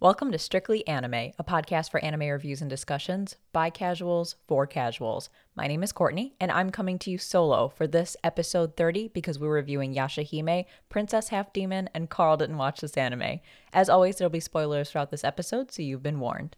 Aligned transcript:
Welcome 0.00 0.30
to 0.30 0.38
Strictly 0.38 0.86
Anime, 0.86 1.32
a 1.40 1.44
podcast 1.44 1.90
for 1.90 1.98
anime 2.04 2.28
reviews 2.28 2.60
and 2.60 2.70
discussions 2.70 3.34
by 3.52 3.68
casuals 3.68 4.36
for 4.46 4.64
casuals. 4.64 5.28
My 5.56 5.66
name 5.66 5.82
is 5.82 5.90
Courtney, 5.90 6.36
and 6.38 6.52
I'm 6.52 6.70
coming 6.70 7.00
to 7.00 7.10
you 7.10 7.18
solo 7.18 7.68
for 7.68 7.88
this 7.88 8.16
episode 8.22 8.76
30 8.76 9.08
because 9.08 9.40
we're 9.40 9.52
reviewing 9.52 9.96
Yashahime, 9.96 10.66
Princess 10.88 11.30
Half 11.30 11.52
Demon, 11.52 11.90
and 11.94 12.08
Carl 12.08 12.36
didn't 12.36 12.58
watch 12.58 12.80
this 12.80 12.96
anime. 12.96 13.40
As 13.72 13.88
always, 13.88 14.14
there'll 14.14 14.30
be 14.30 14.38
spoilers 14.38 14.88
throughout 14.88 15.10
this 15.10 15.24
episode, 15.24 15.72
so 15.72 15.82
you've 15.82 16.00
been 16.00 16.20
warned. 16.20 16.54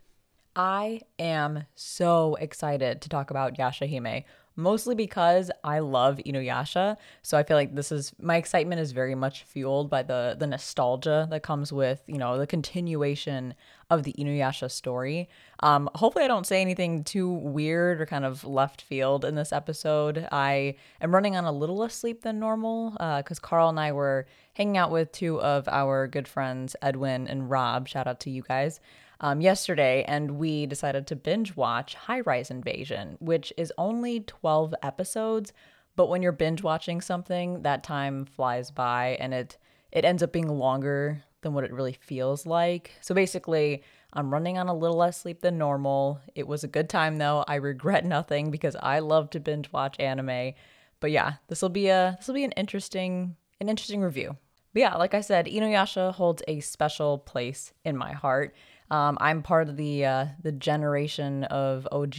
I 0.54 1.00
am 1.18 1.64
so 1.74 2.36
excited 2.40 3.00
to 3.00 3.08
talk 3.08 3.30
about 3.30 3.56
Yashahime, 3.56 4.24
mostly 4.60 4.94
because 4.94 5.50
I 5.64 5.80
love 5.80 6.20
Inuyasha. 6.26 6.96
So 7.22 7.38
I 7.38 7.42
feel 7.42 7.56
like 7.56 7.74
this 7.74 7.90
is 7.90 8.12
my 8.20 8.36
excitement 8.36 8.80
is 8.80 8.92
very 8.92 9.14
much 9.14 9.42
fueled 9.44 9.90
by 9.90 10.02
the 10.02 10.36
the 10.38 10.46
nostalgia 10.46 11.26
that 11.30 11.42
comes 11.42 11.72
with, 11.72 12.02
you 12.06 12.18
know, 12.18 12.38
the 12.38 12.46
continuation 12.46 13.54
of 13.90 14.04
the 14.04 14.12
Inuyasha 14.12 14.70
story. 14.70 15.28
Um, 15.60 15.90
hopefully 15.96 16.24
I 16.24 16.28
don't 16.28 16.46
say 16.46 16.60
anything 16.60 17.02
too 17.02 17.28
weird 17.28 18.00
or 18.00 18.06
kind 18.06 18.24
of 18.24 18.44
left 18.44 18.82
field 18.82 19.24
in 19.24 19.34
this 19.34 19.52
episode. 19.52 20.28
I 20.30 20.76
am 21.00 21.12
running 21.12 21.36
on 21.36 21.44
a 21.44 21.52
little 21.52 21.76
less 21.76 21.94
sleep 21.94 22.22
than 22.22 22.38
normal 22.38 22.90
because 22.92 23.38
uh, 23.38 23.42
Carl 23.42 23.68
and 23.68 23.80
I 23.80 23.92
were 23.92 24.26
hanging 24.54 24.76
out 24.76 24.90
with 24.90 25.10
two 25.10 25.40
of 25.40 25.66
our 25.68 26.06
good 26.06 26.28
friends, 26.28 26.76
Edwin 26.82 27.26
and 27.26 27.50
Rob. 27.50 27.88
Shout 27.88 28.06
out 28.06 28.20
to 28.20 28.30
you 28.30 28.42
guys 28.42 28.80
um, 29.20 29.40
yesterday, 29.40 30.04
and 30.08 30.32
we 30.32 30.66
decided 30.66 31.06
to 31.06 31.16
binge 31.16 31.54
watch 31.54 31.94
High 31.94 32.20
Rise 32.20 32.50
Invasion, 32.50 33.16
which 33.20 33.52
is 33.56 33.72
only 33.76 34.20
12 34.20 34.74
episodes. 34.82 35.52
But 35.96 36.08
when 36.08 36.22
you're 36.22 36.32
binge 36.32 36.62
watching 36.62 37.00
something, 37.00 37.62
that 37.62 37.84
time 37.84 38.24
flies 38.24 38.70
by 38.70 39.18
and 39.20 39.34
it 39.34 39.58
it 39.92 40.04
ends 40.04 40.22
up 40.22 40.32
being 40.32 40.48
longer 40.48 41.24
than 41.42 41.52
what 41.52 41.64
it 41.64 41.72
really 41.72 41.98
feels 42.00 42.46
like. 42.46 42.92
So 43.00 43.14
basically, 43.14 43.82
I'm 44.12 44.32
running 44.32 44.56
on 44.56 44.68
a 44.68 44.74
little 44.74 44.96
less 44.96 45.20
sleep 45.20 45.40
than 45.40 45.58
normal. 45.58 46.20
It 46.34 46.46
was 46.46 46.64
a 46.64 46.68
good 46.68 46.88
time 46.88 47.16
though. 47.16 47.44
I 47.46 47.56
regret 47.56 48.04
nothing 48.16 48.50
because 48.50 48.76
I 48.76 49.00
love 49.00 49.30
to 49.30 49.40
binge 49.40 49.70
watch 49.72 49.96
anime. 49.98 50.54
But 51.00 51.10
yeah, 51.10 51.34
this 51.48 51.60
will 51.60 51.70
be 51.70 51.88
a 51.88 52.16
this 52.18 52.28
will 52.28 52.34
be 52.34 52.44
an 52.44 52.52
interesting 52.52 53.36
an 53.60 53.68
interesting 53.68 54.00
review. 54.00 54.36
But 54.72 54.80
yeah, 54.80 54.96
like 54.96 55.14
I 55.14 55.20
said, 55.20 55.46
Inuyasha 55.46 56.14
holds 56.14 56.42
a 56.46 56.60
special 56.60 57.18
place 57.18 57.72
in 57.84 57.96
my 57.96 58.12
heart. 58.12 58.54
Um, 58.90 59.16
I'm 59.20 59.42
part 59.42 59.68
of 59.68 59.76
the 59.76 60.04
uh, 60.04 60.26
the 60.42 60.52
generation 60.52 61.44
of 61.44 61.86
OG 61.92 62.14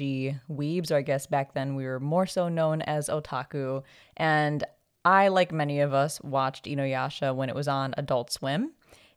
weebs, 0.49 0.91
or 0.91 0.95
I 0.95 1.01
guess 1.01 1.27
back 1.27 1.53
then 1.53 1.75
we 1.75 1.85
were 1.85 1.99
more 1.99 2.25
so 2.25 2.47
known 2.47 2.81
as 2.83 3.09
otaku. 3.09 3.83
And 4.15 4.63
I, 5.03 5.27
like 5.27 5.51
many 5.51 5.81
of 5.81 5.93
us, 5.93 6.21
watched 6.21 6.65
Inuyasha 6.65 7.35
when 7.35 7.49
it 7.49 7.55
was 7.55 7.67
on 7.67 7.93
Adult 7.97 8.31
Swim. 8.31 8.71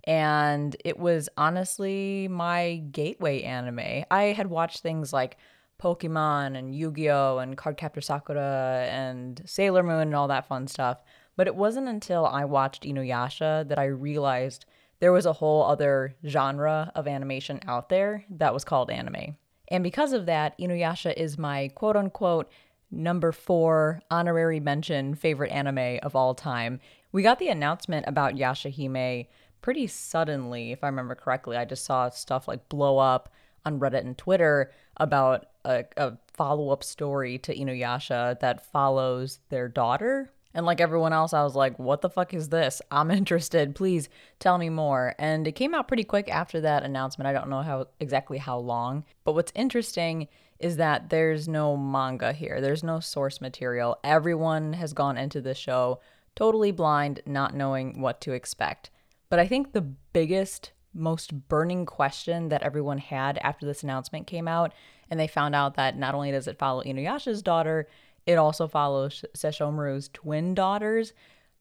And 0.07 0.77
it 0.85 0.99
was 0.99 1.29
honestly 1.39 2.29
my 2.29 2.83
gateway 2.91 3.43
anime. 3.43 4.05
I 4.11 4.25
had 4.37 4.49
watched 4.49 4.81
things 4.81 5.13
like 5.13 5.39
Pokemon 5.83 6.59
and 6.59 6.75
Yu 6.75 6.93
Gi 6.93 7.11
Oh! 7.11 7.39
and 7.39 7.57
Cardcaptor 7.57 8.03
Sakura 8.03 8.87
and 8.91 9.41
Sailor 9.47 9.83
Moon 9.83 10.03
and 10.03 10.15
all 10.15 10.29
that 10.29 10.47
fun 10.47 10.67
stuff. 10.67 11.03
But 11.37 11.47
it 11.47 11.57
wasn't 11.57 11.89
until 11.89 12.27
I 12.27 12.45
watched 12.45 12.85
Inuyasha 12.85 13.67
that 13.69 13.79
I 13.79 13.87
realized 13.87 14.67
there 15.01 15.13
was 15.13 15.27
a 15.27 15.33
whole 15.33 15.65
other 15.65 16.15
genre 16.27 16.91
of 16.95 17.07
animation 17.07 17.61
out 17.67 17.89
there 17.89 18.25
that 18.31 18.55
was 18.55 18.65
called 18.65 18.91
anime. 18.91 19.37
And 19.69 19.83
because 19.83 20.13
of 20.13 20.27
that, 20.27 20.59
Inuyasha 20.59 21.15
is 21.15 21.39
my 21.39 21.69
quote 21.75 21.97
unquote 21.97 22.51
number 22.91 23.33
four 23.33 24.01
honorary 24.11 24.61
mention 24.61 25.15
favorite 25.15 25.51
anime 25.51 25.99
of 26.03 26.15
all 26.15 26.35
time. 26.35 26.81
We 27.13 27.23
got 27.23 27.39
the 27.39 27.49
announcement 27.49 28.07
about 28.07 28.35
Yashahime 28.35 29.27
pretty 29.63 29.87
suddenly, 29.87 30.73
if 30.73 30.85
I 30.85 30.89
remember 30.89 31.15
correctly. 31.15 31.57
I 31.57 31.65
just 31.65 31.85
saw 31.85 32.11
stuff 32.11 32.47
like 32.47 32.69
blow 32.69 32.99
up 32.99 33.33
on 33.65 33.81
Reddit 33.81 34.01
and 34.01 34.17
Twitter 34.17 34.71
about 34.99 35.47
a, 35.65 35.85
a 35.97 36.19
follow 36.35 36.71
up 36.71 36.85
story 36.85 37.39
to 37.39 37.57
Inuyasha 37.57 38.39
that 38.41 38.67
follows 38.67 39.41
their 39.49 39.69
daughter, 39.69 40.31
and 40.55 40.65
like 40.65 40.81
everyone 40.81 41.13
else, 41.13 41.33
I 41.33 41.43
was 41.43 41.57
like, 41.57 41.79
what 41.79 42.01
the 42.01 42.09
fuck 42.09 42.33
is 42.33 42.49
this? 42.49 42.81
I'm 42.91 43.11
interested. 43.11 43.75
Please 43.75 44.09
tell 44.39 44.59
me 44.59 44.71
more. 44.71 45.15
And 45.19 45.47
it 45.47 45.53
came 45.53 45.75
out 45.75 45.89
pretty 45.89 46.05
quick 46.05 46.29
after 46.29 46.61
that 46.61 46.85
announcement. 46.85 47.27
I 47.27 47.33
don't 47.33 47.51
know 47.51 47.63
how 47.63 47.89
exactly 48.01 48.39
how 48.39 48.59
long. 48.59 49.05
But 49.25 49.35
what's 49.35 49.53
interesting 49.55 50.29
is 50.61 50.77
that 50.77 51.11
there's 51.11 51.49
no 51.49 51.77
manga 51.77 52.33
here. 52.33 52.61
There's 52.61 52.85
no 52.85 53.01
source 53.01 53.41
material. 53.41 53.99
Everyone 54.05 54.75
has 54.75 54.93
gone 54.93 55.19
into 55.19 55.41
the 55.41 55.55
show 55.55 56.01
totally 56.37 56.71
blind, 56.71 57.21
not 57.27 57.55
knowing 57.55 58.01
what 58.01 58.21
to 58.23 58.33
expect. 58.33 58.91
But 59.29 59.39
I 59.39 59.47
think 59.47 59.73
the 59.73 59.83
biggest 59.83 60.73
most 60.93 61.49
burning 61.49 61.87
question 61.87 62.49
that 62.49 62.63
everyone 62.63 62.99
had 62.99 63.39
after 63.39 63.67
this 63.67 63.83
announcement 63.83 64.27
came 64.27 64.47
out 64.47 64.73
and 65.11 65.19
they 65.19 65.27
found 65.27 65.55
out 65.55 65.75
that 65.75 65.99
not 65.99 66.15
only 66.15 66.31
does 66.31 66.47
it 66.47 66.59
follow 66.59 66.83
Inuyasha's 66.83 67.43
daughter, 67.43 67.89
it 68.27 68.37
also 68.37 68.67
follows 68.67 69.25
Sesshomaru's 69.37 70.09
twin 70.13 70.55
daughters. 70.55 71.13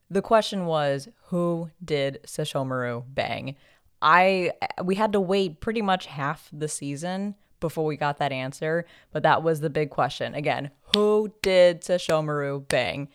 The 0.09 0.21
question 0.21 0.65
was, 0.65 1.07
who 1.27 1.71
did 1.83 2.19
Sesshomaru 2.25 3.03
bang? 3.07 3.55
I 4.01 4.51
we 4.83 4.95
had 4.95 5.13
to 5.13 5.21
wait 5.21 5.61
pretty 5.61 5.81
much 5.81 6.05
half 6.07 6.49
the 6.51 6.67
season 6.67 7.35
before 7.59 7.85
we 7.85 7.95
got 7.95 8.17
that 8.17 8.33
answer, 8.33 8.85
but 9.11 9.23
that 9.23 9.41
was 9.41 9.61
the 9.61 9.69
big 9.69 9.89
question. 9.89 10.35
Again, 10.35 10.69
who 10.93 11.33
did 11.41 11.81
Sesshomaru 11.81 12.67
bang? 12.67 13.07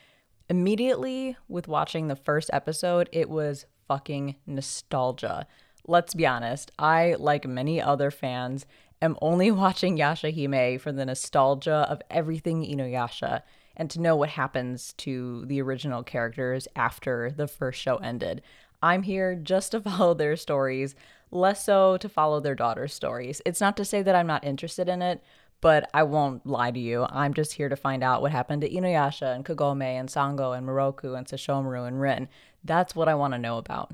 Immediately 0.49 1.37
with 1.47 1.69
watching 1.69 2.09
the 2.09 2.17
first 2.17 2.49
episode, 2.55 3.11
it 3.13 3.29
was 3.29 3.67
fucking 3.87 4.37
nostalgia. 4.47 5.47
Let's 5.87 6.15
be 6.15 6.27
honest, 6.27 6.73
I, 6.79 7.17
like 7.19 7.47
many 7.47 7.81
other 7.81 8.11
fans, 8.11 8.67
am 9.01 9.17
only 9.21 9.51
watching 9.53 9.97
Yashahime 9.97 10.81
for 10.81 10.93
the 10.93 11.07
nostalgia 11.07 11.87
of 11.89 12.03
everything 12.11 12.65
Inuyasha 12.65 13.43
and 13.77 13.89
to 13.91 14.01
know 14.01 14.17
what 14.17 14.31
happens 14.31 14.93
to 14.95 15.45
the 15.47 15.63
original 15.63 16.03
characters 16.03 16.67
after 16.75 17.31
the 17.31 17.47
first 17.47 17.81
show 17.81 17.97
ended. 17.99 18.43
I'm 18.83 19.03
here 19.03 19.35
just 19.35 19.73
to 19.73 19.81
follow 19.83 20.15
their 20.15 20.37
stories, 20.37 20.95
less 21.31 21.65
so 21.65 21.97
to 21.99 22.09
follow 22.09 22.41
their 22.41 22.55
daughter's 22.55 22.93
stories. 22.93 23.41
It's 23.47 23.61
not 23.61 23.77
to 23.77 23.85
say 23.85 24.03
that 24.03 24.15
I'm 24.15 24.27
not 24.27 24.45
interested 24.45 24.89
in 24.89 25.03
it, 25.03 25.23
but 25.61 25.89
I 25.93 26.05
won't 26.05 26.47
lie 26.47 26.71
to 26.71 26.79
you. 26.79 27.07
I'm 27.11 27.35
just 27.35 27.55
here 27.55 27.69
to 27.69 27.77
find 27.77 28.05
out 28.05 28.23
what 28.23 28.33
happened 28.33 28.63
to 28.63 28.71
Inuyasha 28.71 29.35
and 29.35 29.45
Kagome 29.45 29.83
and 29.83 30.09
Sango 30.09 30.57
and 30.57 30.67
Miroku 30.67 31.17
and 31.17 31.27
Sesshomaru 31.27 31.87
and 31.87 32.01
Rin. 32.01 32.29
That's 32.65 32.95
what 32.95 33.09
I 33.09 33.15
want 33.15 33.35
to 33.35 33.39
know 33.39 33.59
about. 33.59 33.93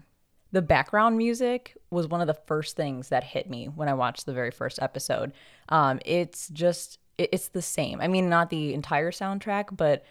The 0.54 0.62
background 0.62 1.18
music 1.18 1.76
was 1.90 2.06
one 2.06 2.20
of 2.20 2.28
the 2.28 2.40
first 2.46 2.76
things 2.76 3.08
that 3.08 3.24
hit 3.24 3.50
me 3.50 3.66
when 3.66 3.88
I 3.88 3.94
watched 3.94 4.24
the 4.24 4.32
very 4.32 4.52
first 4.52 4.80
episode. 4.80 5.32
Um, 5.68 5.98
it's 6.04 6.48
just, 6.50 7.00
it's 7.18 7.48
the 7.48 7.60
same. 7.60 8.00
I 8.00 8.06
mean, 8.06 8.28
not 8.28 8.50
the 8.50 8.72
entire 8.72 9.10
soundtrack, 9.10 9.76
but 9.76 10.04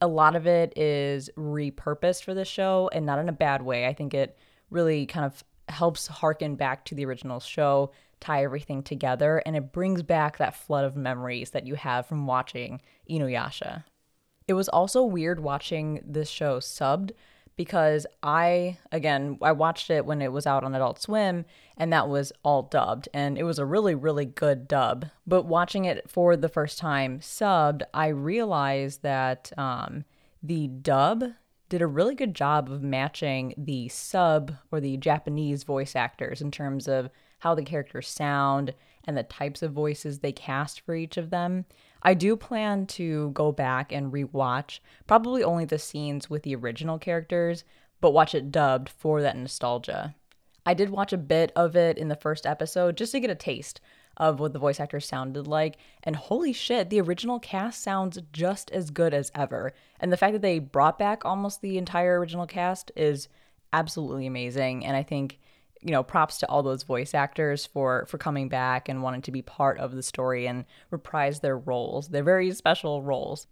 a 0.00 0.06
lot 0.06 0.34
of 0.34 0.46
it 0.46 0.72
is 0.78 1.28
repurposed 1.36 2.24
for 2.24 2.32
the 2.32 2.46
show 2.46 2.88
and 2.94 3.04
not 3.04 3.18
in 3.18 3.28
a 3.28 3.32
bad 3.32 3.60
way. 3.60 3.86
I 3.86 3.92
think 3.92 4.14
it 4.14 4.38
really 4.70 5.04
kind 5.04 5.26
of 5.26 5.44
helps 5.68 6.06
harken 6.06 6.56
back 6.56 6.86
to 6.86 6.94
the 6.94 7.04
original 7.04 7.38
show, 7.38 7.92
tie 8.18 8.44
everything 8.44 8.82
together, 8.82 9.42
and 9.44 9.54
it 9.56 9.72
brings 9.72 10.02
back 10.02 10.38
that 10.38 10.56
flood 10.56 10.86
of 10.86 10.96
memories 10.96 11.50
that 11.50 11.66
you 11.66 11.74
have 11.74 12.06
from 12.06 12.26
watching 12.26 12.80
Inuyasha. 13.10 13.84
It 14.48 14.54
was 14.54 14.70
also 14.70 15.02
weird 15.02 15.40
watching 15.40 16.00
this 16.02 16.30
show 16.30 16.60
subbed 16.60 17.10
because 17.64 18.08
I 18.24 18.76
again 18.90 19.38
I 19.40 19.52
watched 19.52 19.88
it 19.88 20.04
when 20.04 20.20
it 20.20 20.32
was 20.32 20.48
out 20.48 20.64
on 20.64 20.74
Adult 20.74 21.00
Swim 21.00 21.44
and 21.76 21.92
that 21.92 22.08
was 22.08 22.32
all 22.42 22.64
dubbed 22.64 23.08
and 23.14 23.38
it 23.38 23.44
was 23.44 23.60
a 23.60 23.64
really 23.64 23.94
really 23.94 24.24
good 24.24 24.66
dub. 24.66 25.06
But 25.28 25.46
watching 25.46 25.84
it 25.84 26.10
for 26.10 26.36
the 26.36 26.48
first 26.48 26.76
time 26.76 27.20
subbed, 27.20 27.82
I 27.94 28.08
realized 28.08 29.02
that 29.02 29.52
um, 29.56 30.04
the 30.42 30.66
dub 30.66 31.22
did 31.68 31.82
a 31.82 31.86
really 31.86 32.16
good 32.16 32.34
job 32.34 32.68
of 32.68 32.82
matching 32.82 33.54
the 33.56 33.88
sub 33.88 34.56
or 34.72 34.80
the 34.80 34.96
Japanese 34.96 35.62
voice 35.62 35.94
actors 35.94 36.40
in 36.40 36.50
terms 36.50 36.88
of 36.88 37.10
how 37.38 37.54
the 37.54 37.62
characters 37.62 38.08
sound 38.08 38.74
and 39.04 39.16
the 39.16 39.22
types 39.22 39.62
of 39.62 39.70
voices 39.72 40.18
they 40.18 40.32
cast 40.32 40.80
for 40.80 40.96
each 40.96 41.16
of 41.16 41.30
them. 41.30 41.64
I 42.02 42.14
do 42.14 42.36
plan 42.36 42.86
to 42.88 43.30
go 43.30 43.52
back 43.52 43.92
and 43.92 44.12
rewatch 44.12 44.80
probably 45.06 45.44
only 45.44 45.64
the 45.64 45.78
scenes 45.78 46.28
with 46.28 46.42
the 46.42 46.56
original 46.56 46.98
characters, 46.98 47.64
but 48.00 48.12
watch 48.12 48.34
it 48.34 48.50
dubbed 48.50 48.88
for 48.88 49.22
that 49.22 49.36
nostalgia. 49.36 50.14
I 50.66 50.74
did 50.74 50.90
watch 50.90 51.12
a 51.12 51.18
bit 51.18 51.52
of 51.56 51.76
it 51.76 51.98
in 51.98 52.08
the 52.08 52.16
first 52.16 52.46
episode 52.46 52.96
just 52.96 53.12
to 53.12 53.20
get 53.20 53.30
a 53.30 53.34
taste 53.34 53.80
of 54.16 54.40
what 54.40 54.52
the 54.52 54.58
voice 54.58 54.78
actors 54.78 55.06
sounded 55.06 55.46
like. 55.46 55.78
And 56.02 56.14
holy 56.14 56.52
shit, 56.52 56.90
the 56.90 57.00
original 57.00 57.38
cast 57.38 57.82
sounds 57.82 58.18
just 58.32 58.70
as 58.70 58.90
good 58.90 59.14
as 59.14 59.32
ever. 59.34 59.72
And 59.98 60.12
the 60.12 60.16
fact 60.16 60.34
that 60.34 60.42
they 60.42 60.58
brought 60.58 60.98
back 60.98 61.24
almost 61.24 61.62
the 61.62 61.78
entire 61.78 62.18
original 62.18 62.46
cast 62.46 62.92
is 62.94 63.28
absolutely 63.72 64.26
amazing. 64.26 64.84
And 64.84 64.96
I 64.96 65.02
think 65.02 65.38
you 65.82 65.90
know 65.90 66.02
props 66.02 66.38
to 66.38 66.48
all 66.48 66.62
those 66.62 66.82
voice 66.82 67.14
actors 67.14 67.66
for 67.66 68.06
for 68.06 68.18
coming 68.18 68.48
back 68.48 68.88
and 68.88 69.02
wanting 69.02 69.22
to 69.22 69.32
be 69.32 69.42
part 69.42 69.78
of 69.78 69.94
the 69.94 70.02
story 70.02 70.46
and 70.46 70.64
reprise 70.90 71.40
their 71.40 71.58
roles 71.58 72.08
they're 72.08 72.22
very 72.22 72.50
special 72.52 73.02
roles 73.02 73.46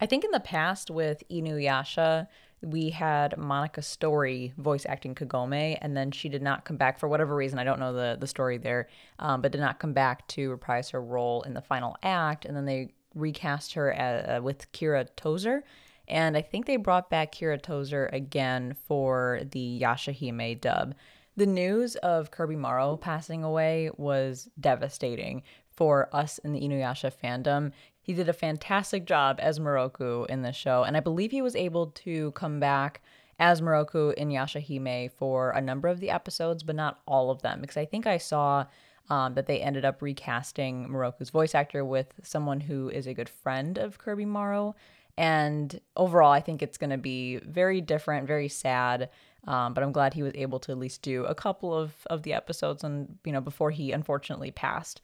i 0.00 0.06
think 0.06 0.24
in 0.24 0.30
the 0.30 0.40
past 0.40 0.90
with 0.90 1.22
inuyasha 1.30 2.26
we 2.62 2.90
had 2.90 3.32
Moneca 3.32 3.80
Stori 3.80 4.54
voice 4.54 4.86
acting 4.88 5.14
Kagome, 5.14 5.76
and 5.80 5.96
then 5.96 6.10
she 6.12 6.28
did 6.28 6.42
not 6.42 6.64
come 6.64 6.76
back 6.76 6.98
for 6.98 7.08
whatever 7.08 7.34
reason. 7.34 7.58
I 7.58 7.64
don't 7.64 7.80
know 7.80 7.92
the 7.92 8.16
the 8.18 8.26
story 8.26 8.56
there, 8.56 8.88
um, 9.18 9.42
but 9.42 9.52
did 9.52 9.60
not 9.60 9.80
come 9.80 9.92
back 9.92 10.26
to 10.28 10.50
reprise 10.50 10.90
her 10.90 11.02
role 11.02 11.42
in 11.42 11.54
the 11.54 11.60
final 11.60 11.96
act. 12.02 12.44
And 12.44 12.56
then 12.56 12.64
they 12.64 12.94
recast 13.14 13.74
her 13.74 13.92
uh, 13.92 14.40
with 14.40 14.70
Kira 14.72 15.08
Tozer, 15.16 15.64
and 16.08 16.36
I 16.36 16.42
think 16.42 16.66
they 16.66 16.76
brought 16.76 17.10
back 17.10 17.34
Kira 17.34 17.60
Tozer 17.60 18.08
again 18.12 18.76
for 18.86 19.40
the 19.50 19.80
Yashahime 19.82 20.60
dub. 20.60 20.94
The 21.34 21.46
news 21.46 21.96
of 21.96 22.30
Kirby 22.30 22.56
Morrow 22.56 22.98
passing 22.98 23.42
away 23.42 23.90
was 23.96 24.50
devastating 24.60 25.42
for 25.70 26.14
us 26.14 26.36
in 26.38 26.52
the 26.52 26.60
Inuyasha 26.60 27.10
fandom. 27.10 27.72
He 28.02 28.12
did 28.12 28.28
a 28.28 28.34
fantastic 28.34 29.06
job 29.06 29.38
as 29.40 29.58
Miroku 29.58 30.26
in 30.26 30.42
the 30.42 30.52
show, 30.52 30.82
and 30.82 30.94
I 30.94 31.00
believe 31.00 31.30
he 31.30 31.40
was 31.40 31.56
able 31.56 31.86
to 31.86 32.32
come 32.32 32.60
back 32.60 33.00
as 33.38 33.62
Miroku 33.62 34.12
in 34.12 34.28
Yashahime 34.28 35.10
for 35.12 35.52
a 35.52 35.60
number 35.62 35.88
of 35.88 36.00
the 36.00 36.10
episodes, 36.10 36.62
but 36.62 36.76
not 36.76 37.00
all 37.06 37.30
of 37.30 37.40
them, 37.40 37.62
because 37.62 37.78
I 37.78 37.86
think 37.86 38.06
I 38.06 38.18
saw 38.18 38.66
um, 39.08 39.32
that 39.34 39.46
they 39.46 39.60
ended 39.60 39.86
up 39.86 40.02
recasting 40.02 40.86
Miroku's 40.88 41.30
voice 41.30 41.54
actor 41.54 41.82
with 41.82 42.12
someone 42.22 42.60
who 42.60 42.90
is 42.90 43.06
a 43.06 43.14
good 43.14 43.30
friend 43.30 43.78
of 43.78 43.96
Kirby 43.96 44.26
Morrow. 44.26 44.74
And 45.16 45.80
overall, 45.96 46.32
I 46.32 46.40
think 46.40 46.62
it's 46.62 46.78
going 46.78 46.90
to 46.90 46.98
be 46.98 47.36
very 47.38 47.80
different, 47.80 48.26
very 48.26 48.48
sad. 48.48 49.08
Um, 49.46 49.74
but 49.74 49.82
I'm 49.82 49.92
glad 49.92 50.14
he 50.14 50.22
was 50.22 50.32
able 50.34 50.60
to 50.60 50.72
at 50.72 50.78
least 50.78 51.02
do 51.02 51.24
a 51.24 51.34
couple 51.34 51.76
of, 51.76 51.92
of 52.08 52.22
the 52.22 52.32
episodes 52.32 52.84
and, 52.84 53.18
you 53.24 53.32
know, 53.32 53.40
before 53.40 53.70
he 53.70 53.90
unfortunately 53.90 54.50
passed. 54.50 55.02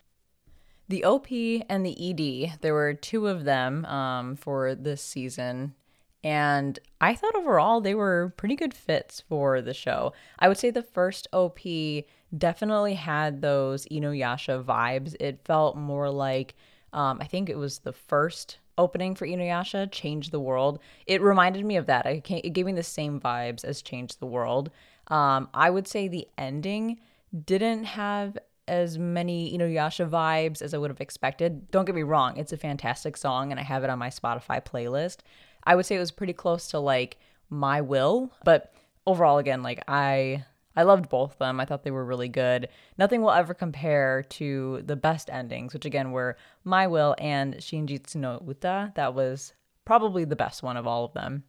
The 0.89 1.05
OP 1.05 1.27
and 1.69 1.85
the 1.85 2.11
ED, 2.51 2.61
there 2.61 2.73
were 2.73 2.95
two 2.95 3.27
of 3.27 3.45
them 3.45 3.85
um, 3.85 4.37
for 4.37 4.75
this 4.75 5.03
season. 5.03 5.75
And 6.25 6.79
I 7.01 7.15
thought 7.15 7.37
overall 7.37 7.81
they 7.81 7.95
were 7.95 8.33
pretty 8.37 8.57
good 8.57 8.75
fits 8.75 9.21
for 9.29 9.61
the 9.61 9.75
show. 9.75 10.13
I 10.39 10.49
would 10.49 10.57
say 10.57 10.71
the 10.71 10.83
first 10.83 11.29
OP 11.33 11.59
definitely 12.37 12.95
had 12.95 13.41
those 13.41 13.87
Inuyasha 13.87 14.65
vibes. 14.65 15.15
It 15.21 15.45
felt 15.45 15.77
more 15.77 16.11
like, 16.11 16.55
um, 16.93 17.19
I 17.21 17.27
think 17.27 17.49
it 17.49 17.59
was 17.59 17.81
the 17.81 17.93
first 17.93 18.59
opening 18.79 19.15
for 19.15 19.27
Inuyasha, 19.27 19.91
Change 19.93 20.31
the 20.31 20.41
World. 20.41 20.79
It 21.07 21.21
reminded 21.21 21.65
me 21.65 21.77
of 21.77 21.87
that. 21.87 22.07
it 22.07 22.53
gave 22.53 22.65
me 22.65 22.73
the 22.73 22.83
same 22.83 23.21
vibes 23.21 23.65
as 23.65 23.83
Change 23.83 24.17
the 24.17 24.27
World. 24.27 24.71
Um, 25.09 25.49
I 25.53 25.69
would 25.69 25.89
say 25.89 26.09
the 26.09 26.29
ending 26.39 27.01
didn't 27.45 27.85
have 27.85 28.39
as 28.67 28.99
many 28.99 29.57
Inuyasha 29.57 30.09
vibes 30.09 30.63
as 30.63 30.75
I 30.75 30.79
would 30.79 30.91
have 30.91 31.01
expected. 31.01 31.71
Don't 31.71 31.85
get 31.85 31.95
me 31.95 32.03
wrong, 32.03 32.37
it's 32.37 32.53
a 32.53 32.57
fantastic 32.57 33.17
song 33.17 33.51
and 33.51 33.59
I 33.59 33.63
have 33.63 33.83
it 33.83 33.91
on 33.91 33.99
my 33.99 34.11
Spotify 34.11 34.65
playlist. 34.65 35.19
I 35.65 35.75
would 35.75 35.87
say 35.87 35.97
it 35.97 36.01
was 36.01 36.11
pretty 36.11 36.35
close 36.35 36.69
to 36.69 36.79
like 36.79 37.19
My 37.51 37.81
Will, 37.81 38.31
but 38.45 38.73
overall 39.07 39.39
again 39.39 39.63
like 39.63 39.83
I 39.89 40.45
I 40.79 40.85
loved 40.85 41.09
both 41.09 41.33
of 41.33 41.39
them. 41.39 41.59
I 41.59 41.65
thought 41.65 41.83
they 41.83 41.91
were 41.91 42.05
really 42.05 42.29
good. 42.29 42.69
Nothing 42.99 43.21
will 43.21 43.33
ever 43.33 43.53
compare 43.53 44.23
to 44.23 44.81
the 44.87 44.95
best 44.95 45.29
endings, 45.29 45.75
which 45.75 45.85
again 45.85 46.13
were 46.13 46.37
My 46.63 46.87
Will 46.87 47.17
and 47.19 47.57
Shinjitsu 47.57 48.15
no 48.15 48.41
Uta. 48.47 48.93
That 48.95 49.13
was 49.13 49.55
probably 49.85 50.25
the 50.25 50.37
best 50.37 50.63
one 50.63 50.77
of 50.77 50.87
all 50.87 51.05
of 51.05 51.15
them. 51.15 51.43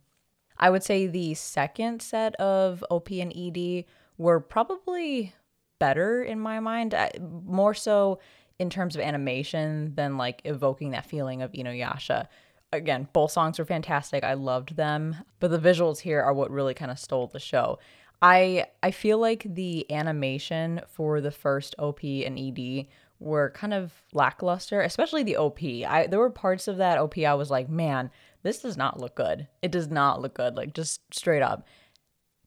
I 0.58 0.72
would 0.72 0.82
say 0.82 1.06
the 1.06 1.36
second 1.36 2.02
set 2.02 2.34
of 2.38 2.84
OP 2.90 3.12
and 3.12 3.32
ED 3.38 3.86
were 4.18 4.40
probably 4.40 5.36
better 5.78 6.24
in 6.24 6.40
my 6.40 6.60
mind, 6.60 6.96
uh, 6.96 7.10
more 7.22 7.76
so 7.76 8.20
in 8.58 8.72
terms 8.72 8.96
of 8.96 9.02
animation 9.02 9.94
than 9.94 10.18
like 10.18 10.42
evoking 10.44 10.90
that 10.92 11.06
feeling 11.06 11.44
of 11.44 11.52
Inuyasha. 11.52 12.26
Again, 12.74 13.08
both 13.14 13.32
songs 13.32 13.60
were 13.60 13.66
fantastic. 13.66 14.24
I 14.24 14.34
loved 14.34 14.76
them, 14.76 15.18
but 15.40 15.52
the 15.52 15.60
visuals 15.60 16.00
here 16.00 16.20
are 16.20 16.34
what 16.34 16.50
really 16.50 16.74
kind 16.74 16.90
of 16.90 16.98
stole 16.98 17.28
the 17.28 17.40
show. 17.40 17.78
I 18.22 18.66
I 18.84 18.92
feel 18.92 19.18
like 19.18 19.46
the 19.48 19.90
animation 19.92 20.82
for 20.88 21.22
the 21.22 21.32
first 21.32 21.76
OP 21.80 22.04
and 22.04 22.38
ED 22.38 22.88
were 23.20 23.52
kind 23.52 23.74
of 23.74 23.94
lackluster, 24.14 24.82
especially 24.82 25.24
the 25.24 25.38
OP. 25.38 25.62
I 25.62 26.08
there 26.10 26.20
were 26.20 26.30
parts 26.30 26.68
of 26.68 26.78
that 26.78 26.98
OP 26.98 27.18
I 27.18 27.34
was 27.34 27.50
like, 27.52 27.70
"Man, 27.70 28.12
this 28.44 28.62
does 28.62 28.78
not 28.78 29.00
look 29.00 29.16
good. 29.16 29.48
It 29.62 29.72
does 29.72 29.90
not 29.90 30.22
look 30.22 30.34
good, 30.34 30.56
like 30.56 30.74
just 30.74 31.02
straight 31.14 31.42
up." 31.42 31.68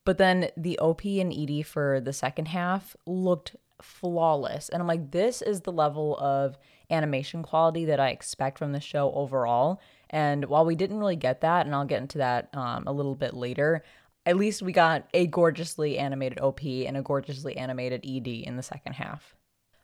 But 0.05 0.19
then 0.19 0.51
the 0.57 0.79
OP 0.79 1.05
and 1.05 1.33
ED 1.33 1.65
for 1.65 2.01
the 2.01 2.13
second 2.13 2.49
half 2.49 2.97
looked 3.07 3.57
flawless. 3.81 4.69
And 4.69 4.81
I'm 4.81 4.89
like, 4.89 5.11
this 5.11 5.43
is 5.43 5.61
the 5.61 5.73
level 5.73 6.17
of 6.19 6.57
animation 6.91 7.43
quality 7.43 7.85
that 7.87 8.01
I 8.01 8.09
expect 8.09 8.59
from 8.59 8.73
the 8.73 8.81
show 8.81 9.13
overall. 9.13 9.81
And 10.11 10.47
while 10.47 10.65
we 10.65 10.75
didn't 10.75 10.99
really 10.99 11.17
get 11.17 11.41
that, 11.41 11.67
and 11.67 11.75
I'll 11.75 11.85
get 11.85 12.03
into 12.03 12.19
that 12.19 12.55
um, 12.55 12.85
a 12.87 12.93
little 12.93 13.15
bit 13.15 13.35
later, 13.35 13.83
at 14.25 14.37
least 14.37 14.63
we 14.63 14.73
got 14.73 15.09
a 15.15 15.27
gorgeously 15.27 15.99
animated 15.99 16.41
OP 16.41 16.63
and 16.63 16.97
a 16.97 17.03
gorgeously 17.03 17.57
animated 17.57 18.05
ED 18.07 18.29
in 18.29 18.57
the 18.57 18.63
second 18.63 18.95
half. 18.95 19.35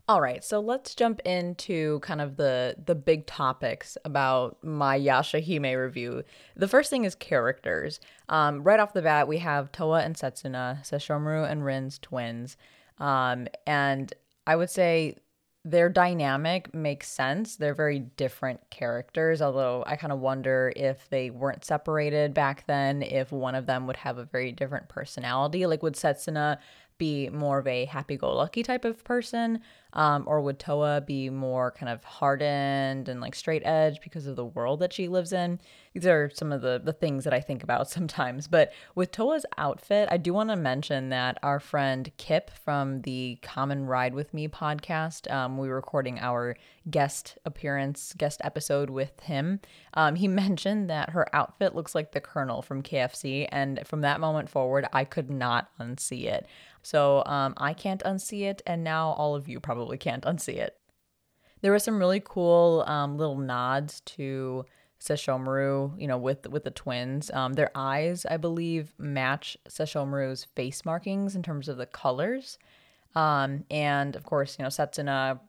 All 0.09 0.23
right, 0.23 0.43
so 0.43 0.59
let's 0.59 0.95
jump 0.95 1.21
into 1.27 2.01
kind 2.01 2.23
of 2.23 2.37
the 2.37 2.77
the 2.83 2.95
big 2.95 3.27
topics 3.27 3.99
about 4.07 4.57
my 4.65 4.99
Yashahime 4.99 5.79
review. 5.79 6.23
The 6.57 6.69
first 6.69 6.89
thing 6.89 7.05
is 7.05 7.15
characters. 7.15 8.01
Um, 8.31 8.63
right 8.63 8.81
off 8.81 8.95
the 8.95 9.03
bat, 9.03 9.29
we 9.29 9.37
have 9.39 9.71
Towa 9.71 10.03
and 10.03 10.17
Setsuna, 10.17 10.81
Sesshomaru 10.83 11.51
and 11.51 11.63
Rin's 11.63 11.99
twins, 11.99 12.57
um, 12.97 13.49
and 13.67 14.15
I 14.47 14.57
would 14.57 14.71
say 14.71 15.17
their 15.71 15.91
dynamic 15.91 16.73
makes 16.73 17.09
sense. 17.09 17.57
They're 17.57 17.75
very 17.75 17.99
different 17.99 18.61
characters, 18.71 19.43
although 19.43 19.85
I 19.87 19.97
kind 19.97 20.13
of 20.13 20.19
wonder 20.19 20.73
if 20.75 21.09
they 21.11 21.29
weren't 21.29 21.63
separated 21.63 22.33
back 22.33 22.67
then, 22.67 23.03
if 23.03 23.33
one 23.33 23.55
of 23.55 23.67
them 23.67 23.87
would 23.87 23.99
have 23.99 24.17
a 24.17 24.25
very 24.25 24.51
different 24.51 24.89
personality. 24.89 25.67
Like, 25.67 25.83
would 25.83 25.95
Setsuna 25.95 26.59
be 26.99 27.29
more 27.31 27.59
of 27.59 27.67
a 27.67 27.87
happy 27.87 28.17
go 28.17 28.35
lucky 28.35 28.63
type 28.63 28.85
of 28.85 29.03
person? 29.05 29.61
Um, 29.95 30.25
or 30.27 30.43
would 30.43 30.59
Towa 30.59 31.05
be 31.07 31.31
more 31.31 31.71
kind 31.71 31.89
of 31.91 32.05
hardened 32.05 33.09
and 33.09 33.21
like 33.21 33.35
straight 33.35 33.63
edge 33.65 34.01
because 34.03 34.27
of 34.27 34.37
the 34.37 34.45
world 34.45 34.81
that 34.81 34.93
she 34.93 35.09
lives 35.09 35.33
in? 35.33 35.61
These 35.95 36.07
are 36.07 36.31
some 36.35 36.53
of 36.53 36.61
the, 36.61 36.81
the 36.83 36.93
things 36.93 37.25
that 37.25 37.33
I 37.33 37.41
think 37.41 37.63
about 37.63 37.89
sometimes. 37.91 38.47
But 38.47 38.73
with 38.95 39.13
Towa's 39.13 39.47
outfit, 39.57 40.09
I 40.11 40.19
do 40.19 40.35
want 40.35 40.51
to 40.51 40.57
mention 40.57 41.09
that 41.09 41.39
our 41.43 41.59
friend 41.59 42.11
Kip 42.19 42.51
from 42.51 43.03
the 43.03 43.39
Common 43.43 43.87
Ride 43.87 44.15
With 44.15 44.35
Me 44.35 44.47
podcast, 44.47 45.31
um, 45.33 45.57
we 45.57 45.69
were 45.69 45.77
recording 45.77 46.19
our 46.19 46.55
guest 46.91 47.39
appearance, 47.45 48.15
guest 48.17 48.41
episode 48.45 48.91
with 48.91 49.19
him. 49.21 49.61
Um, 49.95 50.17
he 50.17 50.29
mentioned 50.39 50.91
that 50.91 51.11
her 51.11 51.35
outfit 51.35 51.75
looks 51.75 51.95
like 51.95 52.13
the 52.13 52.21
Colonel 52.21 52.61
from 52.61 52.83
KFC. 52.83 53.49
And 53.51 53.81
from 53.87 54.03
that 54.03 54.21
moment 54.21 54.51
forward, 54.51 54.87
I 54.93 55.05
could 55.05 55.31
not 55.31 55.71
unsee 55.81 56.25
it. 56.25 56.47
So 56.89 57.23
um, 57.27 57.53
I 57.59 57.75
can't 57.75 58.03
unsee 58.03 58.45
it, 58.45 58.63
and 58.67 58.83
now 58.83 59.11
all 59.11 59.35
of 59.35 59.47
you 59.47 59.61
probably 59.61 59.99
can't 59.99 60.25
unsee 60.25 60.57
it. 60.57 60.75
There 61.61 61.71
were 61.71 61.79
some 61.79 61.99
really 61.99 62.23
cool 62.25 62.83
um, 62.87 63.19
little 63.19 63.37
nods 63.37 64.01
to 64.17 64.65
Sesshomaru, 64.99 66.01
you 66.01 66.09
know, 66.09 66.17
with 66.17 66.49
with 66.49 66.65
the 66.65 66.71
twins. 66.71 67.31
Um, 67.31 67.53
their 67.53 67.71
eyes, 67.75 68.25
I 68.25 68.39
believe, 68.39 68.95
match 68.97 69.59
Sesshomaru's 69.69 70.47
face 70.57 70.87
markings 70.87 71.37
in 71.37 71.43
terms 71.43 71.69
of 71.69 71.77
the 71.77 71.85
colors. 71.85 72.59
Um, 73.15 73.65
and 73.71 74.17
of 74.17 74.25
course, 74.25 74.57
you 74.59 74.63
know, 74.63 74.71
Setsuna 74.71 75.41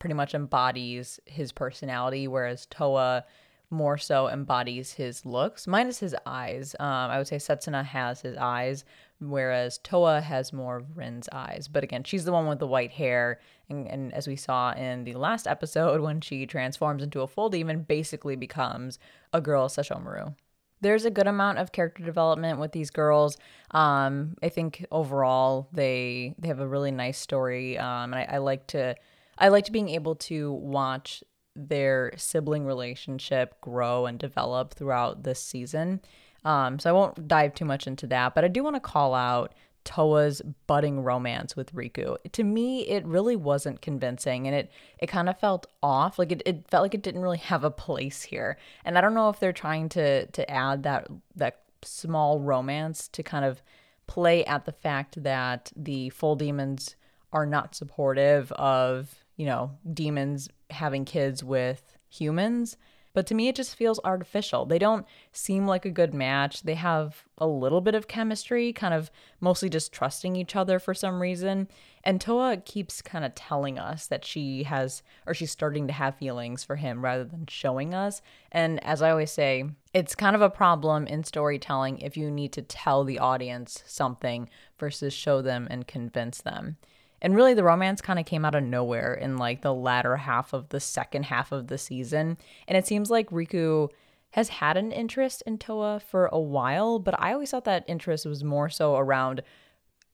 pretty 0.00 0.14
much 0.14 0.34
embodies 0.34 1.20
his 1.26 1.52
personality, 1.52 2.26
whereas 2.26 2.66
Towa 2.66 3.22
more 3.70 3.98
so 3.98 4.28
embodies 4.28 4.94
his 4.94 5.24
looks, 5.24 5.68
minus 5.68 6.00
his 6.00 6.16
eyes. 6.26 6.74
Um, 6.80 6.86
I 6.86 7.18
would 7.18 7.28
say 7.28 7.36
Setsuna 7.36 7.84
has 7.84 8.20
his 8.20 8.36
eyes, 8.36 8.84
whereas 9.20 9.78
Towa 9.78 10.22
has 10.22 10.52
more 10.52 10.76
of 10.76 10.96
Rin's 10.96 11.28
eyes. 11.32 11.68
But 11.68 11.84
again, 11.84 12.04
she's 12.04 12.24
the 12.24 12.32
one 12.32 12.46
with 12.46 12.58
the 12.58 12.66
white 12.66 12.92
hair. 12.92 13.40
And, 13.68 13.86
and, 13.88 14.14
as 14.14 14.26
we 14.26 14.36
saw 14.36 14.72
in 14.72 15.04
the 15.04 15.14
last 15.14 15.46
episode, 15.46 16.00
when 16.00 16.20
she 16.20 16.46
transforms 16.46 17.02
into 17.02 17.20
a 17.20 17.26
full 17.26 17.50
demon, 17.50 17.82
basically 17.82 18.36
becomes 18.36 18.98
a 19.32 19.40
girl 19.40 19.68
Sesshomaru. 19.68 20.34
There's 20.80 21.04
a 21.04 21.10
good 21.10 21.26
amount 21.26 21.58
of 21.58 21.72
character 21.72 22.04
development 22.04 22.60
with 22.60 22.72
these 22.72 22.90
girls. 22.90 23.36
Um, 23.72 24.36
I 24.42 24.48
think 24.48 24.86
overall 24.92 25.68
they 25.72 26.34
they 26.38 26.48
have 26.48 26.60
a 26.60 26.68
really 26.68 26.92
nice 26.92 27.18
story, 27.18 27.76
um, 27.76 28.12
and 28.12 28.14
I, 28.14 28.34
I 28.34 28.38
like 28.38 28.68
to 28.68 28.94
I 29.36 29.48
liked 29.48 29.72
being 29.72 29.88
able 29.88 30.14
to 30.14 30.52
watch 30.52 31.24
their 31.56 32.12
sibling 32.16 32.64
relationship 32.64 33.60
grow 33.60 34.06
and 34.06 34.18
develop 34.18 34.74
throughout 34.74 35.24
this 35.24 35.42
season. 35.42 36.00
Um, 36.48 36.78
so 36.78 36.88
I 36.88 36.94
won't 36.94 37.28
dive 37.28 37.54
too 37.54 37.66
much 37.66 37.86
into 37.86 38.06
that, 38.06 38.34
but 38.34 38.42
I 38.42 38.48
do 38.48 38.64
want 38.64 38.74
to 38.74 38.80
call 38.80 39.14
out 39.14 39.52
Towa's 39.84 40.40
budding 40.66 41.00
romance 41.00 41.54
with 41.54 41.74
Riku. 41.74 42.16
To 42.32 42.42
me, 42.42 42.88
it 42.88 43.04
really 43.04 43.36
wasn't 43.36 43.82
convincing 43.82 44.46
and 44.46 44.56
it 44.56 44.70
it 44.98 45.08
kind 45.08 45.28
of 45.28 45.38
felt 45.38 45.66
off. 45.82 46.18
Like 46.18 46.32
it, 46.32 46.42
it 46.46 46.66
felt 46.70 46.82
like 46.82 46.94
it 46.94 47.02
didn't 47.02 47.20
really 47.20 47.36
have 47.36 47.64
a 47.64 47.70
place 47.70 48.22
here. 48.22 48.56
And 48.86 48.96
I 48.96 49.02
don't 49.02 49.12
know 49.12 49.28
if 49.28 49.38
they're 49.38 49.52
trying 49.52 49.90
to 49.90 50.24
to 50.24 50.50
add 50.50 50.84
that 50.84 51.08
that 51.36 51.60
small 51.82 52.40
romance 52.40 53.08
to 53.08 53.22
kind 53.22 53.44
of 53.44 53.62
play 54.06 54.42
at 54.46 54.64
the 54.64 54.72
fact 54.72 55.22
that 55.22 55.70
the 55.76 56.08
full 56.08 56.34
demons 56.34 56.96
are 57.30 57.44
not 57.44 57.74
supportive 57.74 58.50
of, 58.52 59.22
you 59.36 59.44
know, 59.44 59.72
demons 59.92 60.48
having 60.70 61.04
kids 61.04 61.44
with 61.44 61.98
humans 62.08 62.78
But 63.14 63.26
to 63.28 63.34
me, 63.34 63.48
it 63.48 63.56
just 63.56 63.74
feels 63.74 64.00
artificial. 64.04 64.66
They 64.66 64.78
don't 64.78 65.06
seem 65.32 65.66
like 65.66 65.84
a 65.84 65.90
good 65.90 66.14
match. 66.14 66.62
They 66.62 66.74
have 66.74 67.24
a 67.38 67.46
little 67.46 67.80
bit 67.80 67.94
of 67.94 68.08
chemistry, 68.08 68.72
kind 68.72 68.94
of 68.94 69.10
mostly 69.40 69.68
just 69.68 69.92
trusting 69.92 70.36
each 70.36 70.54
other 70.54 70.78
for 70.78 70.94
some 70.94 71.20
reason. 71.20 71.68
And 72.04 72.20
Towa 72.20 72.64
keeps 72.64 73.02
kind 73.02 73.24
of 73.24 73.34
telling 73.34 73.78
us 73.78 74.06
that 74.06 74.24
she 74.24 74.64
has, 74.64 75.02
or 75.26 75.34
she's 75.34 75.50
starting 75.50 75.86
to 75.86 75.92
have 75.92 76.16
feelings 76.16 76.64
for 76.64 76.76
him 76.76 77.04
rather 77.04 77.24
than 77.24 77.46
showing 77.48 77.94
us. 77.94 78.22
And 78.52 78.82
as 78.84 79.02
I 79.02 79.10
always 79.10 79.30
say, 79.30 79.64
it's 79.94 80.14
kind 80.14 80.36
of 80.36 80.42
a 80.42 80.50
problem 80.50 81.06
in 81.06 81.24
storytelling 81.24 81.98
if 81.98 82.16
you 82.16 82.30
need 82.30 82.52
to 82.52 82.62
tell 82.62 83.04
the 83.04 83.18
audience 83.18 83.82
something 83.86 84.48
versus 84.78 85.12
show 85.12 85.42
them 85.42 85.66
and 85.70 85.86
convince 85.86 86.40
them. 86.40 86.76
And 87.20 87.34
really, 87.34 87.54
the 87.54 87.64
romance 87.64 88.00
kind 88.00 88.18
of 88.18 88.26
came 88.26 88.44
out 88.44 88.54
of 88.54 88.62
nowhere 88.62 89.14
in 89.14 89.36
like 89.36 89.62
the 89.62 89.74
latter 89.74 90.16
half 90.16 90.52
of 90.52 90.68
the 90.68 90.80
second 90.80 91.24
half 91.24 91.52
of 91.52 91.66
the 91.66 91.78
season. 91.78 92.38
And 92.66 92.76
it 92.78 92.86
seems 92.86 93.10
like 93.10 93.30
Riku 93.30 93.88
has 94.30 94.48
had 94.48 94.76
an 94.76 94.92
interest 94.92 95.42
in 95.46 95.58
Towa 95.58 96.00
for 96.02 96.26
a 96.26 96.38
while, 96.38 96.98
but 96.98 97.18
I 97.18 97.32
always 97.32 97.50
thought 97.50 97.64
that 97.64 97.84
interest 97.88 98.26
was 98.26 98.44
more 98.44 98.68
so 98.68 98.96
around 98.96 99.42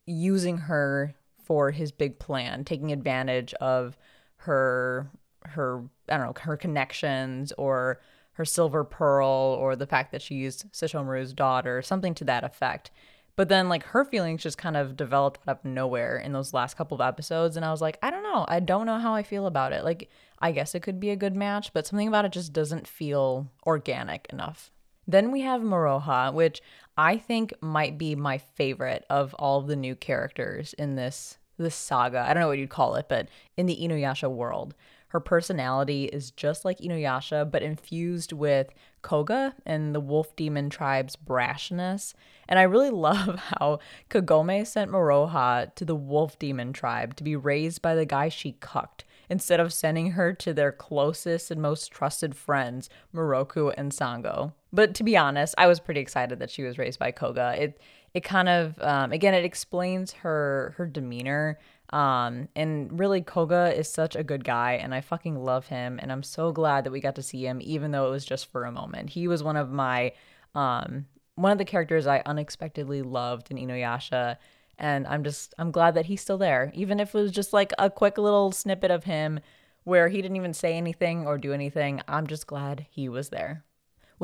using 0.06 0.58
her 0.58 1.14
for 1.42 1.72
his 1.72 1.92
big 1.92 2.18
plan, 2.18 2.64
taking 2.64 2.92
advantage 2.92 3.54
of 3.54 3.96
her 4.36 5.10
her 5.46 5.84
I 6.08 6.16
don't 6.16 6.26
know, 6.26 6.42
her 6.42 6.56
connections 6.56 7.52
or 7.58 8.00
her 8.32 8.44
silver 8.44 8.84
pearl 8.84 9.28
or 9.28 9.76
the 9.76 9.86
fact 9.86 10.12
that 10.12 10.22
she's 10.22 10.62
Sesshomaru's 10.64 11.32
daughter, 11.32 11.82
something 11.82 12.14
to 12.14 12.24
that 12.24 12.44
effect. 12.44 12.90
But 13.36 13.48
then 13.48 13.68
like 13.68 13.82
her 13.84 14.04
feelings 14.04 14.42
just 14.42 14.58
kind 14.58 14.76
of 14.76 14.96
developed 14.96 15.40
out 15.48 15.58
of 15.58 15.64
nowhere 15.64 16.18
in 16.18 16.32
those 16.32 16.54
last 16.54 16.76
couple 16.76 16.94
of 16.94 17.00
episodes 17.00 17.56
and 17.56 17.64
I 17.64 17.70
was 17.70 17.80
like, 17.80 17.98
I 18.02 18.10
don't 18.10 18.22
know. 18.22 18.44
I 18.48 18.60
don't 18.60 18.86
know 18.86 18.98
how 18.98 19.14
I 19.14 19.22
feel 19.22 19.46
about 19.46 19.72
it. 19.72 19.84
Like 19.84 20.08
I 20.38 20.52
guess 20.52 20.74
it 20.74 20.80
could 20.80 21.00
be 21.00 21.10
a 21.10 21.16
good 21.16 21.34
match, 21.34 21.72
but 21.72 21.86
something 21.86 22.08
about 22.08 22.24
it 22.24 22.32
just 22.32 22.52
doesn't 22.52 22.86
feel 22.86 23.50
organic 23.66 24.26
enough. 24.30 24.70
Then 25.06 25.32
we 25.32 25.40
have 25.42 25.60
Moroha, 25.60 26.32
which 26.32 26.62
I 26.96 27.18
think 27.18 27.52
might 27.60 27.98
be 27.98 28.14
my 28.14 28.38
favorite 28.38 29.04
of 29.10 29.34
all 29.34 29.60
the 29.60 29.76
new 29.76 29.94
characters 29.94 30.72
in 30.74 30.94
this 30.94 31.38
this 31.58 31.74
saga. 31.74 32.24
I 32.28 32.34
don't 32.34 32.40
know 32.40 32.48
what 32.48 32.58
you'd 32.58 32.70
call 32.70 32.96
it, 32.96 33.06
but 33.08 33.28
in 33.56 33.66
the 33.66 33.76
Inuyasha 33.76 34.30
world. 34.30 34.74
Her 35.08 35.20
personality 35.20 36.06
is 36.06 36.32
just 36.32 36.64
like 36.64 36.80
Inuyasha, 36.80 37.48
but 37.48 37.62
infused 37.62 38.32
with 38.32 38.74
Koga 39.02 39.54
and 39.64 39.94
the 39.94 40.00
Wolf 40.00 40.34
Demon 40.34 40.70
tribe's 40.70 41.14
brashness. 41.14 42.14
And 42.48 42.58
I 42.58 42.62
really 42.64 42.90
love 43.08 43.38
how 43.38 43.78
Kagome 44.10 44.66
sent 44.66 44.90
Moroha 44.90 45.72
to 45.76 45.84
the 45.84 45.94
Wolf 45.94 46.36
Demon 46.40 46.72
tribe 46.72 47.14
to 47.14 47.22
be 47.22 47.36
raised 47.36 47.80
by 47.80 47.94
the 47.94 48.04
guy 48.04 48.28
she 48.28 48.56
cucked 48.58 49.04
instead 49.30 49.60
of 49.60 49.72
sending 49.72 50.12
her 50.12 50.32
to 50.32 50.52
their 50.52 50.72
closest 50.72 51.50
and 51.50 51.62
most 51.62 51.92
trusted 51.92 52.34
friends, 52.34 52.90
Miroku 53.14 53.72
and 53.76 53.92
Sango. 53.92 54.52
But 54.72 54.94
to 54.96 55.04
be 55.04 55.16
honest, 55.16 55.54
I 55.56 55.68
was 55.68 55.80
pretty 55.80 56.00
excited 56.00 56.40
that 56.40 56.50
she 56.50 56.64
was 56.64 56.76
raised 56.76 56.98
by 56.98 57.12
Koga. 57.12 57.54
It 57.56 57.80
it 58.14 58.22
kind 58.22 58.48
of 58.48 58.80
um, 58.80 59.12
again 59.12 59.34
it 59.34 59.44
explains 59.44 60.12
her 60.12 60.74
her 60.76 60.86
demeanor 60.86 61.58
um, 61.94 62.48
and 62.56 62.98
really, 62.98 63.20
Koga 63.20 63.72
is 63.72 63.88
such 63.88 64.16
a 64.16 64.24
good 64.24 64.44
guy, 64.44 64.72
and 64.72 64.92
I 64.92 65.00
fucking 65.00 65.36
love 65.36 65.68
him. 65.68 66.00
And 66.02 66.10
I'm 66.10 66.24
so 66.24 66.50
glad 66.50 66.84
that 66.84 66.90
we 66.90 67.00
got 67.00 67.14
to 67.16 67.22
see 67.22 67.46
him, 67.46 67.60
even 67.62 67.92
though 67.92 68.08
it 68.08 68.10
was 68.10 68.24
just 68.24 68.50
for 68.50 68.64
a 68.64 68.72
moment. 68.72 69.10
He 69.10 69.28
was 69.28 69.44
one 69.44 69.56
of 69.56 69.70
my, 69.70 70.12
um, 70.56 71.06
one 71.36 71.52
of 71.52 71.58
the 71.58 71.64
characters 71.64 72.08
I 72.08 72.22
unexpectedly 72.26 73.02
loved 73.02 73.50
in 73.50 73.58
Inuyasha. 73.58 74.38
And 74.76 75.06
I'm 75.06 75.22
just, 75.22 75.54
I'm 75.56 75.70
glad 75.70 75.94
that 75.94 76.06
he's 76.06 76.20
still 76.20 76.38
there, 76.38 76.72
even 76.74 76.98
if 76.98 77.14
it 77.14 77.18
was 77.18 77.30
just 77.30 77.52
like 77.52 77.72
a 77.78 77.88
quick 77.88 78.18
little 78.18 78.50
snippet 78.50 78.90
of 78.90 79.04
him 79.04 79.38
where 79.84 80.08
he 80.08 80.20
didn't 80.20 80.36
even 80.36 80.54
say 80.54 80.76
anything 80.76 81.28
or 81.28 81.38
do 81.38 81.52
anything. 81.52 82.00
I'm 82.08 82.26
just 82.26 82.48
glad 82.48 82.86
he 82.90 83.08
was 83.08 83.28
there. 83.28 83.62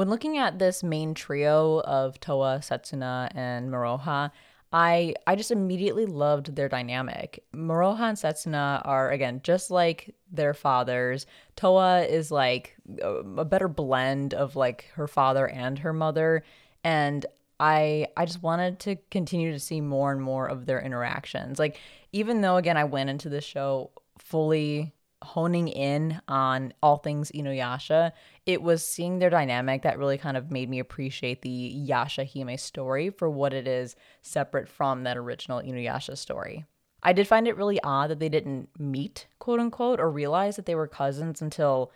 When 0.01 0.09
looking 0.09 0.39
at 0.39 0.59
this 0.59 0.83
main 0.83 1.13
trio 1.13 1.83
of 1.83 2.19
Towa, 2.21 2.61
Setsuna, 2.61 3.31
and 3.35 3.69
Moroha, 3.69 4.31
I 4.73 5.15
I 5.27 5.37
just 5.37 5.51
immediately 5.51 6.07
loved 6.07 6.57
their 6.57 6.71
dynamic. 6.71 7.45
Moroha 7.55 8.09
and 8.09 8.17
Setsuna 8.17 8.81
are 8.87 9.11
again 9.11 9.43
just 9.45 9.71
like 9.71 10.15
their 10.33 10.55
fathers. 10.55 11.27
Towa 11.55 12.09
is 12.09 12.31
like 12.31 12.77
a, 13.03 13.17
a 13.17 13.45
better 13.45 13.69
blend 13.69 14.33
of 14.33 14.57
like 14.57 14.87
her 14.95 15.07
father 15.07 15.47
and 15.47 15.79
her 15.81 15.93
mother 15.93 16.45
and 16.83 17.27
I 17.61 18.07
I 18.17 18.25
just 18.25 18.43
wanted 18.43 18.79
to 18.79 18.97
continue 19.11 19.53
to 19.53 19.61
see 19.61 19.83
more 19.83 20.13
and 20.13 20.23
more 20.23 20.47
of 20.47 20.65
their 20.65 20.81
interactions. 20.81 21.59
Like 21.59 21.79
even 22.13 22.41
though 22.41 22.57
again 22.57 22.79
I 22.79 22.85
went 22.85 23.11
into 23.11 23.29
this 23.29 23.45
show 23.45 23.91
fully 24.17 24.95
honing 25.23 25.69
in 25.69 26.21
on 26.29 26.73
all 26.83 26.97
things 26.97 27.31
Inuyasha, 27.33 28.13
it 28.47 28.63
was 28.63 28.85
seeing 28.85 29.19
their 29.19 29.31
dynamic 29.31 29.83
that 29.83 29.99
really 29.99 30.19
kind 30.19 30.37
of 30.37 30.51
made 30.51 30.71
me 30.71 30.79
appreciate 30.79 31.43
the 31.43 31.87
Yashahime 31.89 32.59
story 32.59 33.11
for 33.11 33.29
what 33.29 33.53
it 33.53 33.69
is 33.69 33.97
separate 34.23 34.69
from 34.69 35.05
that 35.05 35.17
original 35.17 35.61
Inuyasha 35.61 36.17
story. 36.17 36.65
I 37.03 37.13
did 37.13 37.29
find 37.29 37.49
it 37.49 37.57
really 37.57 37.81
odd 37.83 38.11
that 38.11 38.19
they 38.19 38.29
didn't 38.29 38.69
meet, 38.79 39.27
quote 39.39 39.61
unquote, 39.61 40.01
or 40.01 40.11
realize 40.11 40.57
that 40.57 40.67
they 40.67 40.75
were 40.75 40.87
cousins 40.87 41.41
until 41.41 41.93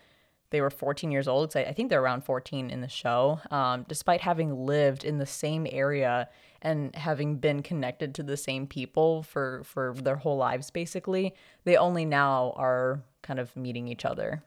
they 0.51 0.61
were 0.61 0.71
14 0.71 1.11
years 1.11 1.27
old. 1.27 1.57
I 1.57 1.73
think 1.73 1.91
they're 1.91 2.03
around 2.03 2.25
14 2.25 2.71
in 2.71 2.81
the 2.81 2.89
show, 2.89 3.41
um, 3.51 3.85
despite 3.89 4.21
having 4.21 4.67
lived 4.67 5.05
in 5.05 5.19
the 5.19 5.27
same 5.27 5.67
area 5.69 6.29
and 6.63 6.95
having 6.95 7.37
been 7.39 7.63
connected 7.63 8.15
to 8.15 8.23
the 8.23 8.37
same 8.37 8.67
people 8.67 9.23
for 9.23 9.63
for 9.65 9.95
their 9.95 10.17
whole 10.17 10.37
lives. 10.37 10.71
Basically, 10.71 11.35
they 11.65 11.77
only 11.77 12.05
now 12.05 12.55
are 12.57 13.03
kind 13.25 13.41
of 13.41 13.57
meeting 13.57 13.89
each 13.89 14.05
other. 14.05 14.45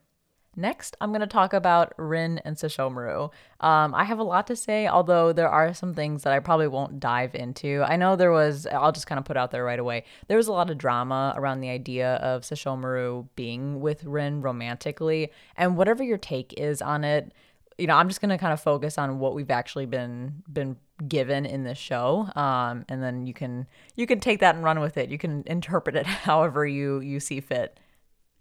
Next, 0.60 0.98
I'm 1.00 1.12
going 1.12 1.22
to 1.22 1.28
talk 1.28 1.54
about 1.54 1.94
Rin 1.98 2.40
and 2.40 2.56
Sesshomaru. 2.56 3.32
Um, 3.60 3.94
I 3.94 4.04
have 4.06 4.18
a 4.18 4.24
lot 4.24 4.48
to 4.48 4.56
say, 4.56 4.88
although 4.88 5.32
there 5.32 5.50
are 5.50 5.72
some 5.76 5.94
things 5.94 6.24
that 6.24 6.34
I 6.34 6.40
probably 6.40 6.68
won't 6.68 7.00
dive 7.00 7.36
into. 7.36 7.84
I 7.86 7.96
know 7.96 8.16
there 8.16 8.32
was, 8.32 8.66
I'll 8.66 8.92
just 8.92 9.06
kind 9.06 9.20
of 9.20 9.26
put 9.26 9.38
out 9.38 9.52
there 9.52 9.64
right 9.64 9.78
away, 9.78 10.04
there 10.28 10.38
was 10.38 10.48
a 10.48 10.52
lot 10.52 10.72
of 10.72 10.80
drama 10.80 11.36
around 11.38 11.62
the 11.62 11.70
idea 11.70 12.16
of 12.16 12.42
Sesshomaru 12.42 13.28
being 13.36 13.82
with 13.82 14.04
Rin 14.04 14.42
romantically. 14.42 15.32
And 15.56 15.78
whatever 15.78 16.04
your 16.04 16.18
take 16.18 16.54
is 16.54 16.82
on 16.82 17.04
it, 17.04 17.32
you 17.78 17.86
know, 17.86 17.96
I'm 17.96 18.08
just 18.08 18.20
going 18.20 18.30
to 18.30 18.40
kind 18.40 18.54
of 18.54 18.60
focus 18.60 18.98
on 18.98 19.20
what 19.20 19.36
we've 19.36 19.52
actually 19.52 19.86
been 19.86 20.42
been 20.52 20.78
given 21.08 21.46
in 21.46 21.64
this 21.64 21.78
show 21.78 22.28
um, 22.36 22.84
and 22.90 23.04
then 23.04 23.28
you 23.28 23.34
can 23.34 23.68
you 23.96 24.08
can 24.08 24.20
take 24.20 24.40
that 24.40 24.56
and 24.56 24.64
run 24.64 24.80
with 24.80 24.98
it 24.98 25.12
you 25.12 25.18
can 25.20 25.44
interpret 25.46 25.96
it 25.96 26.06
however 26.26 26.66
you 26.66 27.00
you 27.02 27.20
see 27.20 27.40
fit 27.40 27.80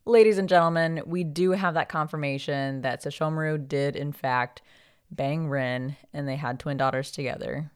ladies 0.07 0.39
and 0.39 0.49
gentlemen, 0.49 1.03
we 1.05 1.25
do 1.25 1.51
have 1.51 1.75
that 1.75 1.89
confirmation 1.89 2.83
that 2.83 3.03
Sesshomaru 3.03 3.69
did, 3.69 3.97
in 3.97 4.13
fact, 4.13 4.63
bang 5.11 5.49
Rin 5.49 5.97
and 6.13 6.27
they 6.27 6.37
had 6.37 6.59
twin 6.59 6.77
daughters 6.77 7.11
together. 7.11 7.71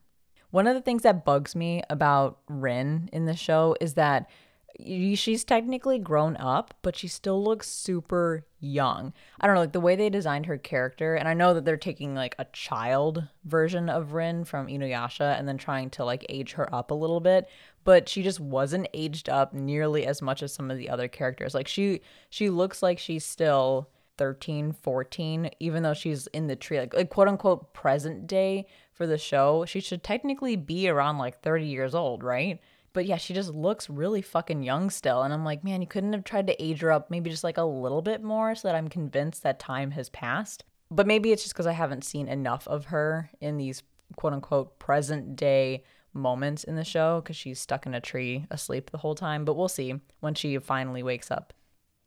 One 0.51 0.67
of 0.67 0.75
the 0.75 0.81
things 0.81 1.03
that 1.03 1.25
bugs 1.25 1.55
me 1.55 1.83
about 1.91 2.39
Rin 2.49 3.09
in 3.13 3.27
the 3.27 3.37
show 3.37 3.77
is 3.81 3.95
that 3.95 4.29
she's 5.17 5.45
technically 5.45 5.99
grown 5.99 6.37
up, 6.37 6.75
but 6.83 6.97
she 6.97 7.09
still 7.09 7.43
looks 7.43 7.69
super 7.69 8.47
young. 8.59 9.13
I 9.41 9.47
don't 9.47 9.55
know, 9.55 9.63
like 9.63 9.73
the 9.73 9.81
way 9.81 9.97
they 9.97 10.11
designed 10.11 10.47
her 10.47 10.59
character, 10.59 11.15
and 11.15 11.29
I 11.29 11.35
know 11.35 11.55
that 11.55 11.65
they're 11.65 11.77
taking 11.77 12.15
like 12.15 12.35
a 12.39 12.47
child 12.47 13.27
version 13.45 13.89
of 13.89 14.13
Rin 14.13 14.45
from 14.45 14.67
Inuyasha 14.67 15.39
and 15.39 15.49
then 15.49 15.59
trying 15.59 15.91
to 15.91 16.05
like 16.05 16.25
age 16.29 16.53
her 16.53 16.73
up 16.75 16.91
a 16.91 16.95
little 16.95 17.21
bit, 17.21 17.49
but 17.85 18.09
she 18.09 18.23
just 18.23 18.41
wasn't 18.41 18.89
aged 18.95 19.29
up 19.29 19.55
nearly 19.55 20.07
as 20.07 20.23
much 20.23 20.43
as 20.43 20.53
some 20.53 20.71
of 20.71 20.79
the 20.79 20.89
other 20.89 21.09
characters. 21.09 21.55
Like 21.55 21.69
she 21.69 22.01
she 22.29 22.51
looks 22.51 22.83
like 22.83 22.99
she's 22.99 23.25
still 23.25 23.89
13, 24.21 24.73
14, 24.73 25.51
even 25.61 25.83
though 25.83 25.95
she's 25.95 26.27
in 26.29 26.47
the 26.47 26.55
tree, 26.55 26.79
like, 26.79 26.93
like 26.93 27.09
quote 27.09 27.27
unquote 27.27 27.73
present 27.73 28.27
day 28.27 28.67
for 28.93 29.07
the 29.07 29.17
show. 29.17 29.65
She 29.65 29.81
should 29.81 30.03
technically 30.03 30.57
be 30.57 30.91
around 30.91 31.17
like 31.17 31.41
30 31.41 31.65
years 31.65 31.95
old, 31.95 32.23
right? 32.23 32.61
But 32.93 33.07
yeah, 33.07 33.17
she 33.17 33.35
just 33.35 33.55
looks 33.55 33.89
really 33.89 34.23
fucking 34.23 34.63
young 34.63 34.91
still. 34.91 35.23
And 35.23 35.33
I'm 35.33 35.45
like, 35.45 35.63
man, 35.63 35.81
you 35.81 35.87
couldn't 35.87 36.13
have 36.13 36.25
tried 36.25 36.47
to 36.49 36.63
age 36.63 36.81
her 36.81 36.91
up 36.91 37.11
maybe 37.11 37.31
just 37.31 37.45
like 37.45 37.59
a 37.59 37.63
little 37.63 38.03
bit 38.03 38.23
more 38.23 38.55
so 38.55 38.69
that 38.69 38.75
I'm 38.75 38.89
convinced 38.89 39.43
that 39.43 39.59
time 39.59 39.93
has 39.93 40.09
passed. 40.09 40.65
But 40.91 41.07
maybe 41.07 41.31
it's 41.31 41.43
just 41.43 41.55
because 41.55 41.69
I 41.69 41.73
haven't 41.73 42.05
seen 42.05 42.27
enough 42.27 42.67
of 42.67 42.87
her 42.87 43.31
in 43.41 43.59
these 43.59 43.83
quote 44.17 44.33
unquote 44.33 44.79
present 44.79 45.37
day 45.37 45.85
moments 46.13 46.65
in 46.65 46.75
the 46.75 46.85
show 46.85 47.21
because 47.21 47.37
she's 47.37 47.61
stuck 47.61 47.87
in 47.87 47.95
a 47.95 48.01
tree 48.01 48.47
asleep 48.51 48.91
the 48.91 48.99
whole 48.99 49.15
time. 49.15 49.45
But 49.45 49.55
we'll 49.55 49.69
see 49.69 49.95
when 50.19 50.35
she 50.35 50.59
finally 50.59 51.03
wakes 51.03 51.31
up. 51.31 51.53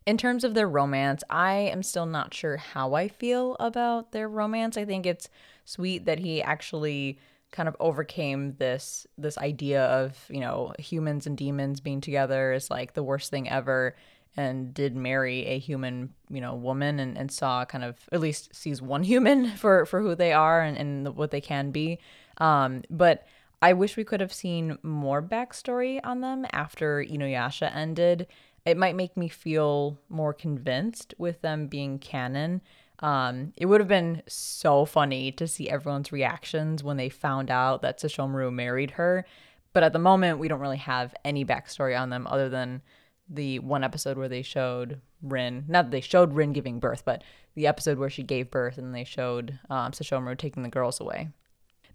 In 0.05 0.17
terms 0.17 0.43
of 0.43 0.53
their 0.53 0.67
romance, 0.67 1.23
I 1.29 1.53
am 1.53 1.81
still 1.81 2.05
not 2.05 2.33
sure 2.33 2.57
how 2.57 2.93
I 2.93 3.07
feel 3.07 3.55
about 3.59 4.11
their 4.11 4.27
romance. 4.27 4.75
I 4.75 4.83
think 4.83 5.05
it's 5.05 5.29
sweet 5.63 6.05
that 6.05 6.19
he 6.19 6.41
actually 6.41 7.19
kind 7.53 7.69
of 7.69 7.77
overcame 7.79 8.55
this 8.57 9.07
this 9.17 9.37
idea 9.37 9.85
of 9.85 10.17
you 10.29 10.41
know 10.41 10.73
humans 10.79 11.25
and 11.25 11.37
demons 11.37 11.79
being 11.79 12.01
together 12.01 12.51
is 12.51 12.69
like 12.69 12.93
the 12.93 13.03
worst 13.03 13.29
thing 13.29 13.47
ever 13.47 13.95
and 14.35 14.73
did 14.73 14.95
marry 14.95 15.45
a 15.45 15.59
human 15.59 16.11
you 16.29 16.41
know 16.41 16.55
woman 16.55 16.99
and, 16.99 17.15
and 17.17 17.31
saw 17.31 17.63
kind 17.63 17.83
of 17.83 17.95
at 18.11 18.19
least 18.19 18.53
sees 18.53 18.81
one 18.81 19.03
human 19.13 19.51
for 19.51 19.85
for 19.85 20.01
who 20.01 20.15
they 20.15 20.33
are 20.33 20.61
and, 20.61 20.77
and 20.77 21.15
what 21.15 21.31
they 21.31 21.39
can 21.39 21.71
be. 21.71 21.99
Um 22.39 22.83
but 22.89 23.25
i 23.61 23.71
wish 23.71 23.95
we 23.95 24.03
could 24.03 24.19
have 24.19 24.33
seen 24.33 24.77
more 24.81 25.21
backstory 25.21 26.01
on 26.03 26.19
them 26.19 26.45
after 26.51 27.05
inuyasha 27.05 27.73
ended. 27.73 28.27
It 28.65 28.77
might 28.77 28.95
make 28.95 29.15
me 29.15 29.27
feel 29.27 29.99
more 30.09 30.33
convinced 30.33 31.13
with 31.17 31.41
them 31.41 31.67
being 31.67 31.99
canon 31.99 32.61
Um, 33.03 33.51
it 33.57 33.65
would 33.65 33.81
have 33.81 33.89
been 33.89 34.23
so 34.27 34.85
funny 34.85 35.33
to 35.33 35.45
see 35.45 35.69
everyone's 35.69 36.13
reactions 36.13 36.83
when 36.83 36.95
they 36.95 37.09
found 37.09 37.51
out 37.51 37.81
that 37.81 37.99
Sesshomaru 37.99 38.51
married 38.51 38.91
her. 38.91 39.25
But 39.73 39.83
at 39.83 39.91
the 39.91 39.99
moment, 39.99 40.39
we 40.39 40.47
don't 40.47 40.61
really 40.61 40.77
have 40.77 41.13
any 41.25 41.43
backstory 41.43 41.99
on 41.99 42.09
them 42.09 42.25
other 42.27 42.47
than 42.47 42.81
the 43.29 43.59
one 43.59 43.83
episode 43.83 44.17
where 44.17 44.29
they 44.29 44.41
showed 44.41 45.01
Rin, 45.21 45.65
not 45.67 45.85
that 45.85 45.91
they 45.91 46.01
showed 46.01 46.33
Rin 46.33 46.53
giving 46.53 46.79
birth, 46.79 47.03
but 47.03 47.23
the 47.55 47.67
episode 47.67 47.97
where 47.97 48.09
she 48.09 48.23
gave 48.23 48.49
birth 48.49 48.77
and 48.77 48.95
they 48.95 49.03
showed 49.03 49.59
um, 49.69 49.91
Sesshomaru 49.91 50.37
taking 50.37 50.63
the 50.63 50.69
girls 50.69 51.01
away. 51.01 51.29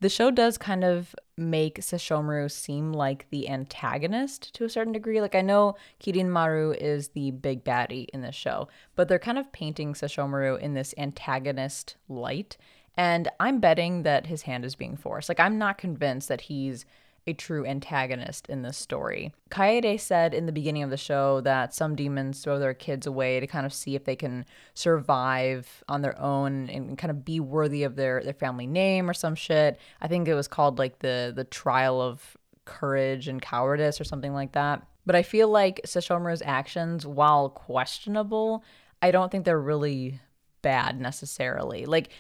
The 0.01 0.09
show 0.09 0.31
does 0.31 0.59
kind 0.59 0.85
of 0.85 1.15
make 1.37 1.81
Sesshomaru 1.81 2.51
seem 2.51 2.93
like 2.93 3.27
the 3.31 3.49
antagonist 3.49 4.55
to 4.55 4.65
a 4.65 4.69
certain 4.69 4.93
degree. 4.93 5.21
Like 5.21 5.35
I 5.35 5.41
know 5.41 5.75
Kirinmaru 6.01 6.77
is 6.77 7.09
the 7.09 7.33
big 7.33 7.65
baddie 7.65 8.07
in 8.13 8.21
this 8.21 8.37
show, 8.37 8.69
but 8.95 9.09
they're 9.09 9.19
kind 9.19 9.39
of 9.39 9.51
painting 9.51 9.95
Sesshomaru 9.95 10.61
in 10.61 10.75
this 10.75 10.95
antagonist 10.97 11.97
light. 12.09 12.57
And 12.97 13.29
I'm 13.41 13.59
betting 13.61 14.03
that 14.05 14.27
his 14.27 14.43
hand 14.43 14.65
is 14.65 14.75
being 14.75 14.97
forced. 14.97 15.29
Like 15.29 15.41
I'm 15.41 15.59
not 15.59 15.79
convinced 15.79 16.29
that 16.29 16.43
he's 16.43 16.85
a 17.29 17.35
true 17.35 17.67
antagonist 17.67 18.49
in 18.49 18.63
this 18.63 18.79
story. 18.79 19.35
Kaede 19.51 20.01
said 20.01 20.33
in 20.33 20.47
the 20.47 20.53
beginning 20.53 20.83
of 20.83 20.91
the 20.91 20.97
show 20.97 21.43
that 21.43 21.75
some 21.75 21.95
demons 21.95 22.43
throw 22.43 22.59
their 22.59 22.73
kids 22.73 23.07
away 23.07 23.39
to 23.39 23.47
kind 23.47 23.67
of 23.67 23.73
see 23.73 23.95
if 23.95 24.05
they 24.05 24.17
can 24.17 24.47
survive 24.73 25.85
on 25.89 26.01
their 26.01 26.19
own 26.19 26.71
and 26.71 26.97
kind 26.97 27.11
of 27.11 27.25
be 27.25 27.39
worthy 27.39 27.85
of 27.85 27.97
their, 27.97 28.23
their 28.25 28.33
family 28.33 28.67
name 28.67 29.09
or 29.09 29.15
some 29.15 29.35
shit. 29.35 29.79
I 30.01 30.09
think 30.09 30.27
it 30.27 30.35
was 30.35 30.49
called 30.49 30.79
like 30.79 31.01
the 31.01 31.33
the 31.35 31.45
trial 31.45 32.01
of 32.01 32.37
courage 32.65 33.29
and 33.29 33.43
cowardice 33.43 34.01
or 34.01 34.05
something 34.05 34.33
like 34.33 34.53
that. 34.53 34.83
But 35.05 35.15
I 35.15 35.23
feel 35.23 35.49
like 35.49 35.81
Sesshomaru's 35.85 36.43
actions, 36.45 37.07
while 37.07 37.51
questionable, 37.51 38.65
I 39.01 39.11
don't 39.11 39.31
think 39.31 39.45
they're 39.45 39.61
really 39.61 40.21
bad 40.63 41.01
necessarily. 41.01 41.87
Like 41.87 42.11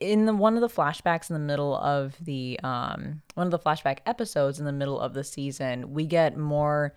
in 0.00 0.26
the 0.26 0.34
one 0.34 0.54
of 0.54 0.60
the 0.60 0.68
flashbacks 0.68 1.30
in 1.30 1.34
the 1.34 1.40
middle 1.40 1.76
of 1.76 2.16
the 2.20 2.58
um 2.62 3.22
one 3.34 3.46
of 3.46 3.50
the 3.50 3.58
flashback 3.58 3.98
episodes 4.06 4.58
in 4.58 4.64
the 4.64 4.72
middle 4.72 4.98
of 4.98 5.14
the 5.14 5.24
season, 5.24 5.92
we 5.92 6.06
get 6.06 6.36
more 6.36 6.94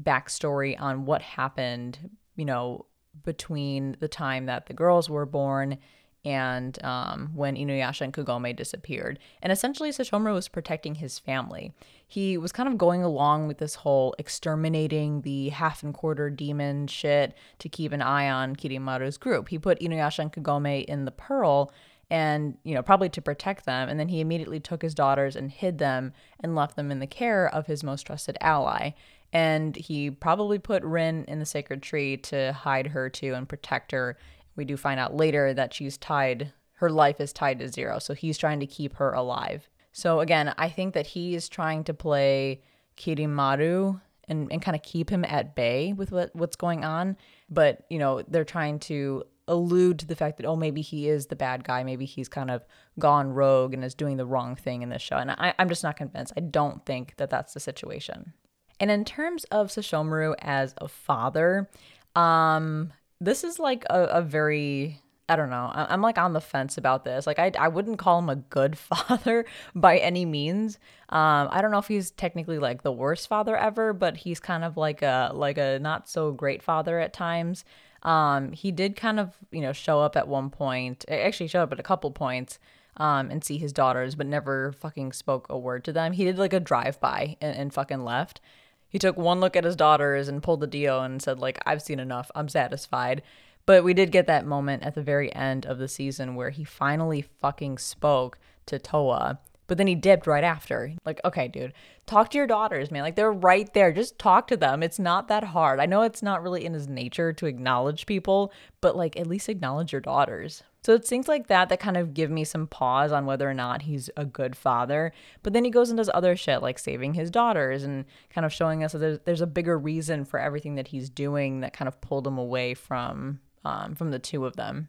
backstory 0.00 0.80
on 0.80 1.06
what 1.06 1.22
happened, 1.22 2.10
you 2.36 2.44
know, 2.44 2.86
between 3.24 3.96
the 4.00 4.08
time 4.08 4.46
that 4.46 4.66
the 4.66 4.74
girls 4.74 5.10
were 5.10 5.26
born 5.26 5.78
and 6.24 6.82
um, 6.84 7.30
when 7.34 7.56
Inuyasha 7.56 8.02
and 8.02 8.12
Kagome 8.12 8.54
disappeared. 8.54 9.18
And 9.40 9.52
essentially, 9.52 9.90
Sesshomaru 9.90 10.34
was 10.34 10.48
protecting 10.48 10.96
his 10.96 11.18
family. 11.18 11.72
He 12.06 12.36
was 12.36 12.52
kind 12.52 12.68
of 12.68 12.76
going 12.76 13.02
along 13.02 13.48
with 13.48 13.58
this 13.58 13.76
whole 13.76 14.14
exterminating 14.18 15.22
the 15.22 15.50
half 15.50 15.82
and 15.82 15.94
quarter 15.94 16.28
demon 16.28 16.86
shit 16.86 17.34
to 17.60 17.68
keep 17.68 17.92
an 17.92 18.02
eye 18.02 18.28
on 18.28 18.56
Kirinmaru's 18.56 19.16
group. 19.16 19.48
He 19.48 19.58
put 19.58 19.80
Inuyasha 19.80 20.18
and 20.20 20.32
Kagome 20.32 20.84
in 20.84 21.04
the 21.04 21.12
Pearl 21.12 21.72
and 22.10 22.56
you 22.64 22.74
know 22.74 22.82
probably 22.82 23.08
to 23.10 23.22
protect 23.22 23.66
them. 23.66 23.88
And 23.88 23.98
then 23.98 24.08
he 24.08 24.20
immediately 24.20 24.60
took 24.60 24.82
his 24.82 24.94
daughters 24.94 25.36
and 25.36 25.50
hid 25.50 25.78
them 25.78 26.12
and 26.40 26.54
left 26.54 26.76
them 26.76 26.90
in 26.90 27.00
the 27.00 27.06
care 27.06 27.52
of 27.52 27.66
his 27.66 27.84
most 27.84 28.02
trusted 28.02 28.38
ally. 28.40 28.90
And 29.32 29.76
he 29.76 30.10
probably 30.10 30.58
put 30.58 30.82
Rin 30.82 31.24
in 31.26 31.38
the 31.38 31.46
sacred 31.46 31.82
tree 31.82 32.16
to 32.18 32.52
hide 32.52 32.88
her 32.88 33.10
too 33.10 33.34
and 33.34 33.48
protect 33.48 33.92
her. 33.92 34.16
We 34.56 34.64
do 34.64 34.76
find 34.76 34.98
out 34.98 35.14
later 35.14 35.52
that 35.54 35.74
she's 35.74 35.98
tied 35.98 36.52
her 36.74 36.90
life 36.90 37.20
is 37.20 37.32
tied 37.32 37.58
to 37.58 37.68
zero. 37.68 37.98
So 37.98 38.14
he's 38.14 38.38
trying 38.38 38.60
to 38.60 38.66
keep 38.66 38.94
her 38.94 39.12
alive. 39.12 39.68
So 39.92 40.20
again 40.20 40.54
i 40.58 40.68
think 40.68 40.94
that 40.94 41.08
he 41.08 41.34
is 41.34 41.48
trying 41.48 41.84
to 41.84 41.94
play 41.94 42.62
kirinmaru 42.96 44.00
and, 44.28 44.52
and 44.52 44.62
kind 44.62 44.76
of 44.76 44.82
keep 44.82 45.10
him 45.10 45.24
at 45.24 45.54
bay 45.54 45.92
with 45.92 46.12
what, 46.12 46.34
what's 46.34 46.56
going 46.56 46.84
on. 46.84 47.16
But 47.50 47.84
you 47.90 47.98
know 47.98 48.22
they're 48.22 48.44
trying 48.44 48.78
to 48.80 49.24
allude 49.48 49.98
to 49.98 50.06
the 50.06 50.14
fact 50.14 50.36
that 50.36 50.46
oh 50.46 50.56
maybe 50.56 50.80
he 50.80 51.08
is 51.08 51.26
the 51.26 51.36
bad 51.36 51.64
guy 51.64 51.82
maybe 51.82 52.04
he's 52.04 52.28
kind 52.28 52.50
of 52.50 52.64
gone 52.98 53.32
rogue 53.32 53.74
and 53.74 53.84
is 53.84 53.94
doing 53.94 54.16
the 54.16 54.26
wrong 54.26 54.54
thing 54.54 54.82
in 54.82 54.88
this 54.88 55.02
show 55.02 55.16
and 55.16 55.30
I, 55.30 55.54
i'm 55.58 55.68
just 55.68 55.82
not 55.82 55.96
convinced 55.96 56.32
i 56.36 56.40
don't 56.40 56.84
think 56.86 57.14
that 57.16 57.30
that's 57.30 57.54
the 57.54 57.60
situation 57.60 58.32
and 58.80 58.92
in 58.92 59.04
terms 59.04 59.44
of 59.44 59.68
Sesshomaru 59.68 60.34
as 60.40 60.74
a 60.78 60.88
father 60.88 61.68
um 62.14 62.92
this 63.20 63.42
is 63.42 63.58
like 63.58 63.84
a, 63.90 64.04
a 64.04 64.22
very 64.22 65.02
I 65.30 65.36
don't 65.36 65.50
know. 65.50 65.70
I'm 65.74 66.00
like 66.00 66.16
on 66.16 66.32
the 66.32 66.40
fence 66.40 66.78
about 66.78 67.04
this. 67.04 67.26
Like 67.26 67.38
I, 67.38 67.52
I 67.58 67.68
wouldn't 67.68 67.98
call 67.98 68.18
him 68.18 68.30
a 68.30 68.36
good 68.36 68.78
father 68.78 69.44
by 69.74 69.98
any 69.98 70.24
means. 70.24 70.78
Um, 71.10 71.48
I 71.50 71.60
don't 71.60 71.70
know 71.70 71.78
if 71.78 71.88
he's 71.88 72.10
technically 72.10 72.58
like 72.58 72.82
the 72.82 72.92
worst 72.92 73.28
father 73.28 73.54
ever, 73.54 73.92
but 73.92 74.16
he's 74.16 74.40
kind 74.40 74.64
of 74.64 74.78
like 74.78 75.02
a 75.02 75.30
like 75.34 75.58
a 75.58 75.78
not 75.80 76.08
so 76.08 76.32
great 76.32 76.62
father 76.62 76.98
at 76.98 77.12
times. 77.12 77.64
Um, 78.08 78.52
he 78.52 78.72
did 78.72 78.96
kind 78.96 79.20
of, 79.20 79.36
you 79.50 79.60
know, 79.60 79.74
show 79.74 80.00
up 80.00 80.16
at 80.16 80.26
one 80.26 80.48
point, 80.48 81.04
actually 81.10 81.48
show 81.48 81.62
up 81.62 81.72
at 81.72 81.78
a 81.78 81.82
couple 81.82 82.10
points, 82.10 82.58
um, 82.96 83.30
and 83.30 83.44
see 83.44 83.58
his 83.58 83.70
daughters, 83.70 84.14
but 84.14 84.26
never 84.26 84.72
fucking 84.72 85.12
spoke 85.12 85.46
a 85.50 85.58
word 85.58 85.84
to 85.84 85.92
them. 85.92 86.12
He 86.12 86.24
did 86.24 86.38
like 86.38 86.54
a 86.54 86.58
drive 86.58 86.98
by 87.00 87.36
and, 87.42 87.54
and 87.54 87.74
fucking 87.74 88.02
left. 88.02 88.40
He 88.88 88.98
took 88.98 89.18
one 89.18 89.40
look 89.40 89.56
at 89.56 89.64
his 89.64 89.76
daughters 89.76 90.26
and 90.26 90.42
pulled 90.42 90.60
the 90.60 90.66
deal 90.66 91.02
and 91.02 91.20
said, 91.20 91.38
like, 91.38 91.58
I've 91.66 91.82
seen 91.82 92.00
enough. 92.00 92.30
I'm 92.34 92.48
satisfied. 92.48 93.20
But 93.66 93.84
we 93.84 93.92
did 93.92 94.10
get 94.10 94.26
that 94.26 94.46
moment 94.46 94.84
at 94.84 94.94
the 94.94 95.02
very 95.02 95.30
end 95.34 95.66
of 95.66 95.76
the 95.76 95.88
season 95.88 96.34
where 96.34 96.48
he 96.48 96.64
finally 96.64 97.20
fucking 97.20 97.76
spoke 97.76 98.38
to 98.64 98.78
Towa 98.78 99.36
but 99.68 99.78
then 99.78 99.86
he 99.86 99.94
dipped 99.94 100.26
right 100.26 100.42
after. 100.42 100.92
Like, 101.06 101.20
okay, 101.24 101.46
dude, 101.46 101.72
talk 102.06 102.30
to 102.30 102.38
your 102.38 102.48
daughters, 102.48 102.90
man. 102.90 103.02
Like, 103.02 103.14
they're 103.14 103.30
right 103.30 103.72
there. 103.74 103.92
Just 103.92 104.18
talk 104.18 104.48
to 104.48 104.56
them. 104.56 104.82
It's 104.82 104.98
not 104.98 105.28
that 105.28 105.44
hard. 105.44 105.78
I 105.78 105.86
know 105.86 106.02
it's 106.02 106.22
not 106.22 106.42
really 106.42 106.64
in 106.64 106.74
his 106.74 106.88
nature 106.88 107.32
to 107.34 107.46
acknowledge 107.46 108.06
people, 108.06 108.52
but 108.80 108.96
like, 108.96 109.16
at 109.16 109.28
least 109.28 109.48
acknowledge 109.48 109.92
your 109.92 110.00
daughters. 110.00 110.64
So 110.82 110.94
it's 110.94 111.08
things 111.08 111.28
like 111.28 111.48
that 111.48 111.68
that 111.68 111.80
kind 111.80 111.96
of 111.96 112.14
give 112.14 112.30
me 112.30 112.44
some 112.44 112.66
pause 112.66 113.12
on 113.12 113.26
whether 113.26 113.48
or 113.48 113.54
not 113.54 113.82
he's 113.82 114.08
a 114.16 114.24
good 114.24 114.56
father. 114.56 115.12
But 115.42 115.52
then 115.52 115.64
he 115.64 115.70
goes 115.70 115.90
and 115.90 115.98
does 115.98 116.10
other 116.14 116.34
shit 116.34 116.62
like 116.62 116.78
saving 116.78 117.14
his 117.14 117.30
daughters 117.30 117.84
and 117.84 118.04
kind 118.30 118.44
of 118.44 118.52
showing 118.52 118.82
us 118.82 118.92
that 118.92 118.98
there's, 118.98 119.18
there's 119.24 119.40
a 119.40 119.46
bigger 119.46 119.78
reason 119.78 120.24
for 120.24 120.40
everything 120.40 120.76
that 120.76 120.88
he's 120.88 121.10
doing 121.10 121.60
that 121.60 121.72
kind 121.72 121.88
of 121.88 122.00
pulled 122.00 122.26
him 122.26 122.38
away 122.38 122.74
from 122.74 123.40
um, 123.64 123.96
from 123.96 124.12
the 124.12 124.18
two 124.18 124.46
of 124.46 124.56
them. 124.56 124.88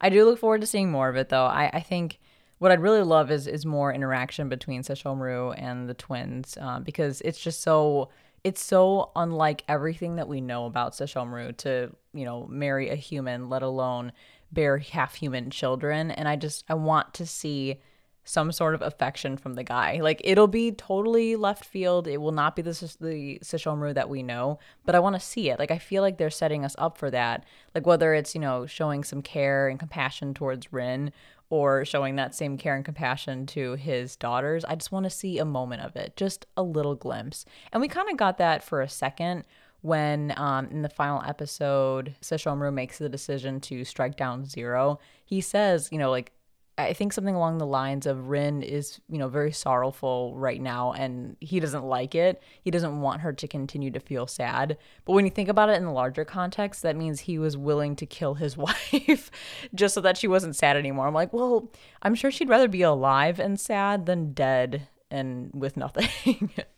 I 0.00 0.10
do 0.10 0.24
look 0.24 0.38
forward 0.38 0.60
to 0.60 0.66
seeing 0.66 0.90
more 0.90 1.08
of 1.08 1.16
it 1.16 1.28
though. 1.28 1.46
I, 1.46 1.70
I 1.72 1.80
think 1.80 2.18
what 2.58 2.72
I'd 2.72 2.80
really 2.80 3.02
love 3.02 3.30
is 3.30 3.46
is 3.46 3.64
more 3.64 3.92
interaction 3.92 4.48
between 4.48 4.82
Sesshomaru 4.82 5.54
and 5.56 5.88
the 5.88 5.94
twins 5.94 6.58
uh, 6.60 6.80
because 6.80 7.20
it's 7.22 7.40
just 7.40 7.60
so 7.62 8.10
it's 8.44 8.62
so 8.62 9.10
unlike 9.16 9.64
everything 9.68 10.16
that 10.16 10.28
we 10.28 10.40
know 10.40 10.66
about 10.66 10.92
Sesshomaru 10.92 11.56
to 11.58 11.92
you 12.12 12.24
know 12.24 12.46
marry 12.46 12.88
a 12.90 12.94
human, 12.94 13.48
let 13.48 13.62
alone 13.62 14.12
bear 14.52 14.78
half 14.78 15.14
human 15.14 15.50
children. 15.50 16.10
And 16.10 16.28
I 16.28 16.36
just 16.36 16.64
I 16.68 16.74
want 16.74 17.14
to 17.14 17.26
see 17.26 17.80
some 18.24 18.52
sort 18.52 18.74
of 18.74 18.82
affection 18.82 19.38
from 19.38 19.54
the 19.54 19.64
guy. 19.64 20.00
Like 20.02 20.20
it'll 20.22 20.48
be 20.48 20.70
totally 20.72 21.34
left 21.34 21.64
field. 21.64 22.06
It 22.06 22.18
will 22.18 22.32
not 22.32 22.54
be 22.54 22.62
the 22.62 22.72
the 23.00 23.38
Sesshomaru 23.42 23.94
that 23.94 24.10
we 24.10 24.22
know, 24.22 24.58
but 24.84 24.94
I 24.94 24.98
want 24.98 25.16
to 25.16 25.20
see 25.20 25.48
it. 25.48 25.58
Like 25.58 25.70
I 25.70 25.78
feel 25.78 26.02
like 26.02 26.18
they're 26.18 26.28
setting 26.28 26.64
us 26.64 26.74
up 26.78 26.98
for 26.98 27.10
that. 27.10 27.44
Like 27.74 27.86
whether 27.86 28.12
it's 28.12 28.34
you 28.34 28.40
know 28.40 28.66
showing 28.66 29.02
some 29.02 29.22
care 29.22 29.68
and 29.68 29.78
compassion 29.78 30.34
towards 30.34 30.72
Rin, 30.72 31.12
or 31.50 31.84
showing 31.84 32.16
that 32.16 32.34
same 32.34 32.58
care 32.58 32.76
and 32.76 32.84
compassion 32.84 33.46
to 33.46 33.74
his 33.74 34.16
daughters. 34.16 34.64
I 34.64 34.74
just 34.74 34.92
want 34.92 35.04
to 35.04 35.10
see 35.10 35.38
a 35.38 35.44
moment 35.44 35.82
of 35.82 35.96
it, 35.96 36.16
just 36.16 36.46
a 36.56 36.62
little 36.62 36.94
glimpse. 36.94 37.44
And 37.72 37.80
we 37.80 37.88
kind 37.88 38.10
of 38.10 38.16
got 38.16 38.38
that 38.38 38.62
for 38.62 38.80
a 38.80 38.88
second 38.88 39.44
when 39.80 40.34
um, 40.36 40.66
in 40.66 40.82
the 40.82 40.88
final 40.88 41.22
episode, 41.26 42.14
Sesshomaru 42.20 42.72
makes 42.72 42.98
the 42.98 43.08
decision 43.08 43.60
to 43.60 43.84
strike 43.84 44.16
down 44.16 44.44
Zero. 44.44 44.98
He 45.24 45.40
says, 45.40 45.88
you 45.92 45.98
know, 45.98 46.10
like 46.10 46.32
I 46.78 46.92
think 46.92 47.12
something 47.12 47.34
along 47.34 47.58
the 47.58 47.66
lines 47.66 48.06
of 48.06 48.28
Rin 48.28 48.62
is, 48.62 49.00
you 49.08 49.18
know, 49.18 49.26
very 49.26 49.50
sorrowful 49.50 50.36
right 50.36 50.60
now 50.60 50.92
and 50.92 51.36
he 51.40 51.58
doesn't 51.58 51.84
like 51.84 52.14
it. 52.14 52.40
He 52.62 52.70
doesn't 52.70 53.00
want 53.00 53.22
her 53.22 53.32
to 53.32 53.48
continue 53.48 53.90
to 53.90 53.98
feel 53.98 54.28
sad. 54.28 54.78
But 55.04 55.14
when 55.14 55.24
you 55.24 55.30
think 55.32 55.48
about 55.48 55.70
it 55.70 55.76
in 55.76 55.84
the 55.84 55.90
larger 55.90 56.24
context, 56.24 56.82
that 56.82 56.94
means 56.94 57.20
he 57.20 57.36
was 57.36 57.56
willing 57.56 57.96
to 57.96 58.06
kill 58.06 58.34
his 58.34 58.56
wife 58.56 59.30
just 59.74 59.92
so 59.94 60.00
that 60.02 60.16
she 60.16 60.28
wasn't 60.28 60.54
sad 60.54 60.76
anymore. 60.76 61.08
I'm 61.08 61.14
like, 61.14 61.32
well, 61.32 61.68
I'm 62.00 62.14
sure 62.14 62.30
she'd 62.30 62.48
rather 62.48 62.68
be 62.68 62.82
alive 62.82 63.40
and 63.40 63.58
sad 63.58 64.06
than 64.06 64.32
dead 64.32 64.86
and 65.10 65.50
with 65.52 65.76
nothing. 65.76 66.50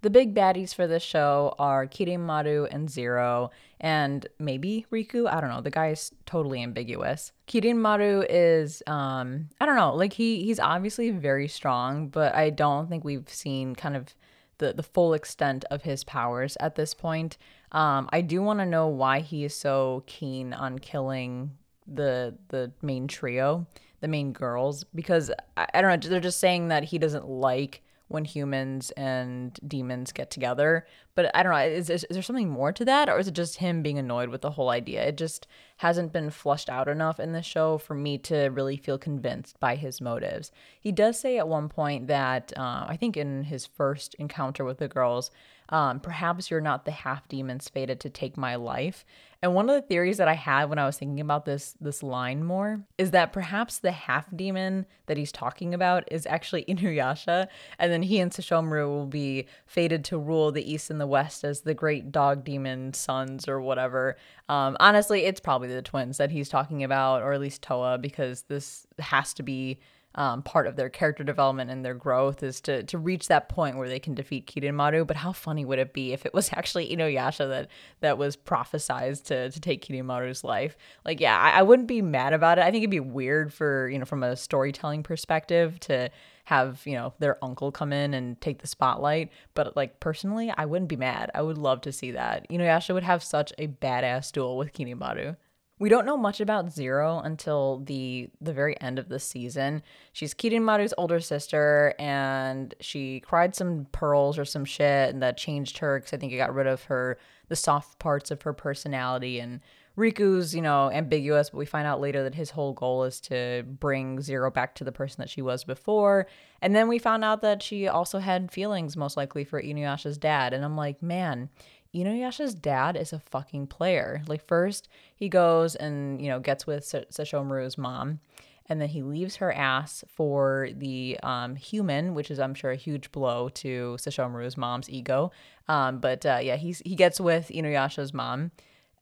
The 0.00 0.10
big 0.10 0.34
baddies 0.34 0.72
for 0.74 0.86
this 0.86 1.02
show 1.02 1.54
are 1.58 1.86
Kirinmaru 1.86 2.68
and 2.70 2.88
Zero, 2.88 3.50
and 3.80 4.26
maybe 4.38 4.86
Riku. 4.92 5.28
I 5.28 5.40
don't 5.40 5.50
know. 5.50 5.60
The 5.60 5.72
guy 5.72 5.88
is 5.88 6.12
totally 6.24 6.62
ambiguous. 6.62 7.32
Kirinmaru 7.48 8.24
is, 8.28 8.82
um, 8.86 9.48
I 9.60 9.66
don't 9.66 9.74
know. 9.76 9.94
Like 9.94 10.12
he 10.12 10.44
he's 10.44 10.60
obviously 10.60 11.10
very 11.10 11.48
strong, 11.48 12.08
but 12.08 12.34
I 12.34 12.50
don't 12.50 12.88
think 12.88 13.04
we've 13.04 13.28
seen 13.28 13.74
kind 13.74 13.96
of 13.96 14.14
the 14.58 14.72
the 14.72 14.84
full 14.84 15.14
extent 15.14 15.64
of 15.70 15.82
his 15.82 16.04
powers 16.04 16.56
at 16.60 16.76
this 16.76 16.94
point. 16.94 17.36
Um, 17.72 18.08
I 18.12 18.20
do 18.20 18.40
want 18.40 18.60
to 18.60 18.66
know 18.66 18.86
why 18.86 19.20
he 19.20 19.44
is 19.44 19.54
so 19.54 20.04
keen 20.06 20.52
on 20.52 20.78
killing 20.78 21.56
the 21.88 22.36
the 22.48 22.70
main 22.82 23.08
trio, 23.08 23.66
the 24.00 24.08
main 24.08 24.32
girls, 24.32 24.84
because 24.94 25.32
I, 25.56 25.66
I 25.74 25.82
don't 25.82 26.04
know. 26.04 26.08
They're 26.08 26.20
just 26.20 26.38
saying 26.38 26.68
that 26.68 26.84
he 26.84 26.98
doesn't 26.98 27.28
like 27.28 27.82
when 28.08 28.24
humans 28.24 28.90
and 28.92 29.58
demons 29.66 30.12
get 30.12 30.30
together. 30.30 30.86
But 31.14 31.30
I 31.34 31.42
don't 31.42 31.52
know, 31.52 31.58
is, 31.58 31.90
is, 31.90 32.04
is, 32.04 32.14
there 32.14 32.22
something 32.22 32.48
more 32.48 32.72
to 32.72 32.84
that? 32.84 33.08
Or 33.08 33.18
is 33.18 33.28
it 33.28 33.34
just 33.34 33.58
him 33.58 33.82
being 33.82 33.98
annoyed 33.98 34.30
with 34.30 34.40
the 34.40 34.52
whole 34.52 34.70
idea? 34.70 35.04
It 35.04 35.16
just 35.16 35.46
hasn't 35.78 36.12
been 36.12 36.30
flushed 36.30 36.70
out 36.70 36.88
enough 36.88 37.20
in 37.20 37.32
the 37.32 37.42
show 37.42 37.78
for 37.78 37.94
me 37.94 38.18
to 38.18 38.48
really 38.48 38.76
feel 38.76 38.98
convinced 38.98 39.60
by 39.60 39.76
his 39.76 40.00
motives. 40.00 40.50
He 40.80 40.90
does 40.90 41.18
say 41.18 41.38
at 41.38 41.48
one 41.48 41.68
point 41.68 42.06
that, 42.06 42.52
uh, 42.56 42.86
I 42.88 42.96
think 42.98 43.16
in 43.16 43.44
his 43.44 43.66
first 43.66 44.14
encounter 44.14 44.64
with 44.64 44.78
the 44.78 44.88
girls, 44.88 45.30
um, 45.68 46.00
perhaps 46.00 46.50
you're 46.50 46.60
not 46.60 46.84
the 46.84 46.92
half 46.92 47.28
demons 47.28 47.68
fated 47.68 48.00
to 48.00 48.10
take 48.10 48.36
my 48.36 48.54
life. 48.54 49.04
And 49.40 49.54
one 49.54 49.70
of 49.70 49.76
the 49.76 49.86
theories 49.86 50.16
that 50.16 50.26
I 50.26 50.34
had 50.34 50.64
when 50.64 50.80
I 50.80 50.86
was 50.86 50.98
thinking 50.98 51.20
about 51.20 51.44
this 51.44 51.76
this 51.80 52.02
line 52.02 52.42
more 52.42 52.80
is 52.98 53.12
that 53.12 53.32
perhaps 53.32 53.78
the 53.78 53.92
half 53.92 54.26
demon 54.34 54.84
that 55.06 55.16
he's 55.16 55.30
talking 55.30 55.74
about 55.74 56.04
is 56.10 56.26
actually 56.26 56.64
Inuyasha, 56.68 57.46
and 57.78 57.92
then 57.92 58.02
he 58.02 58.18
and 58.18 58.32
Sesshomaru 58.32 58.88
will 58.88 59.06
be 59.06 59.46
fated 59.66 60.04
to 60.06 60.18
rule 60.18 60.50
the 60.50 60.68
east 60.70 60.90
and 60.90 61.00
the 61.00 61.06
west 61.06 61.44
as 61.44 61.60
the 61.60 61.74
great 61.74 62.10
dog 62.10 62.44
demon 62.44 62.92
sons 62.94 63.46
or 63.46 63.60
whatever. 63.60 64.16
Um, 64.48 64.76
honestly, 64.80 65.24
it's 65.24 65.40
probably 65.40 65.68
the 65.68 65.82
twins 65.82 66.18
that 66.18 66.32
he's 66.32 66.48
talking 66.48 66.82
about, 66.82 67.22
or 67.22 67.32
at 67.32 67.40
least 67.40 67.62
Towa, 67.62 68.00
because 68.00 68.42
this 68.42 68.86
has 68.98 69.32
to 69.34 69.44
be 69.44 69.78
um, 70.18 70.42
part 70.42 70.66
of 70.66 70.74
their 70.74 70.90
character 70.90 71.22
development 71.22 71.70
and 71.70 71.84
their 71.84 71.94
growth 71.94 72.42
is 72.42 72.60
to 72.62 72.82
to 72.82 72.98
reach 72.98 73.28
that 73.28 73.48
point 73.48 73.76
where 73.76 73.88
they 73.88 74.00
can 74.00 74.14
defeat 74.14 74.48
Kirinmaru. 74.48 75.06
But 75.06 75.16
how 75.16 75.32
funny 75.32 75.64
would 75.64 75.78
it 75.78 75.92
be 75.92 76.12
if 76.12 76.26
it 76.26 76.34
was 76.34 76.50
actually 76.52 76.90
Inuyasha 76.94 77.48
that 77.48 77.68
that 78.00 78.18
was 78.18 78.36
prophesized 78.36 79.24
to 79.26 79.48
to 79.48 79.60
take 79.60 79.86
Kirinmaru's 79.86 80.42
life? 80.42 80.76
Like, 81.04 81.20
yeah, 81.20 81.38
I, 81.38 81.60
I 81.60 81.62
wouldn't 81.62 81.86
be 81.86 82.02
mad 82.02 82.32
about 82.32 82.58
it. 82.58 82.62
I 82.62 82.72
think 82.72 82.82
it'd 82.82 82.90
be 82.90 83.00
weird 83.00 83.54
for 83.54 83.88
you 83.88 83.98
know 83.98 84.04
from 84.04 84.24
a 84.24 84.36
storytelling 84.36 85.04
perspective 85.04 85.78
to 85.80 86.10
have 86.46 86.82
you 86.84 86.94
know 86.94 87.12
their 87.20 87.42
uncle 87.44 87.70
come 87.70 87.92
in 87.92 88.14
and 88.14 88.40
take 88.40 88.60
the 88.60 88.66
spotlight 88.66 89.30
but 89.52 89.76
like 89.76 90.00
personally 90.00 90.50
i 90.56 90.64
wouldn't 90.64 90.88
be 90.88 90.96
mad 90.96 91.30
i 91.34 91.42
would 91.42 91.58
love 91.58 91.82
to 91.82 91.92
see 91.92 92.12
that 92.12 92.48
inuyasha 92.48 92.94
would 92.94 93.02
have 93.02 93.22
such 93.22 93.52
a 93.58 93.66
badass 93.66 94.32
duel 94.32 94.56
with 94.56 94.72
kirinmaru 94.72 95.36
we 95.78 95.88
don't 95.88 96.06
know 96.06 96.16
much 96.16 96.40
about 96.40 96.72
Zero 96.72 97.20
until 97.20 97.82
the 97.84 98.28
the 98.40 98.52
very 98.52 98.80
end 98.80 98.98
of 98.98 99.08
the 99.08 99.20
season. 99.20 99.82
She's 100.12 100.34
Kirinmaru's 100.34 100.94
older 100.98 101.20
sister, 101.20 101.94
and 101.98 102.74
she 102.80 103.20
cried 103.20 103.54
some 103.54 103.86
pearls 103.92 104.38
or 104.38 104.44
some 104.44 104.64
shit, 104.64 105.10
and 105.10 105.22
that 105.22 105.36
changed 105.36 105.78
her 105.78 105.98
because 105.98 106.12
I 106.12 106.16
think 106.16 106.32
it 106.32 106.38
got 106.38 106.54
rid 106.54 106.66
of 106.66 106.84
her 106.84 107.18
the 107.48 107.56
soft 107.56 107.98
parts 107.98 108.30
of 108.30 108.42
her 108.42 108.52
personality. 108.52 109.40
And 109.40 109.60
Riku's, 109.96 110.54
you 110.54 110.62
know, 110.62 110.90
ambiguous, 110.92 111.50
but 111.50 111.58
we 111.58 111.66
find 111.66 111.86
out 111.86 112.00
later 112.00 112.22
that 112.22 112.34
his 112.34 112.50
whole 112.50 112.72
goal 112.72 113.04
is 113.04 113.20
to 113.22 113.64
bring 113.66 114.20
Zero 114.20 114.50
back 114.50 114.76
to 114.76 114.84
the 114.84 114.92
person 114.92 115.16
that 115.20 115.30
she 115.30 115.42
was 115.42 115.64
before. 115.64 116.28
And 116.62 116.74
then 116.74 116.88
we 116.88 116.98
found 116.98 117.24
out 117.24 117.42
that 117.42 117.62
she 117.62 117.88
also 117.88 118.18
had 118.20 118.52
feelings, 118.52 118.96
most 118.96 119.16
likely 119.16 119.42
for 119.44 119.60
Inuyasha's 119.60 120.18
dad. 120.18 120.52
And 120.52 120.64
I'm 120.64 120.76
like, 120.76 121.02
man 121.02 121.48
Inuyasha's 121.94 122.54
dad 122.54 122.96
is 122.96 123.12
a 123.12 123.18
fucking 123.18 123.66
player. 123.66 124.22
Like 124.26 124.46
first 124.46 124.88
he 125.14 125.28
goes 125.28 125.74
and 125.74 126.20
you 126.20 126.28
know 126.28 126.40
gets 126.40 126.66
with 126.66 126.84
Sesshomaru's 126.84 127.78
mom, 127.78 128.20
and 128.66 128.80
then 128.80 128.88
he 128.88 129.02
leaves 129.02 129.36
her 129.36 129.52
ass 129.52 130.04
for 130.08 130.68
the 130.76 131.18
um, 131.22 131.56
human, 131.56 132.14
which 132.14 132.30
is 132.30 132.38
I'm 132.38 132.54
sure 132.54 132.70
a 132.70 132.76
huge 132.76 133.10
blow 133.10 133.48
to 133.50 133.96
Sesshomaru's 133.98 134.56
mom's 134.56 134.90
ego. 134.90 135.30
Um, 135.66 135.98
but 135.98 136.26
uh, 136.26 136.40
yeah, 136.42 136.56
he's 136.56 136.80
he 136.84 136.94
gets 136.94 137.20
with 137.20 137.48
Inuyasha's 137.48 138.12
mom, 138.12 138.50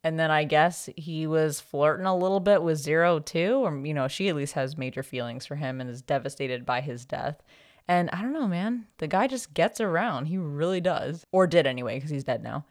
and 0.03 0.17
then 0.17 0.31
I 0.31 0.45
guess 0.45 0.89
he 0.95 1.27
was 1.27 1.59
flirting 1.59 2.05
a 2.05 2.17
little 2.17 2.39
bit 2.39 2.63
with 2.63 2.77
Zero 2.77 3.19
too, 3.19 3.65
or 3.65 3.85
you 3.85 3.93
know 3.93 4.07
she 4.07 4.29
at 4.29 4.35
least 4.35 4.53
has 4.53 4.77
major 4.77 5.03
feelings 5.03 5.45
for 5.45 5.55
him 5.55 5.81
and 5.81 5.89
is 5.89 6.01
devastated 6.01 6.65
by 6.65 6.79
his 6.81 7.05
death. 7.05 7.43
And 7.89 8.09
I 8.11 8.21
don't 8.21 8.33
know, 8.33 8.47
man. 8.47 8.87
The 8.97 9.07
guy 9.07 9.27
just 9.27 9.53
gets 9.53 9.79
around. 9.79 10.25
He 10.25 10.37
really 10.37 10.81
does. 10.81 11.25
Or 11.31 11.47
did 11.47 11.65
anyway, 11.65 11.95
because 11.95 12.09
he's 12.09 12.25
dead 12.25 12.43
now. 12.43 12.65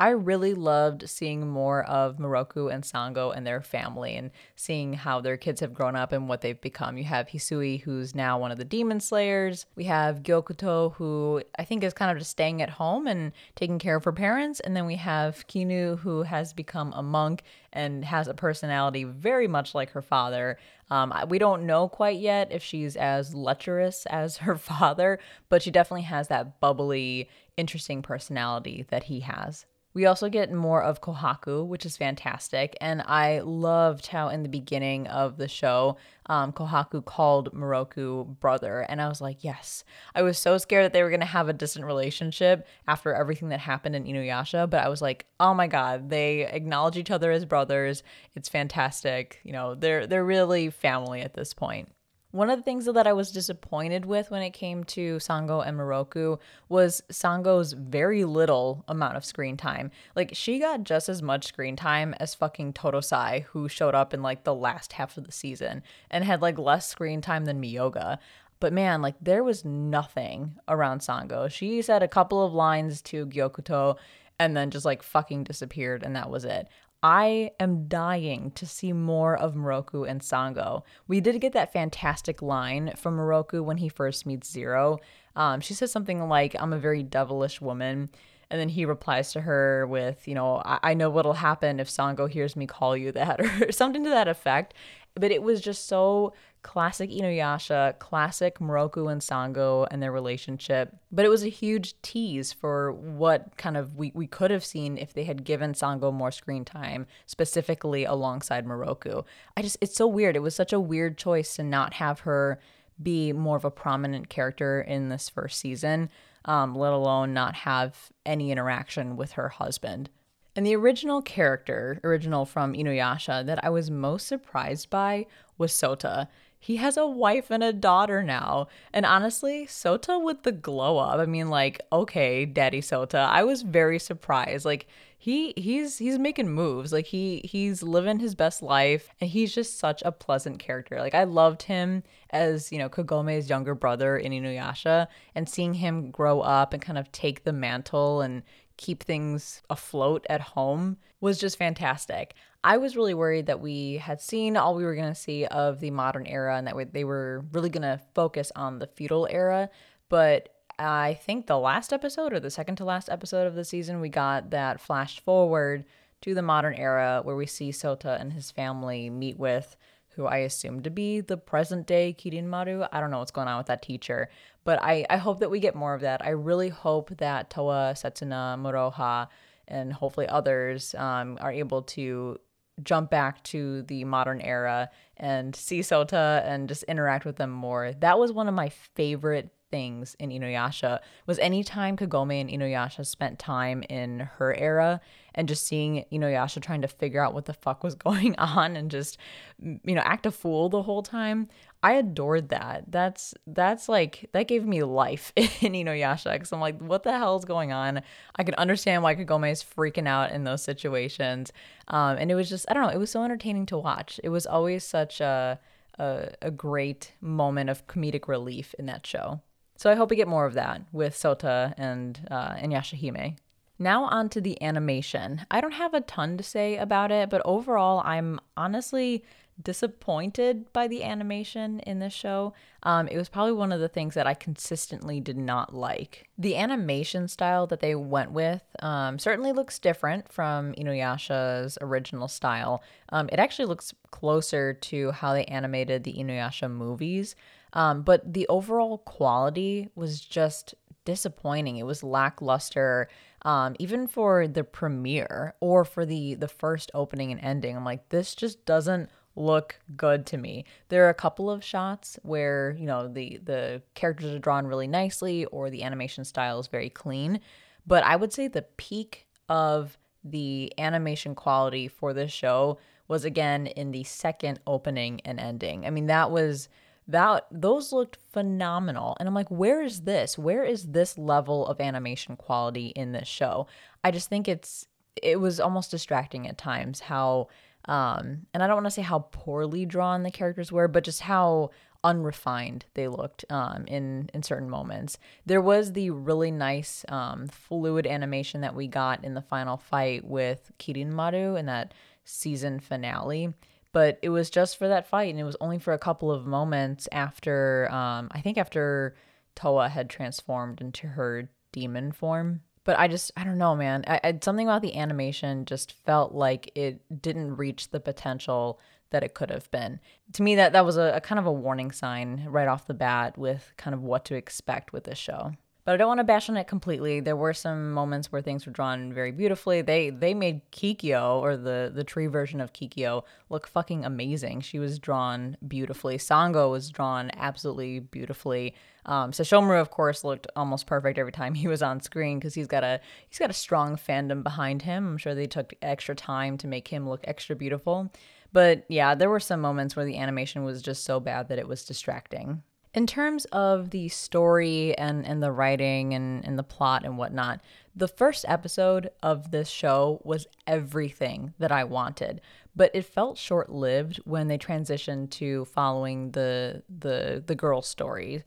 I 0.00 0.08
really 0.12 0.54
loved 0.54 1.10
seeing 1.10 1.46
more 1.46 1.84
of 1.84 2.16
Miroku 2.16 2.72
and 2.72 2.82
Sango 2.82 3.36
and 3.36 3.46
their 3.46 3.60
family 3.60 4.16
and 4.16 4.30
seeing 4.56 4.94
how 4.94 5.20
their 5.20 5.36
kids 5.36 5.60
have 5.60 5.74
grown 5.74 5.94
up 5.94 6.12
and 6.12 6.26
what 6.26 6.40
they've 6.40 6.58
become. 6.58 6.96
You 6.96 7.04
have 7.04 7.28
Hisui, 7.28 7.82
who's 7.82 8.14
now 8.14 8.38
one 8.38 8.50
of 8.50 8.56
the 8.56 8.64
demon 8.64 9.00
slayers. 9.00 9.66
We 9.76 9.84
have 9.84 10.22
Gyokuto, 10.22 10.94
who 10.94 11.42
I 11.58 11.64
think 11.64 11.84
is 11.84 11.92
kind 11.92 12.10
of 12.10 12.16
just 12.16 12.30
staying 12.30 12.62
at 12.62 12.70
home 12.70 13.06
and 13.06 13.32
taking 13.56 13.78
care 13.78 13.94
of 13.94 14.04
her 14.04 14.12
parents. 14.12 14.58
And 14.60 14.74
then 14.74 14.86
we 14.86 14.96
have 14.96 15.46
Kinu, 15.48 15.98
who 15.98 16.22
has 16.22 16.54
become 16.54 16.94
a 16.94 17.02
monk 17.02 17.42
and 17.70 18.02
has 18.06 18.26
a 18.26 18.32
personality 18.32 19.04
very 19.04 19.48
much 19.48 19.74
like 19.74 19.90
her 19.90 20.00
father. 20.00 20.56
Um, 20.88 21.12
we 21.28 21.38
don't 21.38 21.66
know 21.66 21.88
quite 21.88 22.18
yet 22.18 22.50
if 22.50 22.62
she's 22.62 22.96
as 22.96 23.34
lecherous 23.34 24.06
as 24.06 24.38
her 24.38 24.56
father, 24.56 25.18
but 25.50 25.62
she 25.62 25.70
definitely 25.70 26.04
has 26.04 26.28
that 26.28 26.58
bubbly, 26.58 27.28
interesting 27.58 28.00
personality 28.00 28.86
that 28.88 29.04
he 29.04 29.20
has. 29.20 29.66
We 29.92 30.06
also 30.06 30.28
get 30.28 30.52
more 30.52 30.82
of 30.82 31.00
Kohaku, 31.00 31.66
which 31.66 31.84
is 31.84 31.96
fantastic. 31.96 32.76
And 32.80 33.02
I 33.02 33.40
loved 33.40 34.06
how 34.06 34.28
in 34.28 34.42
the 34.44 34.48
beginning 34.48 35.08
of 35.08 35.36
the 35.36 35.48
show, 35.48 35.96
um, 36.26 36.52
Kohaku 36.52 37.04
called 37.04 37.52
Miroku 37.52 38.38
brother. 38.38 38.80
And 38.88 39.02
I 39.02 39.08
was 39.08 39.20
like, 39.20 39.42
yes. 39.42 39.82
I 40.14 40.22
was 40.22 40.38
so 40.38 40.58
scared 40.58 40.84
that 40.84 40.92
they 40.92 41.02
were 41.02 41.10
going 41.10 41.20
to 41.20 41.26
have 41.26 41.48
a 41.48 41.52
distant 41.52 41.84
relationship 41.86 42.68
after 42.86 43.12
everything 43.12 43.48
that 43.48 43.60
happened 43.60 43.96
in 43.96 44.04
Inuyasha. 44.04 44.70
But 44.70 44.84
I 44.84 44.88
was 44.88 45.02
like, 45.02 45.26
oh 45.40 45.54
my 45.54 45.66
God, 45.66 46.08
they 46.08 46.46
acknowledge 46.46 46.96
each 46.96 47.10
other 47.10 47.32
as 47.32 47.44
brothers. 47.44 48.04
It's 48.36 48.48
fantastic. 48.48 49.40
You 49.42 49.52
know, 49.52 49.74
they're, 49.74 50.06
they're 50.06 50.24
really 50.24 50.70
family 50.70 51.22
at 51.22 51.34
this 51.34 51.52
point. 51.52 51.88
One 52.32 52.48
of 52.48 52.58
the 52.58 52.62
things 52.62 52.84
that 52.84 53.08
I 53.08 53.12
was 53.12 53.32
disappointed 53.32 54.06
with 54.06 54.30
when 54.30 54.42
it 54.42 54.50
came 54.50 54.84
to 54.84 55.16
Sango 55.16 55.66
and 55.66 55.76
Miroku 55.76 56.38
was 56.68 57.02
Sango's 57.10 57.72
very 57.72 58.24
little 58.24 58.84
amount 58.86 59.16
of 59.16 59.24
screen 59.24 59.56
time. 59.56 59.90
Like 60.14 60.30
she 60.34 60.60
got 60.60 60.84
just 60.84 61.08
as 61.08 61.22
much 61.22 61.46
screen 61.46 61.74
time 61.74 62.14
as 62.20 62.36
fucking 62.36 62.74
Totosai, 62.74 63.42
who 63.44 63.68
showed 63.68 63.96
up 63.96 64.14
in 64.14 64.22
like 64.22 64.44
the 64.44 64.54
last 64.54 64.92
half 64.92 65.16
of 65.16 65.24
the 65.24 65.32
season 65.32 65.82
and 66.08 66.24
had 66.24 66.40
like 66.40 66.56
less 66.56 66.86
screen 66.88 67.20
time 67.20 67.46
than 67.46 67.60
Myoga. 67.60 68.18
But 68.60 68.72
man, 68.72 69.02
like 69.02 69.16
there 69.20 69.42
was 69.42 69.64
nothing 69.64 70.56
around 70.68 71.00
Sango. 71.00 71.50
She 71.50 71.82
said 71.82 72.04
a 72.04 72.08
couple 72.08 72.44
of 72.44 72.52
lines 72.52 73.02
to 73.02 73.26
Gyokuto 73.26 73.96
and 74.38 74.56
then 74.56 74.70
just 74.70 74.84
like 74.84 75.02
fucking 75.02 75.44
disappeared 75.44 76.04
and 76.04 76.14
that 76.14 76.30
was 76.30 76.44
it. 76.44 76.68
I 77.02 77.52
am 77.58 77.88
dying 77.88 78.50
to 78.52 78.66
see 78.66 78.92
more 78.92 79.34
of 79.36 79.54
Miroku 79.54 80.08
and 80.08 80.20
Sango. 80.20 80.82
We 81.08 81.20
did 81.20 81.40
get 81.40 81.54
that 81.54 81.72
fantastic 81.72 82.42
line 82.42 82.92
from 82.96 83.16
Miroku 83.16 83.64
when 83.64 83.78
he 83.78 83.88
first 83.88 84.26
meets 84.26 84.50
Zero. 84.50 84.98
Um, 85.34 85.60
she 85.60 85.72
says 85.72 85.90
something 85.90 86.28
like, 86.28 86.54
I'm 86.58 86.74
a 86.74 86.78
very 86.78 87.02
devilish 87.02 87.60
woman. 87.60 88.10
And 88.50 88.60
then 88.60 88.68
he 88.68 88.84
replies 88.84 89.32
to 89.32 89.42
her 89.42 89.86
with, 89.86 90.26
you 90.28 90.34
know, 90.34 90.60
I, 90.64 90.78
I 90.82 90.94
know 90.94 91.08
what'll 91.08 91.34
happen 91.34 91.80
if 91.80 91.88
Sango 91.88 92.28
hears 92.28 92.56
me 92.56 92.66
call 92.66 92.96
you 92.96 93.12
that, 93.12 93.40
or 93.62 93.72
something 93.72 94.04
to 94.04 94.10
that 94.10 94.28
effect. 94.28 94.74
But 95.14 95.30
it 95.30 95.42
was 95.42 95.60
just 95.60 95.88
so 95.88 96.34
classic 96.62 97.10
Inuyasha, 97.10 97.98
classic 97.98 98.58
Miroku 98.58 99.10
and 99.10 99.20
Sango 99.20 99.86
and 99.90 100.02
their 100.02 100.12
relationship. 100.12 100.94
But 101.10 101.24
it 101.24 101.28
was 101.28 101.42
a 101.42 101.48
huge 101.48 102.00
tease 102.02 102.52
for 102.52 102.92
what 102.92 103.56
kind 103.56 103.76
of 103.76 103.96
we, 103.96 104.12
we 104.14 104.26
could 104.26 104.50
have 104.50 104.64
seen 104.64 104.98
if 104.98 105.12
they 105.12 105.24
had 105.24 105.44
given 105.44 105.72
Sango 105.72 106.12
more 106.12 106.30
screen 106.30 106.64
time, 106.64 107.06
specifically 107.26 108.04
alongside 108.04 108.66
Miroku. 108.66 109.24
I 109.56 109.62
just, 109.62 109.78
it's 109.80 109.96
so 109.96 110.06
weird. 110.06 110.36
It 110.36 110.40
was 110.40 110.54
such 110.54 110.72
a 110.72 110.80
weird 110.80 111.16
choice 111.16 111.56
to 111.56 111.62
not 111.62 111.94
have 111.94 112.20
her 112.20 112.60
be 113.02 113.32
more 113.32 113.56
of 113.56 113.64
a 113.64 113.70
prominent 113.70 114.28
character 114.28 114.80
in 114.80 115.08
this 115.08 115.28
first 115.28 115.58
season, 115.58 116.10
um, 116.44 116.74
let 116.74 116.92
alone 116.92 117.32
not 117.32 117.54
have 117.54 118.10
any 118.26 118.50
interaction 118.50 119.16
with 119.16 119.32
her 119.32 119.48
husband. 119.48 120.10
And 120.56 120.66
the 120.66 120.76
original 120.76 121.22
character, 121.22 122.00
original 122.02 122.44
from 122.44 122.74
Inuyasha, 122.74 123.46
that 123.46 123.64
I 123.64 123.70
was 123.70 123.90
most 123.90 124.26
surprised 124.26 124.90
by 124.90 125.26
was 125.56 125.72
Sota. 125.72 126.28
He 126.62 126.76
has 126.76 126.96
a 126.96 127.06
wife 127.06 127.50
and 127.50 127.64
a 127.64 127.72
daughter 127.72 128.22
now. 128.22 128.68
And 128.92 129.06
honestly, 129.06 129.66
Sota 129.66 130.22
with 130.22 130.42
the 130.42 130.52
glow 130.52 130.98
up. 130.98 131.18
I 131.18 131.26
mean, 131.26 131.48
like, 131.48 131.80
okay, 131.90 132.44
Daddy 132.44 132.82
Sota. 132.82 133.26
I 133.28 133.44
was 133.44 133.62
very 133.62 133.98
surprised. 133.98 134.66
Like, 134.66 134.86
he 135.22 135.52
he's 135.54 135.98
he's 135.98 136.18
making 136.18 136.48
moves 136.48 136.94
like 136.94 137.04
he 137.04 137.42
he's 137.44 137.82
living 137.82 138.20
his 138.20 138.34
best 138.34 138.62
life 138.62 139.10
and 139.20 139.28
he's 139.28 139.54
just 139.54 139.78
such 139.78 140.02
a 140.06 140.10
pleasant 140.10 140.58
character 140.58 140.98
like 140.98 141.14
i 141.14 141.24
loved 141.24 141.64
him 141.64 142.02
as 142.30 142.72
you 142.72 142.78
know 142.78 142.88
kagome's 142.88 143.50
younger 143.50 143.74
brother 143.74 144.16
in 144.16 144.32
inuyasha 144.32 145.06
and 145.34 145.46
seeing 145.46 145.74
him 145.74 146.10
grow 146.10 146.40
up 146.40 146.72
and 146.72 146.80
kind 146.80 146.96
of 146.96 147.12
take 147.12 147.44
the 147.44 147.52
mantle 147.52 148.22
and 148.22 148.42
keep 148.80 149.02
things 149.02 149.60
afloat 149.68 150.26
at 150.30 150.40
home 150.40 150.96
was 151.20 151.38
just 151.38 151.58
fantastic. 151.58 152.34
I 152.62 152.76
was 152.76 152.94
really 152.94 153.14
worried 153.14 153.46
that 153.46 153.60
we 153.60 153.96
had 153.96 154.20
seen 154.20 154.56
all 154.56 154.74
we 154.74 154.84
were 154.84 154.94
going 154.94 155.08
to 155.08 155.14
see 155.14 155.46
of 155.46 155.80
the 155.80 155.90
modern 155.90 156.26
era 156.26 156.58
and 156.58 156.66
that 156.66 156.92
they 156.92 157.04
were 157.04 157.44
really 157.52 157.70
going 157.70 157.82
to 157.82 158.00
focus 158.14 158.52
on 158.54 158.78
the 158.78 158.86
feudal 158.86 159.26
era. 159.30 159.70
But 160.10 160.50
I 160.78 161.14
think 161.14 161.46
the 161.46 161.58
last 161.58 161.92
episode 161.92 162.32
or 162.32 162.40
the 162.40 162.50
second 162.50 162.76
to 162.76 162.84
last 162.84 163.08
episode 163.08 163.46
of 163.46 163.54
the 163.54 163.64
season, 163.64 164.00
we 164.00 164.10
got 164.10 164.50
that 164.50 164.80
flash 164.80 165.20
forward 165.20 165.86
to 166.20 166.34
the 166.34 166.42
modern 166.42 166.74
era 166.74 167.20
where 167.22 167.36
we 167.36 167.46
see 167.46 167.70
Sota 167.70 168.20
and 168.20 168.32
his 168.32 168.50
family 168.50 169.08
meet 169.08 169.38
with 169.38 169.76
who 170.16 170.26
I 170.26 170.38
assume 170.38 170.82
to 170.82 170.90
be 170.90 171.20
the 171.20 171.38
present 171.38 171.86
day 171.86 172.14
Kirinmaru. 172.18 172.88
I 172.92 173.00
don't 173.00 173.10
know 173.10 173.20
what's 173.20 173.30
going 173.30 173.48
on 173.48 173.56
with 173.56 173.68
that 173.68 173.80
teacher, 173.80 174.28
but 174.64 174.82
I, 174.82 175.06
I 175.08 175.16
hope 175.16 175.40
that 175.40 175.50
we 175.50 175.60
get 175.60 175.74
more 175.74 175.94
of 175.94 176.02
that. 176.02 176.22
I 176.24 176.30
really 176.30 176.68
hope 176.68 177.16
that 177.18 177.48
Towa, 177.48 177.94
Setsuna, 177.94 178.58
Moroha, 178.58 179.28
and 179.68 179.92
hopefully 179.92 180.28
others 180.28 180.94
um, 180.96 181.38
are 181.40 181.52
able 181.52 181.82
to 181.82 182.38
jump 182.84 183.10
back 183.10 183.42
to 183.44 183.82
the 183.82 184.04
modern 184.04 184.40
era 184.40 184.90
and 185.16 185.54
see 185.54 185.80
Sota 185.80 186.42
and 186.44 186.68
just 186.68 186.82
interact 186.84 187.24
with 187.24 187.36
them 187.36 187.50
more. 187.50 187.92
That 187.92 188.18
was 188.18 188.32
one 188.32 188.48
of 188.48 188.54
my 188.54 188.68
favorite 188.68 189.50
things 189.70 190.16
in 190.18 190.30
Inuyasha 190.30 190.98
was 191.26 191.38
anytime 191.38 191.96
Kagome 191.96 192.40
and 192.40 192.50
Inuyasha 192.50 193.06
spent 193.06 193.38
time 193.38 193.84
in 193.88 194.20
her 194.38 194.54
era 194.54 195.00
and 195.34 195.48
just 195.48 195.66
seeing 195.66 196.04
Inuyasha 196.12 196.60
trying 196.60 196.82
to 196.82 196.88
figure 196.88 197.24
out 197.24 197.34
what 197.34 197.44
the 197.44 197.54
fuck 197.54 197.84
was 197.84 197.94
going 198.06 198.34
on 198.36 198.76
and 198.76 198.90
just 198.90 199.16
you 199.60 199.94
know 199.94 200.02
act 200.02 200.26
a 200.26 200.30
fool 200.30 200.68
the 200.68 200.82
whole 200.82 201.02
time. 201.02 201.48
I 201.82 201.94
adored 201.94 202.50
that. 202.50 202.84
That's 202.88 203.34
that's 203.46 203.88
like 203.88 204.28
that 204.32 204.48
gave 204.48 204.66
me 204.66 204.82
life 204.82 205.32
in 205.36 205.46
Inuyasha 205.72 206.32
because 206.32 206.52
I'm 206.52 206.60
like, 206.60 206.78
what 206.80 207.04
the 207.04 207.16
hell 207.16 207.36
is 207.36 207.44
going 207.44 207.72
on? 207.72 208.02
I 208.36 208.44
can 208.44 208.54
understand 208.56 209.02
why 209.02 209.14
Kagome 209.14 209.50
is 209.50 209.64
freaking 209.64 210.06
out 210.06 210.32
in 210.32 210.44
those 210.44 210.62
situations, 210.62 211.52
um, 211.88 212.18
and 212.18 212.30
it 212.30 212.34
was 212.34 212.48
just 212.48 212.66
I 212.70 212.74
don't 212.74 212.82
know. 212.82 212.90
It 212.90 212.98
was 212.98 213.10
so 213.10 213.24
entertaining 213.24 213.66
to 213.66 213.78
watch. 213.78 214.20
It 214.22 214.28
was 214.28 214.46
always 214.46 214.84
such 214.84 215.20
a 215.20 215.58
a, 215.98 216.28
a 216.42 216.50
great 216.50 217.12
moment 217.20 217.70
of 217.70 217.86
comedic 217.86 218.28
relief 218.28 218.74
in 218.78 218.86
that 218.86 219.06
show. 219.06 219.40
So 219.76 219.90
I 219.90 219.94
hope 219.94 220.10
we 220.10 220.16
get 220.16 220.28
more 220.28 220.44
of 220.44 220.54
that 220.54 220.82
with 220.92 221.14
Sota 221.14 221.72
and 221.78 222.20
uh, 222.30 222.56
and 222.58 222.72
Yashahime. 222.72 223.36
Now 223.80 224.04
on 224.04 224.28
to 224.28 224.42
the 224.42 224.62
animation. 224.62 225.46
I 225.50 225.62
don't 225.62 225.72
have 225.72 225.94
a 225.94 226.02
ton 226.02 226.36
to 226.36 226.44
say 226.44 226.76
about 226.76 227.10
it, 227.10 227.30
but 227.30 227.40
overall, 227.46 228.02
I'm 228.04 228.38
honestly 228.54 229.24
disappointed 229.62 230.70
by 230.74 230.86
the 230.86 231.02
animation 231.02 231.80
in 231.80 231.98
this 231.98 232.12
show. 232.12 232.52
Um, 232.82 233.08
it 233.08 233.16
was 233.16 233.30
probably 233.30 233.52
one 233.52 233.72
of 233.72 233.80
the 233.80 233.88
things 233.88 234.14
that 234.14 234.26
I 234.26 234.34
consistently 234.34 235.18
did 235.18 235.38
not 235.38 235.74
like. 235.74 236.28
The 236.36 236.56
animation 236.56 237.26
style 237.26 237.66
that 237.68 237.80
they 237.80 237.94
went 237.94 238.32
with 238.32 238.62
um, 238.80 239.18
certainly 239.18 239.52
looks 239.52 239.78
different 239.78 240.30
from 240.30 240.74
Inuyasha's 240.74 241.78
original 241.80 242.28
style. 242.28 242.82
Um, 243.10 243.30
it 243.32 243.38
actually 243.38 243.66
looks 243.66 243.94
closer 244.10 244.74
to 244.74 245.10
how 245.12 245.32
they 245.32 245.44
animated 245.46 246.04
the 246.04 246.14
Inuyasha 246.14 246.70
movies, 246.70 247.34
um, 247.72 248.02
but 248.02 248.30
the 248.30 248.46
overall 248.48 248.98
quality 248.98 249.88
was 249.94 250.20
just 250.20 250.74
disappointing. 251.04 251.76
It 251.76 251.86
was 251.86 252.02
lackluster. 252.02 253.08
Um, 253.42 253.74
even 253.78 254.06
for 254.06 254.46
the 254.46 254.64
premiere 254.64 255.54
or 255.60 255.84
for 255.84 256.04
the 256.04 256.34
the 256.34 256.48
first 256.48 256.90
opening 256.94 257.32
and 257.32 257.40
ending, 257.40 257.76
I'm 257.76 257.84
like, 257.84 258.08
this 258.10 258.34
just 258.34 258.64
doesn't 258.66 259.10
look 259.36 259.80
good 259.96 260.26
to 260.26 260.36
me. 260.36 260.64
There 260.88 261.06
are 261.06 261.10
a 261.10 261.14
couple 261.14 261.50
of 261.50 261.64
shots 261.64 262.18
where, 262.22 262.76
you 262.78 262.86
know, 262.86 263.08
the 263.08 263.40
the 263.42 263.82
characters 263.94 264.34
are 264.34 264.38
drawn 264.38 264.66
really 264.66 264.86
nicely 264.86 265.44
or 265.46 265.70
the 265.70 265.82
animation 265.82 266.24
style 266.24 266.60
is 266.60 266.66
very 266.66 266.90
clean, 266.90 267.40
but 267.86 268.04
I 268.04 268.16
would 268.16 268.32
say 268.32 268.48
the 268.48 268.62
peak 268.76 269.26
of 269.48 269.98
the 270.22 270.72
animation 270.78 271.34
quality 271.34 271.88
for 271.88 272.12
this 272.12 272.30
show 272.30 272.78
was 273.08 273.24
again 273.24 273.66
in 273.66 273.90
the 273.90 274.04
second 274.04 274.60
opening 274.66 275.20
and 275.24 275.40
ending. 275.40 275.86
I 275.86 275.90
mean, 275.90 276.06
that 276.06 276.30
was 276.30 276.68
that 277.10 277.46
those 277.50 277.92
looked 277.92 278.18
phenomenal. 278.32 279.16
And 279.18 279.28
i'm 279.28 279.34
like 279.34 279.50
where 279.50 279.82
is 279.82 280.02
this? 280.02 280.38
Where 280.38 280.64
is 280.64 280.84
this 280.88 281.18
level 281.18 281.66
of 281.66 281.80
animation 281.80 282.36
quality 282.36 282.88
in 282.88 283.12
this 283.12 283.28
show? 283.28 283.66
I 284.04 284.10
just 284.10 284.28
think 284.28 284.48
it's 284.48 284.86
it 285.22 285.40
was 285.40 285.60
almost 285.60 285.90
distracting 285.90 286.46
at 286.48 286.58
times 286.58 287.00
how 287.00 287.48
um, 287.86 288.46
and 288.52 288.62
I 288.62 288.66
don't 288.66 288.76
want 288.76 288.86
to 288.86 288.90
say 288.90 289.02
how 289.02 289.20
poorly 289.32 289.86
drawn 289.86 290.22
the 290.22 290.30
characters 290.30 290.70
were, 290.70 290.86
but 290.86 291.04
just 291.04 291.22
how 291.22 291.70
unrefined 292.02 292.86
they 292.94 293.08
looked 293.08 293.44
um, 293.50 293.84
in 293.86 294.30
in 294.32 294.42
certain 294.42 294.70
moments. 294.70 295.18
There 295.46 295.60
was 295.60 295.92
the 295.92 296.10
really 296.10 296.50
nice 296.50 297.04
um, 297.08 297.48
fluid 297.48 298.06
animation 298.06 298.60
that 298.62 298.74
we 298.74 298.86
got 298.86 299.24
in 299.24 299.34
the 299.34 299.42
final 299.42 299.76
fight 299.76 300.24
with 300.24 300.70
Kirinmaru 300.78 301.58
in 301.58 301.66
that 301.66 301.94
season 302.24 302.80
finale, 302.80 303.52
but 303.92 304.18
it 304.22 304.28
was 304.30 304.50
just 304.50 304.76
for 304.76 304.88
that 304.88 305.06
fight, 305.06 305.30
and 305.30 305.40
it 305.40 305.44
was 305.44 305.56
only 305.60 305.78
for 305.78 305.92
a 305.92 305.98
couple 305.98 306.30
of 306.30 306.46
moments 306.46 307.08
after 307.12 307.90
um, 307.92 308.28
I 308.32 308.40
think 308.40 308.58
after 308.58 309.14
Towa 309.56 309.88
had 309.88 310.08
transformed 310.10 310.80
into 310.80 311.08
her 311.08 311.48
demon 311.72 312.12
form 312.12 312.62
but 312.84 312.98
I 312.98 313.08
just 313.08 313.30
I 313.36 313.44
don't 313.44 313.58
know, 313.58 313.76
man. 313.76 314.04
I, 314.06 314.20
I, 314.24 314.38
something 314.42 314.66
about 314.66 314.82
the 314.82 314.96
animation 314.96 315.64
just 315.64 315.92
felt 315.92 316.34
like 316.34 316.72
it 316.74 317.00
didn't 317.22 317.56
reach 317.56 317.90
the 317.90 318.00
potential 318.00 318.80
that 319.10 319.22
it 319.22 319.34
could 319.34 319.50
have 319.50 319.70
been. 319.70 320.00
To 320.34 320.42
me, 320.42 320.54
that 320.56 320.72
that 320.72 320.84
was 320.84 320.96
a, 320.96 321.12
a 321.14 321.20
kind 321.20 321.38
of 321.38 321.46
a 321.46 321.52
warning 321.52 321.92
sign 321.92 322.46
right 322.48 322.68
off 322.68 322.86
the 322.86 322.94
bat 322.94 323.36
with 323.36 323.72
kind 323.76 323.94
of 323.94 324.02
what 324.02 324.24
to 324.26 324.34
expect 324.34 324.92
with 324.92 325.04
this 325.04 325.18
show. 325.18 325.52
But 325.84 325.94
I 325.94 325.96
don't 325.96 326.08
want 326.08 326.18
to 326.18 326.24
bash 326.24 326.48
on 326.48 326.56
it 326.56 326.66
completely. 326.66 327.20
There 327.20 327.36
were 327.36 327.54
some 327.54 327.92
moments 327.92 328.30
where 328.30 328.42
things 328.42 328.66
were 328.66 328.72
drawn 328.72 329.12
very 329.12 329.32
beautifully. 329.32 329.82
They 329.82 330.10
they 330.10 330.34
made 330.34 330.70
Kikyo 330.72 331.40
or 331.40 331.56
the 331.56 331.90
the 331.94 332.04
tree 332.04 332.26
version 332.26 332.60
of 332.60 332.72
Kikyo 332.72 333.24
look 333.48 333.66
fucking 333.66 334.04
amazing. 334.04 334.60
She 334.60 334.78
was 334.78 334.98
drawn 334.98 335.56
beautifully. 335.66 336.18
Sango 336.18 336.70
was 336.70 336.90
drawn 336.90 337.30
absolutely 337.36 338.00
beautifully. 338.00 338.74
Um, 339.06 339.32
Sesshomaru, 339.32 339.80
of 339.80 339.90
course, 339.90 340.22
looked 340.22 340.46
almost 340.54 340.86
perfect 340.86 341.18
every 341.18 341.32
time 341.32 341.54
he 341.54 341.66
was 341.66 341.82
on 341.82 342.00
screen 342.00 342.38
because 342.38 342.54
he's 342.54 342.66
got 342.66 342.84
a 342.84 343.00
he's 343.28 343.38
got 343.38 343.50
a 343.50 343.54
strong 343.54 343.96
fandom 343.96 344.42
behind 344.42 344.82
him. 344.82 345.06
I'm 345.08 345.18
sure 345.18 345.34
they 345.34 345.46
took 345.46 345.72
extra 345.80 346.14
time 346.14 346.58
to 346.58 346.66
make 346.66 346.88
him 346.88 347.08
look 347.08 347.20
extra 347.24 347.56
beautiful. 347.56 348.12
But 348.52 348.84
yeah, 348.88 349.14
there 349.14 349.30
were 349.30 349.40
some 349.40 349.60
moments 349.60 349.96
where 349.96 350.04
the 350.04 350.18
animation 350.18 350.64
was 350.64 350.82
just 350.82 351.04
so 351.04 351.20
bad 351.20 351.48
that 351.48 351.58
it 351.58 351.68
was 351.68 351.84
distracting. 351.84 352.62
In 352.92 353.06
terms 353.06 353.44
of 353.46 353.90
the 353.90 354.08
story 354.08 354.98
and, 354.98 355.24
and 355.24 355.40
the 355.40 355.52
writing 355.52 356.12
and, 356.12 356.44
and 356.44 356.58
the 356.58 356.64
plot 356.64 357.04
and 357.04 357.16
whatnot, 357.16 357.60
the 357.94 358.08
first 358.08 358.44
episode 358.48 359.10
of 359.22 359.52
this 359.52 359.68
show 359.68 360.20
was 360.24 360.48
everything 360.66 361.54
that 361.58 361.70
I 361.70 361.84
wanted, 361.84 362.40
but 362.74 362.90
it 362.92 363.04
felt 363.04 363.38
short 363.38 363.70
lived 363.70 364.18
when 364.24 364.48
they 364.48 364.58
transitioned 364.58 365.30
to 365.30 365.66
following 365.66 366.32
the 366.32 366.82
the 366.88 367.42
the 367.46 367.54
girl 367.54 367.82
story. 367.82 368.42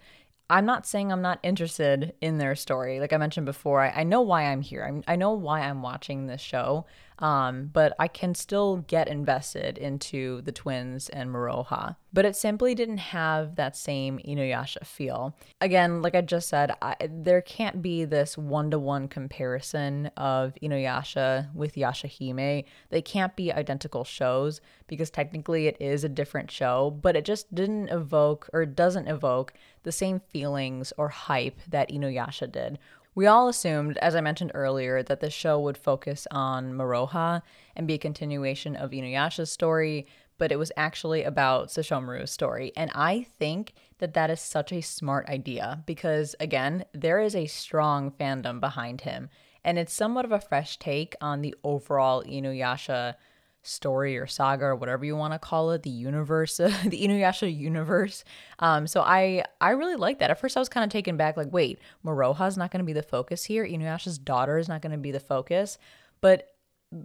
I'm 0.49 0.65
not 0.65 0.85
saying 0.85 1.11
I'm 1.11 1.21
not 1.21 1.39
interested 1.41 2.13
in 2.19 2.37
their 2.37 2.55
story. 2.55 2.99
Like 2.99 3.13
I 3.13 3.17
mentioned 3.17 3.45
before, 3.45 3.81
I, 3.81 3.89
I 3.89 4.03
know 4.03 4.21
why 4.21 4.43
I'm 4.43 4.61
here. 4.61 4.83
I'm, 4.83 5.03
I 5.07 5.15
know 5.15 5.31
why 5.31 5.61
I'm 5.61 5.81
watching 5.81 6.27
this 6.27 6.41
show. 6.41 6.85
Um, 7.19 7.69
but 7.71 7.93
I 7.99 8.07
can 8.07 8.35
still 8.35 8.77
get 8.77 9.07
invested 9.07 9.77
into 9.77 10.41
the 10.41 10.51
twins 10.51 11.09
and 11.09 11.29
Moroha. 11.29 11.95
But 12.11 12.25
it 12.25 12.35
simply 12.35 12.75
didn't 12.75 12.99
have 12.99 13.55
that 13.55 13.75
same 13.75 14.19
Inuyasha 14.19 14.85
feel. 14.85 15.35
Again, 15.61 16.01
like 16.01 16.15
I 16.15 16.21
just 16.21 16.47
said, 16.47 16.71
I, 16.81 16.95
there 17.09 17.41
can't 17.41 17.81
be 17.81 18.05
this 18.05 18.37
one 18.37 18.69
to 18.71 18.77
one 18.77 19.07
comparison 19.07 20.07
of 20.17 20.53
Inuyasha 20.61 21.53
with 21.55 21.75
Yashahime. 21.75 22.65
They 22.89 23.01
can't 23.01 23.35
be 23.35 23.51
identical 23.51 24.03
shows 24.03 24.61
because 24.87 25.09
technically 25.09 25.67
it 25.67 25.77
is 25.79 26.03
a 26.03 26.09
different 26.09 26.51
show, 26.51 26.91
but 27.01 27.15
it 27.15 27.25
just 27.25 27.53
didn't 27.53 27.89
evoke 27.89 28.49
or 28.53 28.65
doesn't 28.65 29.07
evoke 29.07 29.53
the 29.83 29.91
same 29.91 30.19
feelings 30.19 30.93
or 30.97 31.09
hype 31.09 31.59
that 31.67 31.89
Inuyasha 31.89 32.51
did 32.51 32.79
we 33.15 33.27
all 33.27 33.47
assumed, 33.47 33.97
as 33.97 34.15
I 34.15 34.21
mentioned 34.21 34.51
earlier, 34.53 35.03
that 35.03 35.19
the 35.19 35.29
show 35.29 35.59
would 35.59 35.77
focus 35.77 36.27
on 36.31 36.73
Moroha 36.73 37.41
and 37.75 37.87
be 37.87 37.95
a 37.95 37.99
continuation 37.99 38.75
of 38.75 38.91
Inuyasha's 38.91 39.51
story, 39.51 40.07
but 40.37 40.51
it 40.51 40.57
was 40.57 40.71
actually 40.75 41.23
about 41.23 41.69
Sesshomaru's 41.69 42.31
story. 42.31 42.71
And 42.75 42.91
I 42.95 43.27
think 43.37 43.73
that 43.99 44.13
that 44.15 44.29
is 44.29 44.41
such 44.41 44.71
a 44.71 44.81
smart 44.81 45.29
idea 45.29 45.83
because, 45.85 46.35
again, 46.39 46.85
there 46.93 47.19
is 47.19 47.35
a 47.35 47.45
strong 47.45 48.11
fandom 48.11 48.59
behind 48.59 49.01
him. 49.01 49.29
And 49.63 49.77
it's 49.77 49.93
somewhat 49.93 50.25
of 50.25 50.31
a 50.31 50.41
fresh 50.41 50.77
take 50.77 51.15
on 51.21 51.41
the 51.41 51.55
overall 51.63 52.23
Inuyasha 52.23 53.15
story 53.63 54.17
or 54.17 54.27
saga 54.27 54.65
or 54.65 54.75
whatever 54.75 55.05
you 55.05 55.15
want 55.15 55.33
to 55.33 55.39
call 55.39 55.71
it, 55.71 55.83
the 55.83 55.89
universe, 55.89 56.57
the 56.57 56.71
Inuyasha 56.71 57.55
universe. 57.55 58.23
Um, 58.59 58.85
so 58.85 59.01
I 59.01 59.43
I 59.59 59.71
really 59.71 59.95
like 59.95 60.19
that. 60.19 60.29
At 60.29 60.39
first 60.39 60.55
I 60.55 60.59
was 60.59 60.69
kind 60.69 60.83
of 60.83 60.91
taken 60.91 61.17
back, 61.17 61.37
like, 61.37 61.51
wait, 61.51 61.79
Moroha's 62.05 62.57
not 62.57 62.71
going 62.71 62.79
to 62.79 62.85
be 62.85 62.93
the 62.93 63.01
focus 63.01 63.45
here. 63.45 63.65
Inuyasha's 63.65 64.17
daughter 64.17 64.57
is 64.57 64.67
not 64.67 64.81
going 64.81 64.91
to 64.91 64.97
be 64.97 65.11
the 65.11 65.19
focus. 65.19 65.77
But 66.21 66.49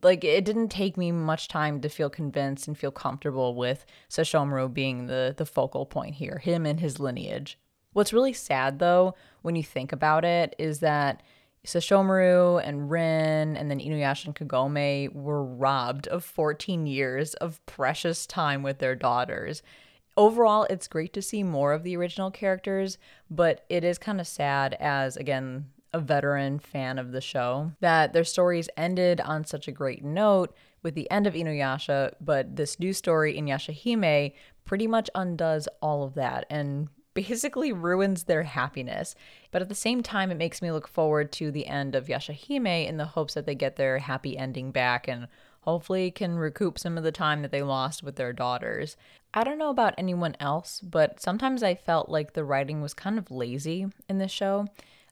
like 0.02 0.22
it 0.22 0.44
didn't 0.44 0.68
take 0.68 0.96
me 0.96 1.12
much 1.12 1.48
time 1.48 1.80
to 1.80 1.88
feel 1.88 2.10
convinced 2.10 2.68
and 2.68 2.76
feel 2.76 2.90
comfortable 2.90 3.54
with 3.54 3.86
Sesshomaru 4.10 4.72
being 4.72 5.06
the 5.06 5.34
the 5.36 5.46
focal 5.46 5.86
point 5.86 6.16
here, 6.16 6.38
him 6.38 6.66
and 6.66 6.80
his 6.80 7.00
lineage. 7.00 7.58
What's 7.92 8.12
really 8.12 8.34
sad 8.34 8.78
though, 8.78 9.14
when 9.42 9.56
you 9.56 9.62
think 9.62 9.92
about 9.92 10.24
it, 10.24 10.54
is 10.58 10.80
that 10.80 11.22
Sesshomaru 11.68 12.62
and 12.64 12.90
Rin 12.90 13.54
and 13.54 13.70
then 13.70 13.78
Inuyasha 13.78 14.24
and 14.24 14.34
Kagome 14.34 15.12
were 15.12 15.44
robbed 15.44 16.08
of 16.08 16.24
14 16.24 16.86
years 16.86 17.34
of 17.34 17.64
precious 17.66 18.26
time 18.26 18.62
with 18.62 18.78
their 18.78 18.94
daughters. 18.94 19.62
Overall, 20.16 20.66
it's 20.70 20.88
great 20.88 21.12
to 21.12 21.20
see 21.20 21.42
more 21.42 21.74
of 21.74 21.82
the 21.82 21.94
original 21.94 22.30
characters, 22.30 22.96
but 23.30 23.66
it 23.68 23.84
is 23.84 23.98
kind 23.98 24.18
of 24.18 24.26
sad 24.26 24.78
as, 24.80 25.18
again, 25.18 25.66
a 25.92 26.00
veteran 26.00 26.58
fan 26.58 26.98
of 26.98 27.12
the 27.12 27.20
show 27.20 27.72
that 27.80 28.14
their 28.14 28.24
stories 28.24 28.70
ended 28.74 29.20
on 29.20 29.44
such 29.44 29.68
a 29.68 29.72
great 29.72 30.02
note 30.02 30.56
with 30.82 30.94
the 30.94 31.10
end 31.10 31.26
of 31.26 31.34
Inuyasha, 31.34 32.14
but 32.18 32.56
this 32.56 32.80
new 32.80 32.94
story 32.94 33.36
in 33.36 33.44
Yashahime 33.44 34.32
pretty 34.64 34.86
much 34.86 35.10
undoes 35.14 35.68
all 35.82 36.02
of 36.02 36.14
that 36.14 36.46
and 36.48 36.88
basically 37.26 37.72
ruins 37.72 38.24
their 38.24 38.44
happiness. 38.44 39.14
But 39.50 39.62
at 39.62 39.68
the 39.68 39.74
same 39.74 40.02
time, 40.02 40.30
it 40.30 40.36
makes 40.36 40.62
me 40.62 40.70
look 40.70 40.86
forward 40.86 41.32
to 41.32 41.50
the 41.50 41.66
end 41.66 41.94
of 41.94 42.06
Yashahime 42.06 42.86
in 42.86 42.96
the 42.96 43.06
hopes 43.06 43.34
that 43.34 43.46
they 43.46 43.54
get 43.54 43.76
their 43.76 43.98
happy 43.98 44.36
ending 44.36 44.70
back 44.70 45.08
and 45.08 45.26
hopefully 45.62 46.10
can 46.10 46.36
recoup 46.36 46.78
some 46.78 46.96
of 46.96 47.04
the 47.04 47.12
time 47.12 47.42
that 47.42 47.50
they 47.50 47.62
lost 47.62 48.02
with 48.02 48.16
their 48.16 48.32
daughters. 48.32 48.96
I 49.34 49.44
don't 49.44 49.58
know 49.58 49.70
about 49.70 49.94
anyone 49.98 50.36
else, 50.40 50.80
but 50.80 51.20
sometimes 51.20 51.62
I 51.62 51.74
felt 51.74 52.08
like 52.08 52.32
the 52.32 52.44
writing 52.44 52.80
was 52.80 52.94
kind 52.94 53.18
of 53.18 53.30
lazy 53.30 53.86
in 54.08 54.18
this 54.18 54.32
show. 54.32 54.66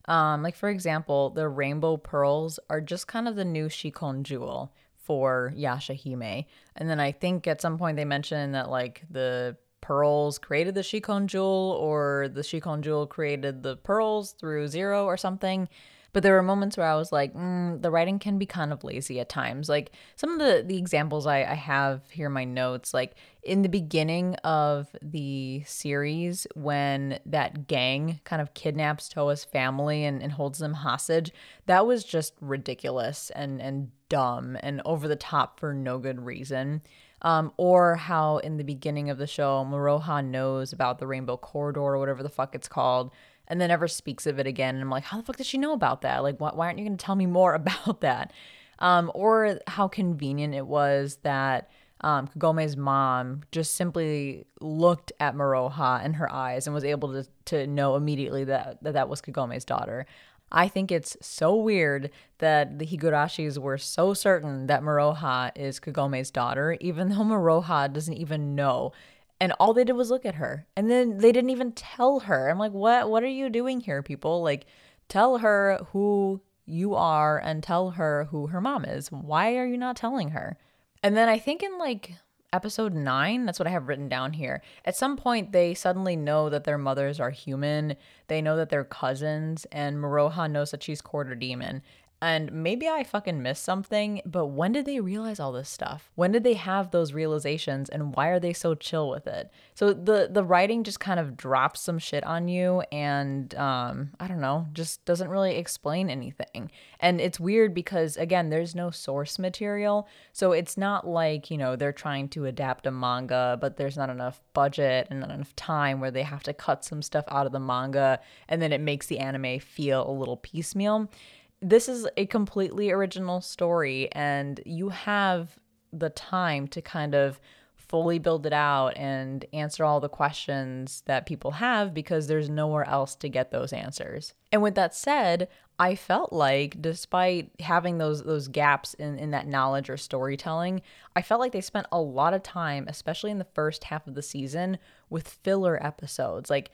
Um, 0.05 0.41
like 0.41 0.55
for 0.55 0.69
example, 0.69 1.29
the 1.29 1.49
rainbow 1.49 1.97
pearls 1.97 2.59
are 2.69 2.81
just 2.81 3.07
kind 3.07 3.27
of 3.27 3.35
the 3.35 3.45
new 3.45 3.67
Shikon 3.67 4.23
jewel 4.23 4.71
for 4.95 5.53
Yashahime. 5.55 6.45
And 6.75 6.89
then 6.89 6.99
I 6.99 7.11
think 7.11 7.45
at 7.47 7.61
some 7.61 7.77
point 7.77 7.97
they 7.97 8.05
mentioned 8.05 8.55
that 8.55 8.69
like 8.69 9.03
the 9.09 9.57
pearls 9.81 10.37
created 10.37 10.75
the 10.75 10.83
Shikon 10.83 11.27
jewel 11.27 11.77
or 11.79 12.29
the 12.33 12.43
Shikon 12.43 12.81
jewel 12.81 13.07
created 13.07 13.63
the 13.63 13.77
pearls 13.77 14.33
through 14.33 14.67
Zero 14.67 15.05
or 15.05 15.17
something. 15.17 15.67
But 16.13 16.23
there 16.23 16.33
were 16.33 16.41
moments 16.41 16.77
where 16.77 16.87
I 16.87 16.95
was 16.95 17.11
like, 17.11 17.33
mm, 17.35 17.79
the 17.79 17.91
writing 17.91 18.17
can 18.17 18.39
be 18.39 18.45
kind 18.45 18.73
of 18.73 18.83
lazy 18.83 19.19
at 19.19 19.29
times. 19.29 19.69
Like 19.69 19.91
some 20.15 20.31
of 20.31 20.39
the, 20.39 20.63
the 20.65 20.77
examples 20.77 21.27
I, 21.27 21.43
I 21.43 21.53
have 21.53 22.09
here 22.09 22.27
in 22.27 22.33
my 22.33 22.43
notes, 22.43 22.91
like 22.91 23.15
in 23.43 23.61
the 23.61 23.69
beginning 23.69 24.33
of 24.43 24.87
the 25.01 25.63
series, 25.67 26.47
when 26.55 27.19
that 27.27 27.67
gang 27.67 28.19
kind 28.23 28.41
of 28.41 28.53
kidnaps 28.55 29.09
Towa's 29.09 29.43
family 29.43 30.05
and, 30.05 30.23
and 30.23 30.31
holds 30.31 30.59
them 30.59 30.73
hostage, 30.73 31.31
that 31.67 31.85
was 31.85 32.03
just 32.03 32.33
ridiculous 32.41 33.29
and, 33.35 33.61
and 33.61 33.91
dumb 34.09 34.57
and 34.61 34.81
over 34.85 35.07
the 35.07 35.15
top 35.15 35.59
for 35.59 35.73
no 35.73 35.99
good 35.99 36.25
reason. 36.25 36.81
Um, 37.23 37.51
or 37.57 37.95
how 37.95 38.37
in 38.37 38.57
the 38.57 38.63
beginning 38.63 39.09
of 39.09 39.17
the 39.17 39.25
show, 39.25 39.65
Moroha 39.67 40.23
knows 40.23 40.71
about 40.71 40.99
the 40.99 41.07
Rainbow 41.07 41.37
Corridor 41.37 41.81
or 41.81 41.97
whatever 41.97 42.21
the 42.21 42.29
fuck 42.29 42.53
it's 42.53 42.67
called, 42.67 43.11
and 43.47 43.59
then 43.59 43.69
never 43.69 43.87
speaks 43.87 44.27
of 44.27 44.37
it 44.37 44.45
again. 44.45 44.75
And 44.75 44.83
I'm 44.83 44.89
like, 44.89 45.03
how 45.03 45.17
the 45.17 45.23
fuck 45.23 45.37
does 45.37 45.47
she 45.47 45.57
know 45.57 45.73
about 45.73 46.01
that? 46.01 46.21
Like, 46.21 46.39
why, 46.39 46.51
why 46.53 46.67
aren't 46.67 46.77
you 46.77 46.85
going 46.85 46.97
to 46.97 47.03
tell 47.03 47.15
me 47.15 47.25
more 47.25 47.53
about 47.55 48.01
that? 48.01 48.31
Um, 48.79 49.11
or 49.15 49.59
how 49.65 49.87
convenient 49.87 50.53
it 50.53 50.67
was 50.67 51.17
that 51.23 51.69
um, 52.01 52.27
Kagome's 52.27 52.77
mom 52.77 53.41
just 53.51 53.75
simply 53.75 54.45
looked 54.61 55.11
at 55.19 55.35
Moroha 55.35 56.03
in 56.05 56.13
her 56.13 56.31
eyes 56.31 56.67
and 56.67 56.73
was 56.73 56.83
able 56.83 57.11
to, 57.13 57.27
to 57.45 57.65
know 57.65 57.95
immediately 57.95 58.43
that, 58.43 58.83
that 58.83 58.93
that 58.93 59.09
was 59.09 59.21
Kagome's 59.21 59.65
daughter. 59.65 60.05
I 60.51 60.67
think 60.67 60.91
it's 60.91 61.17
so 61.21 61.55
weird 61.55 62.09
that 62.37 62.79
the 62.79 62.85
Higurashis 62.85 63.57
were 63.57 63.77
so 63.77 64.13
certain 64.13 64.67
that 64.67 64.81
Moroha 64.81 65.51
is 65.55 65.79
Kagome's 65.79 66.31
daughter, 66.31 66.77
even 66.79 67.09
though 67.09 67.23
Moroha 67.23 67.91
doesn't 67.91 68.13
even 68.13 68.55
know. 68.55 68.93
And 69.39 69.53
all 69.59 69.73
they 69.73 69.83
did 69.83 69.93
was 69.93 70.09
look 70.09 70.25
at 70.25 70.35
her. 70.35 70.65
And 70.75 70.89
then 70.89 71.17
they 71.17 71.31
didn't 71.31 71.51
even 71.51 71.73
tell 71.73 72.21
her. 72.21 72.49
I'm 72.49 72.57
like, 72.57 72.71
what 72.71 73.09
what 73.09 73.23
are 73.23 73.27
you 73.27 73.49
doing 73.49 73.81
here, 73.81 74.01
people? 74.01 74.41
Like, 74.41 74.65
tell 75.09 75.39
her 75.39 75.79
who 75.91 76.41
you 76.65 76.95
are 76.95 77.37
and 77.37 77.61
tell 77.61 77.91
her 77.91 78.27
who 78.31 78.47
her 78.47 78.61
mom 78.61 78.85
is. 78.85 79.11
Why 79.11 79.55
are 79.55 79.65
you 79.65 79.77
not 79.77 79.95
telling 79.95 80.29
her? 80.29 80.57
And 81.03 81.15
then 81.15 81.29
I 81.29 81.39
think 81.39 81.61
in 81.61 81.77
like 81.77 82.13
episode 82.53 82.93
nine, 82.93 83.45
that's 83.45 83.59
what 83.59 83.67
I 83.67 83.71
have 83.71 83.87
written 83.87 84.07
down 84.07 84.33
here. 84.33 84.61
At 84.85 84.95
some 84.95 85.17
point, 85.17 85.51
they 85.51 85.73
suddenly 85.73 86.15
know 86.15 86.49
that 86.49 86.63
their 86.63 86.77
mothers 86.77 87.19
are 87.19 87.29
human. 87.29 87.95
They 88.27 88.41
know 88.41 88.55
that 88.55 88.69
they're 88.69 88.83
cousins, 88.83 89.65
and 89.71 89.97
Moroha 89.97 90.49
knows 90.49 90.71
that 90.71 90.83
she's 90.83 91.01
quarter 91.01 91.35
demon. 91.35 91.81
And 92.19 92.51
maybe 92.51 92.87
I 92.87 93.03
fucking 93.03 93.43
missed 93.43 93.63
something, 93.63 94.21
but 94.25 94.47
when 94.47 94.71
did 94.71 94.85
they 94.85 94.99
realize 94.99 95.39
all 95.39 95.51
this 95.51 95.69
stuff? 95.69 96.09
When 96.15 96.31
did 96.31 96.43
they 96.43 96.55
have 96.55 96.89
those 96.89 97.13
realizations 97.13 97.89
and 97.89 98.15
why 98.15 98.29
are 98.29 98.39
they 98.39 98.53
so 98.53 98.73
chill 98.73 99.07
with 99.07 99.27
it? 99.27 99.51
So 99.75 99.93
the 99.93 100.27
the 100.31 100.43
writing 100.43 100.83
just 100.83 100.99
kind 100.99 101.19
of 101.19 101.37
drops 101.37 101.79
some 101.81 101.99
shit 101.99 102.23
on 102.23 102.47
you 102.47 102.81
and 102.91 103.53
um 103.53 104.09
I 104.19 104.27
don't 104.27 104.41
know, 104.41 104.65
just 104.73 105.05
doesn't 105.05 105.29
really 105.29 105.57
explain 105.57 106.09
anything. 106.09 106.71
And 106.99 107.21
it's 107.21 107.39
weird 107.39 107.75
because 107.75 108.17
again, 108.17 108.49
there's 108.49 108.73
no 108.73 108.89
source 108.89 109.37
material. 109.37 110.07
So 110.33 110.53
it's 110.53 110.75
not 110.75 111.07
like, 111.07 111.51
you 111.51 111.57
know, 111.59 111.75
they're 111.75 111.93
trying 111.93 112.29
to 112.29 112.45
adapt 112.45 112.87
a 112.87 112.91
manga, 112.91 113.59
but 113.61 113.77
there's 113.77 113.97
not 113.97 114.09
enough 114.09 114.41
budget 114.53 115.05
and 115.11 115.19
not 115.19 115.29
enough 115.29 115.55
time 115.55 115.99
where 115.99 116.11
they 116.11 116.23
have 116.23 116.41
to 116.43 116.53
cut 116.53 116.83
some 116.83 117.03
stuff 117.03 117.25
out 117.27 117.45
of 117.45 117.51
the 117.51 117.59
manga 117.59 118.19
and 118.47 118.59
then 118.59 118.73
it 118.73 118.81
makes 118.81 119.05
the 119.05 119.19
anime 119.19 119.59
feel 119.59 120.09
a 120.09 120.11
little 120.11 120.37
piecemeal 120.37 121.11
this 121.61 121.89
is 121.89 122.07
a 122.17 122.25
completely 122.27 122.91
original 122.91 123.41
story 123.41 124.09
and 124.11 124.59
you 124.65 124.89
have 124.89 125.57
the 125.91 126.09
time 126.09 126.67
to 126.67 126.81
kind 126.81 127.15
of 127.15 127.39
fully 127.87 128.19
build 128.19 128.45
it 128.45 128.53
out 128.53 128.89
and 128.97 129.45
answer 129.53 129.85
all 129.85 129.99
the 129.99 130.09
questions 130.09 131.03
that 131.05 131.25
people 131.25 131.51
have 131.51 131.93
because 131.93 132.27
there's 132.27 132.49
nowhere 132.49 132.87
else 132.87 133.15
to 133.15 133.29
get 133.29 133.49
those 133.49 133.71
answers. 133.71 134.33
And 134.51 134.61
with 134.61 134.75
that 134.75 134.93
said, 134.93 135.47
I 135.79 135.95
felt 135.95 136.33
like 136.33 136.81
despite 136.81 137.51
having 137.61 137.97
those 137.97 138.23
those 138.23 138.47
gaps 138.47 138.93
in, 138.95 139.17
in 139.17 139.31
that 139.31 139.47
knowledge 139.47 139.89
or 139.89 139.97
storytelling, 139.97 140.81
I 141.15 141.21
felt 141.21 141.39
like 141.39 141.51
they 141.51 141.61
spent 141.61 141.87
a 141.91 142.01
lot 142.01 142.33
of 142.33 142.43
time, 142.43 142.85
especially 142.87 143.31
in 143.31 143.37
the 143.37 143.45
first 143.45 143.85
half 143.85 144.07
of 144.07 144.15
the 144.15 144.21
season, 144.21 144.79
with 145.09 145.27
filler 145.27 145.81
episodes. 145.83 146.49
Like, 146.49 146.71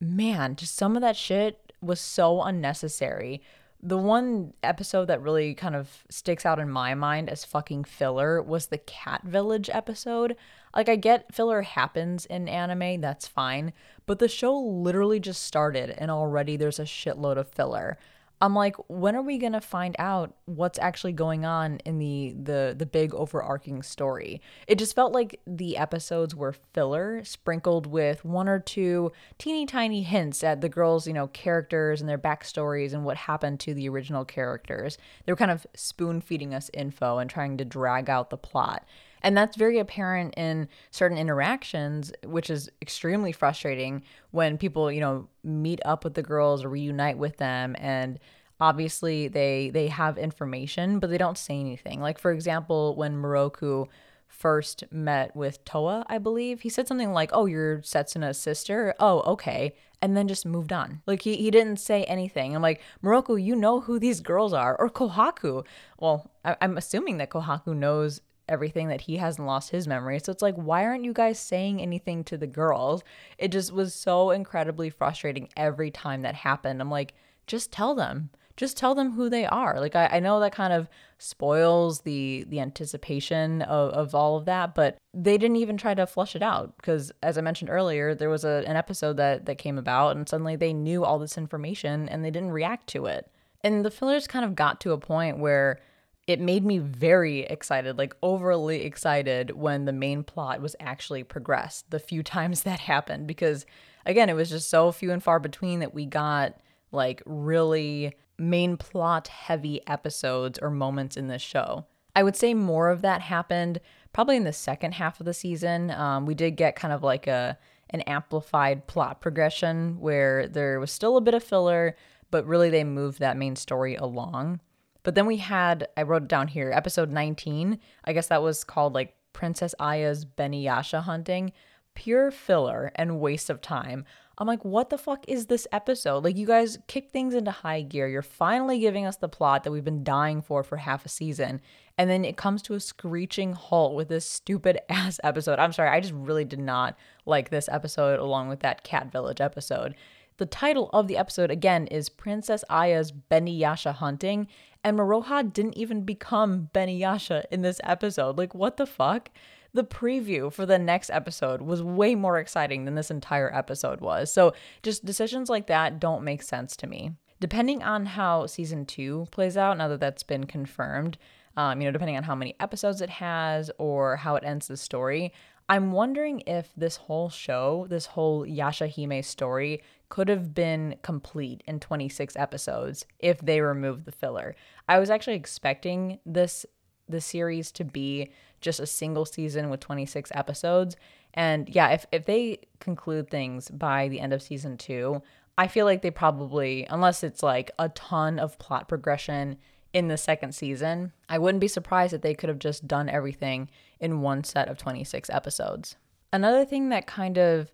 man, 0.00 0.56
just 0.56 0.74
some 0.74 0.96
of 0.96 1.02
that 1.02 1.16
shit 1.16 1.72
was 1.80 2.00
so 2.00 2.42
unnecessary 2.42 3.40
the 3.86 3.98
one 3.98 4.54
episode 4.62 5.04
that 5.06 5.20
really 5.20 5.54
kind 5.54 5.76
of 5.76 6.04
sticks 6.08 6.46
out 6.46 6.58
in 6.58 6.70
my 6.70 6.94
mind 6.94 7.28
as 7.28 7.44
fucking 7.44 7.84
filler 7.84 8.40
was 8.40 8.66
the 8.66 8.78
Cat 8.78 9.22
Village 9.24 9.68
episode. 9.70 10.36
Like, 10.74 10.88
I 10.88 10.96
get 10.96 11.34
filler 11.34 11.60
happens 11.60 12.24
in 12.24 12.48
anime, 12.48 13.02
that's 13.02 13.28
fine, 13.28 13.74
but 14.06 14.20
the 14.20 14.26
show 14.26 14.58
literally 14.58 15.20
just 15.20 15.42
started 15.42 15.90
and 15.90 16.10
already 16.10 16.56
there's 16.56 16.78
a 16.78 16.84
shitload 16.84 17.36
of 17.36 17.50
filler. 17.50 17.98
I'm 18.44 18.54
like, 18.54 18.76
when 18.88 19.16
are 19.16 19.22
we 19.22 19.38
gonna 19.38 19.62
find 19.62 19.96
out 19.98 20.34
what's 20.44 20.78
actually 20.78 21.14
going 21.14 21.46
on 21.46 21.78
in 21.86 21.98
the 21.98 22.34
the 22.38 22.74
the 22.76 22.84
big 22.84 23.14
overarching 23.14 23.82
story? 23.82 24.42
It 24.68 24.78
just 24.78 24.94
felt 24.94 25.14
like 25.14 25.40
the 25.46 25.78
episodes 25.78 26.34
were 26.34 26.52
filler, 26.52 27.24
sprinkled 27.24 27.86
with 27.86 28.22
one 28.22 28.46
or 28.46 28.60
two 28.60 29.12
teeny 29.38 29.64
tiny 29.64 30.02
hints 30.02 30.44
at 30.44 30.60
the 30.60 30.68
girls' 30.68 31.06
you 31.06 31.14
know 31.14 31.28
characters 31.28 32.02
and 32.02 32.08
their 32.08 32.18
backstories 32.18 32.92
and 32.92 33.06
what 33.06 33.16
happened 33.16 33.60
to 33.60 33.72
the 33.72 33.88
original 33.88 34.26
characters. 34.26 34.98
They 35.24 35.32
were 35.32 35.36
kind 35.36 35.50
of 35.50 35.66
spoon 35.74 36.20
feeding 36.20 36.52
us 36.52 36.70
info 36.74 37.16
and 37.16 37.30
trying 37.30 37.56
to 37.56 37.64
drag 37.64 38.10
out 38.10 38.28
the 38.28 38.36
plot. 38.36 38.84
And 39.24 39.34
that's 39.34 39.56
very 39.56 39.78
apparent 39.78 40.34
in 40.36 40.68
certain 40.90 41.16
interactions, 41.16 42.12
which 42.24 42.50
is 42.50 42.70
extremely 42.82 43.32
frustrating 43.32 44.02
when 44.32 44.58
people, 44.58 44.92
you 44.92 45.00
know, 45.00 45.28
meet 45.42 45.80
up 45.86 46.04
with 46.04 46.12
the 46.12 46.22
girls 46.22 46.62
or 46.62 46.68
reunite 46.68 47.16
with 47.16 47.38
them 47.38 47.74
and 47.78 48.18
obviously 48.60 49.28
they 49.28 49.70
they 49.70 49.88
have 49.88 50.16
information 50.16 50.98
but 50.98 51.10
they 51.10 51.18
don't 51.18 51.38
say 51.38 51.58
anything. 51.58 52.00
Like 52.00 52.18
for 52.18 52.32
example, 52.32 52.94
when 52.96 53.16
Miroku 53.20 53.88
first 54.34 54.84
met 54.90 55.34
with 55.34 55.64
Towa, 55.64 56.04
I 56.08 56.18
believe. 56.18 56.62
He 56.62 56.68
said 56.68 56.88
something 56.88 57.12
like, 57.12 57.30
Oh, 57.32 57.46
you're 57.46 57.78
Setsuna's 57.78 58.38
sister? 58.38 58.94
Oh, 58.98 59.20
okay. 59.20 59.74
And 60.02 60.16
then 60.16 60.28
just 60.28 60.44
moved 60.44 60.72
on. 60.72 61.02
Like 61.06 61.22
he, 61.22 61.36
he 61.36 61.50
didn't 61.50 61.78
say 61.78 62.04
anything. 62.04 62.54
I'm 62.54 62.62
like, 62.62 62.82
Miroku, 63.02 63.42
you 63.42 63.56
know 63.56 63.80
who 63.80 63.98
these 63.98 64.20
girls 64.20 64.52
are. 64.52 64.76
Or 64.78 64.90
Kohaku. 64.90 65.64
Well, 65.98 66.30
I, 66.44 66.56
I'm 66.60 66.76
assuming 66.76 67.18
that 67.18 67.30
Kohaku 67.30 67.74
knows 67.74 68.20
everything 68.48 68.88
that 68.88 69.02
he 69.02 69.16
hasn't 69.16 69.46
lost 69.46 69.70
his 69.70 69.88
memory. 69.88 70.18
So 70.18 70.30
it's 70.30 70.42
like, 70.42 70.56
why 70.56 70.84
aren't 70.84 71.04
you 71.04 71.12
guys 71.14 71.38
saying 71.38 71.80
anything 71.80 72.24
to 72.24 72.36
the 72.36 72.46
girls? 72.46 73.02
It 73.38 73.48
just 73.48 73.72
was 73.72 73.94
so 73.94 74.30
incredibly 74.30 74.90
frustrating 74.90 75.48
every 75.56 75.90
time 75.90 76.22
that 76.22 76.34
happened. 76.34 76.82
I'm 76.82 76.90
like, 76.90 77.14
just 77.46 77.72
tell 77.72 77.94
them. 77.94 78.30
Just 78.56 78.76
tell 78.76 78.94
them 78.94 79.12
who 79.12 79.28
they 79.28 79.46
are. 79.46 79.80
Like 79.80 79.96
I, 79.96 80.06
I 80.12 80.20
know 80.20 80.40
that 80.40 80.52
kind 80.52 80.72
of 80.72 80.88
spoils 81.18 82.02
the 82.02 82.44
the 82.48 82.60
anticipation 82.60 83.62
of, 83.62 83.90
of 83.90 84.14
all 84.14 84.36
of 84.36 84.44
that, 84.44 84.74
but 84.74 84.96
they 85.12 85.38
didn't 85.38 85.56
even 85.56 85.76
try 85.76 85.94
to 85.94 86.06
flush 86.06 86.36
it 86.36 86.42
out 86.42 86.76
because 86.76 87.10
as 87.22 87.36
I 87.38 87.40
mentioned 87.40 87.70
earlier, 87.70 88.14
there 88.14 88.30
was 88.30 88.44
a, 88.44 88.62
an 88.66 88.76
episode 88.76 89.16
that 89.16 89.46
that 89.46 89.58
came 89.58 89.78
about 89.78 90.16
and 90.16 90.28
suddenly 90.28 90.56
they 90.56 90.72
knew 90.72 91.04
all 91.04 91.18
this 91.18 91.38
information 91.38 92.08
and 92.08 92.24
they 92.24 92.30
didn't 92.30 92.52
react 92.52 92.88
to 92.88 93.06
it. 93.06 93.30
And 93.62 93.84
the 93.84 93.90
fillers 93.90 94.26
kind 94.26 94.44
of 94.44 94.54
got 94.54 94.80
to 94.82 94.92
a 94.92 94.98
point 94.98 95.38
where 95.38 95.80
it 96.26 96.40
made 96.40 96.64
me 96.64 96.78
very 96.78 97.40
excited, 97.40 97.98
like 97.98 98.14
overly 98.22 98.82
excited 98.82 99.50
when 99.50 99.84
the 99.84 99.92
main 99.92 100.22
plot 100.22 100.60
was 100.60 100.76
actually 100.80 101.22
progressed 101.22 101.90
the 101.90 101.98
few 101.98 102.22
times 102.34 102.62
that 102.62 102.80
happened 102.80 103.26
because 103.26 103.66
again, 104.06 104.28
it 104.28 104.34
was 104.34 104.50
just 104.50 104.70
so 104.70 104.92
few 104.92 105.10
and 105.10 105.22
far 105.22 105.40
between 105.40 105.80
that 105.80 105.94
we 105.94 106.06
got 106.06 106.60
like 106.94 107.22
really 107.26 108.14
main 108.38 108.76
plot 108.76 109.28
heavy 109.28 109.80
episodes 109.86 110.58
or 110.60 110.70
moments 110.70 111.16
in 111.16 111.28
this 111.28 111.42
show. 111.42 111.86
I 112.16 112.22
would 112.22 112.36
say 112.36 112.54
more 112.54 112.90
of 112.90 113.02
that 113.02 113.20
happened 113.20 113.80
probably 114.12 114.36
in 114.36 114.44
the 114.44 114.52
second 114.52 114.92
half 114.92 115.20
of 115.20 115.26
the 115.26 115.34
season. 115.34 115.90
Um, 115.90 116.26
we 116.26 116.34
did 116.34 116.52
get 116.52 116.76
kind 116.76 116.92
of 116.92 117.02
like 117.02 117.26
a 117.26 117.58
an 117.90 118.00
amplified 118.02 118.86
plot 118.86 119.20
progression 119.20 120.00
where 120.00 120.48
there 120.48 120.80
was 120.80 120.90
still 120.90 121.16
a 121.16 121.20
bit 121.20 121.34
of 121.34 121.44
filler, 121.44 121.96
but 122.30 122.46
really 122.46 122.70
they 122.70 122.82
moved 122.82 123.20
that 123.20 123.36
main 123.36 123.54
story 123.54 123.94
along. 123.94 124.60
But 125.04 125.14
then 125.14 125.26
we 125.26 125.36
had, 125.36 125.86
I 125.96 126.02
wrote 126.02 126.22
it 126.22 126.28
down 126.28 126.48
here, 126.48 126.72
episode 126.72 127.12
19. 127.12 127.78
I 128.04 128.12
guess 128.12 128.28
that 128.28 128.42
was 128.42 128.64
called 128.64 128.94
like 128.94 129.14
Princess 129.32 129.74
Aya's 129.78 130.24
Beniyasha 130.24 131.02
hunting. 131.02 131.52
Pure 131.94 132.32
filler 132.32 132.90
and 132.96 133.20
waste 133.20 133.50
of 133.50 133.60
time. 133.60 134.04
I'm 134.36 134.46
like, 134.46 134.64
what 134.64 134.90
the 134.90 134.98
fuck 134.98 135.24
is 135.28 135.46
this 135.46 135.66
episode? 135.70 136.24
Like, 136.24 136.36
you 136.36 136.46
guys 136.46 136.78
kick 136.88 137.10
things 137.10 137.34
into 137.34 137.50
high 137.50 137.82
gear. 137.82 138.08
You're 138.08 138.22
finally 138.22 138.80
giving 138.80 139.06
us 139.06 139.16
the 139.16 139.28
plot 139.28 139.62
that 139.64 139.70
we've 139.70 139.84
been 139.84 140.02
dying 140.02 140.42
for 140.42 140.62
for 140.62 140.76
half 140.78 141.06
a 141.06 141.08
season. 141.08 141.60
And 141.96 142.10
then 142.10 142.24
it 142.24 142.36
comes 142.36 142.60
to 142.62 142.74
a 142.74 142.80
screeching 142.80 143.52
halt 143.52 143.94
with 143.94 144.08
this 144.08 144.26
stupid 144.26 144.80
ass 144.88 145.20
episode. 145.22 145.58
I'm 145.58 145.72
sorry, 145.72 145.90
I 145.90 146.00
just 146.00 146.14
really 146.14 146.44
did 146.44 146.58
not 146.58 146.96
like 147.26 147.50
this 147.50 147.68
episode 147.68 148.18
along 148.18 148.48
with 148.48 148.60
that 148.60 148.82
Cat 148.82 149.12
Village 149.12 149.40
episode. 149.40 149.94
The 150.36 150.46
title 150.46 150.90
of 150.92 151.06
the 151.06 151.16
episode, 151.16 151.52
again, 151.52 151.86
is 151.86 152.08
Princess 152.08 152.64
Aya's 152.68 153.12
Beniyasha 153.12 153.94
Hunting, 153.94 154.48
and 154.82 154.98
Moroha 154.98 155.52
didn't 155.52 155.78
even 155.78 156.02
become 156.02 156.70
Beniyasha 156.74 157.44
in 157.52 157.62
this 157.62 157.80
episode. 157.84 158.36
Like, 158.36 158.52
what 158.52 158.76
the 158.76 158.86
fuck? 158.86 159.30
The 159.74 159.84
preview 159.84 160.52
for 160.52 160.64
the 160.64 160.78
next 160.78 161.10
episode 161.10 161.60
was 161.60 161.82
way 161.82 162.14
more 162.14 162.38
exciting 162.38 162.84
than 162.84 162.94
this 162.94 163.10
entire 163.10 163.52
episode 163.54 164.00
was. 164.00 164.32
So, 164.32 164.54
just 164.82 165.04
decisions 165.04 165.50
like 165.50 165.66
that 165.66 165.98
don't 166.00 166.24
make 166.24 166.42
sense 166.42 166.76
to 166.76 166.86
me. 166.86 167.12
Depending 167.40 167.82
on 167.82 168.06
how 168.06 168.46
season 168.46 168.86
two 168.86 169.26
plays 169.32 169.56
out, 169.56 169.76
now 169.76 169.88
that 169.88 170.00
that's 170.00 170.22
been 170.22 170.44
confirmed, 170.44 171.18
um, 171.56 171.80
you 171.80 171.86
know, 171.86 171.92
depending 171.92 172.16
on 172.16 172.22
how 172.22 172.34
many 172.34 172.54
episodes 172.60 173.00
it 173.00 173.10
has 173.10 173.70
or 173.76 174.16
how 174.16 174.36
it 174.36 174.44
ends 174.44 174.68
the 174.68 174.76
story, 174.76 175.32
I'm 175.68 175.92
wondering 175.92 176.42
if 176.46 176.72
this 176.76 176.96
whole 176.96 177.30
show, 177.30 177.86
this 177.88 178.06
whole 178.06 178.46
Yasha 178.46 178.86
Yashahime 178.86 179.24
story, 179.24 179.82
could 180.08 180.28
have 180.28 180.54
been 180.54 180.96
complete 181.02 181.62
in 181.66 181.80
26 181.80 182.36
episodes 182.36 183.06
if 183.18 183.40
they 183.40 183.60
removed 183.60 184.04
the 184.04 184.12
filler. 184.12 184.54
I 184.88 184.98
was 184.98 185.10
actually 185.10 185.36
expecting 185.36 186.18
this 186.24 186.66
the 187.08 187.20
series 187.20 187.70
to 187.72 187.84
be 187.84 188.30
just 188.64 188.80
a 188.80 188.86
single 188.86 189.24
season 189.24 189.70
with 189.70 189.80
26 189.80 190.32
episodes. 190.34 190.96
And 191.34 191.68
yeah, 191.68 191.90
if, 191.90 192.06
if 192.10 192.24
they 192.24 192.58
conclude 192.80 193.30
things 193.30 193.68
by 193.68 194.08
the 194.08 194.18
end 194.20 194.32
of 194.32 194.42
season 194.42 194.76
two, 194.76 195.22
I 195.56 195.68
feel 195.68 195.86
like 195.86 196.02
they 196.02 196.10
probably, 196.10 196.86
unless 196.90 197.22
it's 197.22 197.42
like 197.42 197.70
a 197.78 197.90
ton 197.90 198.40
of 198.40 198.58
plot 198.58 198.88
progression 198.88 199.58
in 199.92 200.08
the 200.08 200.16
second 200.16 200.54
season, 200.54 201.12
I 201.28 201.38
wouldn't 201.38 201.60
be 201.60 201.68
surprised 201.68 202.12
if 202.12 202.22
they 202.22 202.34
could 202.34 202.48
have 202.48 202.58
just 202.58 202.88
done 202.88 203.08
everything 203.08 203.70
in 204.00 204.20
one 204.20 204.42
set 204.42 204.68
of 204.68 204.78
26 204.78 205.30
episodes. 205.30 205.96
Another 206.32 206.64
thing 206.64 206.88
that 206.88 207.06
kind 207.06 207.38
of 207.38 207.70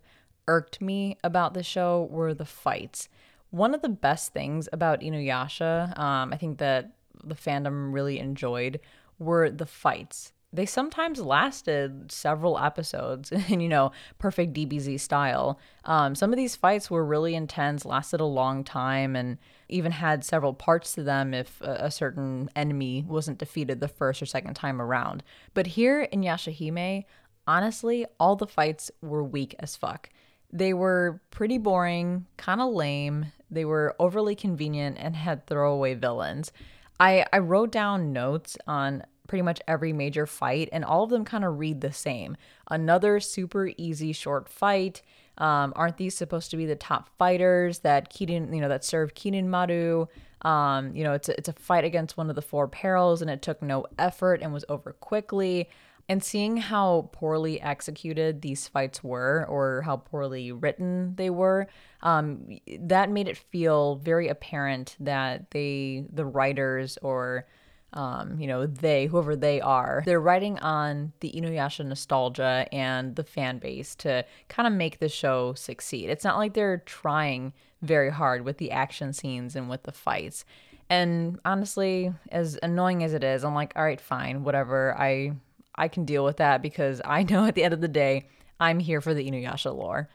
irked 0.47 0.81
me 0.81 1.17
about 1.23 1.55
the 1.55 1.63
show 1.63 2.07
were 2.11 2.35
the 2.35 2.45
fights. 2.45 3.09
One 3.49 3.73
of 3.73 3.81
the 3.81 3.89
best 3.89 4.33
things 4.33 4.69
about 4.71 5.01
Inuyasha, 5.01 5.97
um, 5.97 6.31
I 6.31 6.37
think 6.37 6.59
that 6.59 6.91
the 7.23 7.35
fandom 7.35 7.91
really 7.91 8.19
enjoyed, 8.19 8.79
were 9.17 9.49
the 9.49 9.65
fights. 9.65 10.31
They 10.53 10.65
sometimes 10.65 11.19
lasted 11.21 12.11
several 12.11 12.59
episodes 12.59 13.31
in, 13.49 13.61
you 13.61 13.69
know, 13.69 13.91
perfect 14.19 14.53
DBZ 14.53 14.99
style. 14.99 15.59
Um, 15.85 16.15
some 16.15 16.31
of 16.31 16.37
these 16.37 16.55
fights 16.55 16.91
were 16.91 17.05
really 17.05 17.35
intense, 17.35 17.85
lasted 17.85 18.19
a 18.19 18.25
long 18.25 18.63
time, 18.63 19.15
and 19.15 19.37
even 19.69 19.93
had 19.93 20.25
several 20.25 20.53
parts 20.53 20.93
to 20.93 21.03
them 21.03 21.33
if 21.33 21.61
a, 21.61 21.85
a 21.85 21.91
certain 21.91 22.49
enemy 22.55 23.05
wasn't 23.07 23.37
defeated 23.37 23.79
the 23.79 23.87
first 23.87 24.21
or 24.21 24.25
second 24.25 24.55
time 24.55 24.81
around. 24.81 25.23
But 25.53 25.67
here 25.67 26.01
in 26.01 26.21
Yashahime, 26.21 27.05
honestly, 27.47 28.05
all 28.19 28.35
the 28.35 28.47
fights 28.47 28.91
were 29.01 29.23
weak 29.23 29.55
as 29.59 29.75
fuck. 29.75 30.09
They 30.51 30.73
were 30.73 31.21
pretty 31.31 31.57
boring, 31.57 32.25
kind 32.37 32.59
of 32.59 32.73
lame. 32.73 33.31
They 33.49 33.63
were 33.65 33.95
overly 33.99 34.35
convenient 34.35 34.97
and 34.99 35.15
had 35.15 35.47
throwaway 35.47 35.93
villains. 35.93 36.51
I, 36.99 37.25
I 37.33 37.39
wrote 37.39 37.71
down 37.71 38.13
notes 38.13 38.57
on 38.67 39.03
pretty 39.31 39.43
much 39.43 39.61
every 39.65 39.93
major 39.93 40.25
fight, 40.25 40.67
and 40.73 40.83
all 40.83 41.03
of 41.05 41.09
them 41.09 41.23
kind 41.23 41.45
of 41.45 41.57
read 41.57 41.79
the 41.79 41.93
same. 41.93 42.35
Another 42.69 43.21
super 43.21 43.71
easy 43.77 44.11
short 44.11 44.49
fight. 44.49 45.01
Um, 45.37 45.71
aren't 45.77 45.95
these 45.95 46.17
supposed 46.17 46.51
to 46.51 46.57
be 46.57 46.65
the 46.65 46.75
top 46.75 47.07
fighters 47.17 47.79
that 47.79 48.11
Kirin, 48.13 48.53
you 48.53 48.59
know, 48.59 48.67
that 48.67 48.83
serve 48.83 49.13
Kirinmaru? 49.13 50.09
Um, 50.41 50.93
you 50.93 51.05
know, 51.05 51.13
it's 51.13 51.29
a, 51.29 51.37
it's 51.37 51.47
a 51.47 51.53
fight 51.53 51.85
against 51.85 52.17
one 52.17 52.29
of 52.29 52.35
the 52.35 52.41
four 52.41 52.67
perils, 52.67 53.21
and 53.21 53.31
it 53.31 53.41
took 53.41 53.61
no 53.61 53.85
effort 53.97 54.41
and 54.41 54.51
was 54.51 54.65
over 54.67 54.91
quickly. 54.91 55.69
And 56.09 56.21
seeing 56.21 56.57
how 56.57 57.09
poorly 57.13 57.61
executed 57.61 58.41
these 58.41 58.67
fights 58.67 59.01
were, 59.01 59.45
or 59.47 59.83
how 59.83 59.95
poorly 59.95 60.51
written 60.51 61.15
they 61.15 61.29
were, 61.29 61.67
um, 62.01 62.59
that 62.81 63.09
made 63.09 63.29
it 63.29 63.37
feel 63.37 63.95
very 63.95 64.27
apparent 64.27 64.97
that 64.99 65.51
they, 65.51 66.03
the 66.11 66.25
writers, 66.25 66.97
or 67.01 67.45
um, 67.93 68.39
you 68.39 68.47
know, 68.47 68.65
they, 68.65 69.07
whoever 69.07 69.35
they 69.35 69.59
are, 69.59 70.03
they're 70.05 70.21
writing 70.21 70.57
on 70.59 71.11
the 71.19 71.31
Inuyasha 71.31 71.85
nostalgia 71.85 72.67
and 72.71 73.15
the 73.15 73.23
fan 73.23 73.57
base 73.57 73.95
to 73.95 74.25
kind 74.47 74.67
of 74.67 74.73
make 74.73 74.99
the 74.99 75.09
show 75.09 75.53
succeed. 75.53 76.09
It's 76.09 76.23
not 76.23 76.37
like 76.37 76.53
they're 76.53 76.83
trying 76.85 77.53
very 77.81 78.09
hard 78.09 78.45
with 78.45 78.57
the 78.57 78.71
action 78.71 79.11
scenes 79.11 79.55
and 79.55 79.69
with 79.69 79.83
the 79.83 79.91
fights. 79.91 80.45
And 80.89 81.39
honestly, 81.45 82.13
as 82.29 82.59
annoying 82.61 83.03
as 83.03 83.13
it 83.13 83.23
is, 83.23 83.43
I'm 83.43 83.55
like, 83.55 83.73
all 83.75 83.83
right, 83.83 84.01
fine, 84.01 84.43
whatever. 84.43 84.95
I 84.97 85.33
I 85.75 85.87
can 85.87 86.05
deal 86.05 86.23
with 86.23 86.37
that 86.37 86.61
because 86.61 87.01
I 87.03 87.23
know 87.29 87.45
at 87.45 87.55
the 87.55 87.63
end 87.63 87.73
of 87.73 87.81
the 87.81 87.87
day, 87.87 88.27
I'm 88.59 88.79
here 88.79 89.01
for 89.01 89.13
the 89.13 89.29
Inuyasha 89.29 89.75
lore. 89.75 90.09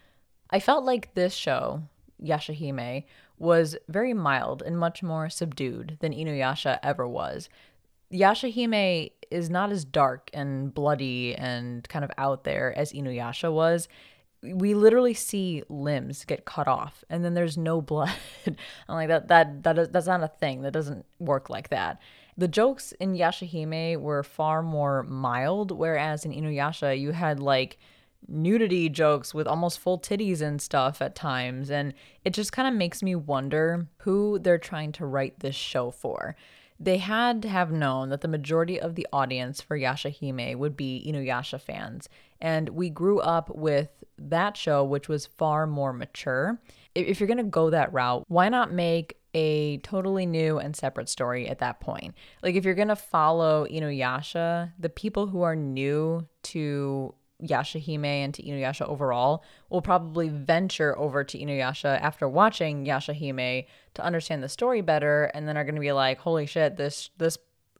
I 0.51 0.61
felt 0.61 0.85
like 0.85 1.14
this 1.14 1.35
show, 1.35 1.83
Yashahime, 2.22 3.05
was 3.39 3.76
very 3.89 4.14
mild 4.14 4.62
and 4.62 4.78
much 4.78 5.03
more 5.03 5.28
subdued 5.28 5.99
than 6.01 6.12
Inuyasha 6.12 6.78
ever 6.82 7.07
was. 7.07 7.49
Yashahime 8.12 9.11
is 9.30 9.51
not 9.51 9.72
as 9.72 9.84
dark 9.84 10.30
and 10.32 10.72
bloody 10.72 11.34
and 11.34 11.89
kind 11.89 12.05
of 12.05 12.11
out 12.16 12.45
there 12.45 12.76
as 12.76 12.93
Inuyasha 12.93 13.53
was. 13.53 13.89
We 14.43 14.74
literally 14.74 15.14
see 15.14 15.64
limbs 15.68 16.24
get 16.24 16.45
cut 16.45 16.68
off 16.68 17.05
and 17.11 17.24
then 17.24 17.34
there's 17.34 17.59
no 17.59 17.80
blood. 17.82 18.12
I'm 18.47 18.95
like 18.95 19.09
that 19.09 19.28
that 19.28 19.62
that 19.64 19.78
is, 19.78 19.89
that's 19.89 20.07
not 20.07 20.22
a 20.22 20.28
thing. 20.28 20.62
That 20.62 20.72
doesn't 20.72 21.05
work 21.18 21.51
like 21.51 21.70
that. 21.70 22.01
The 22.39 22.49
jokes 22.49 22.93
in 22.93 23.14
Yashahime 23.14 23.99
were 24.01 24.22
far 24.22 24.62
more 24.62 25.03
mild 25.03 25.72
whereas 25.72 26.24
in 26.24 26.32
Inuyasha 26.32 26.99
you 26.99 27.11
had 27.12 27.41
like 27.41 27.78
nudity 28.28 28.88
jokes 28.88 29.32
with 29.34 29.46
almost 29.46 29.78
full 29.78 29.98
titties 29.98 30.40
and 30.40 30.60
stuff 30.60 31.00
at 31.00 31.14
times. 31.14 31.70
And 31.70 31.94
it 32.24 32.30
just 32.34 32.52
kind 32.52 32.68
of 32.68 32.74
makes 32.74 33.02
me 33.02 33.14
wonder 33.14 33.88
who 33.98 34.38
they're 34.38 34.58
trying 34.58 34.92
to 34.92 35.06
write 35.06 35.40
this 35.40 35.56
show 35.56 35.90
for. 35.90 36.36
They 36.78 36.98
had 36.98 37.40
to 37.42 37.48
have 37.48 37.72
known 37.72 38.10
that 38.10 38.20
the 38.20 38.28
majority 38.28 38.78
of 38.78 38.96
the 38.96 39.06
audience 39.12 39.62
for 39.62 39.78
Yashahime 39.78 40.56
would 40.56 40.76
be 40.76 41.04
Inuyasha 41.06 41.60
fans. 41.60 42.08
And 42.40 42.68
we 42.70 42.90
grew 42.90 43.18
up 43.20 43.54
with 43.54 43.88
that 44.18 44.56
show, 44.56 44.84
which 44.84 45.08
was 45.08 45.26
far 45.26 45.66
more 45.66 45.92
mature. 45.92 46.60
If 46.94 47.18
you're 47.18 47.26
going 47.26 47.38
to 47.38 47.44
go 47.44 47.70
that 47.70 47.92
route, 47.92 48.24
why 48.28 48.48
not 48.48 48.72
make 48.72 49.18
a 49.34 49.78
totally 49.78 50.26
new 50.26 50.58
and 50.58 50.76
separate 50.76 51.08
story 51.08 51.48
at 51.48 51.60
that 51.60 51.80
point? 51.80 52.14
Like, 52.42 52.56
if 52.56 52.64
you're 52.64 52.74
going 52.74 52.88
to 52.88 52.96
follow 52.96 53.66
Inuyasha, 53.66 54.72
the 54.78 54.88
people 54.88 55.26
who 55.26 55.42
are 55.42 55.56
new 55.56 56.26
to 56.44 57.14
Yashahime 57.43 58.05
and 58.05 58.34
to 58.34 58.43
Inuyasha 58.43 58.89
overall 58.89 59.45
will 59.68 59.82
probably 59.82 60.28
venture 60.28 60.97
over 60.99 61.22
to 61.24 61.39
Inuyasha 61.39 62.01
after 62.01 62.28
watching 62.28 62.87
Yashahime 62.87 63.66
to 63.95 64.05
understand 64.05 64.43
the 64.43 64.49
story 64.49 64.80
better 64.80 65.24
and 65.34 65.47
then 65.47 65.57
are 65.57 65.64
going 65.64 65.74
to 65.74 65.80
be 65.80 65.93
like 65.93 66.18
holy 66.18 66.47
shit 66.47 66.76
this 66.76 67.11
this 67.18 67.37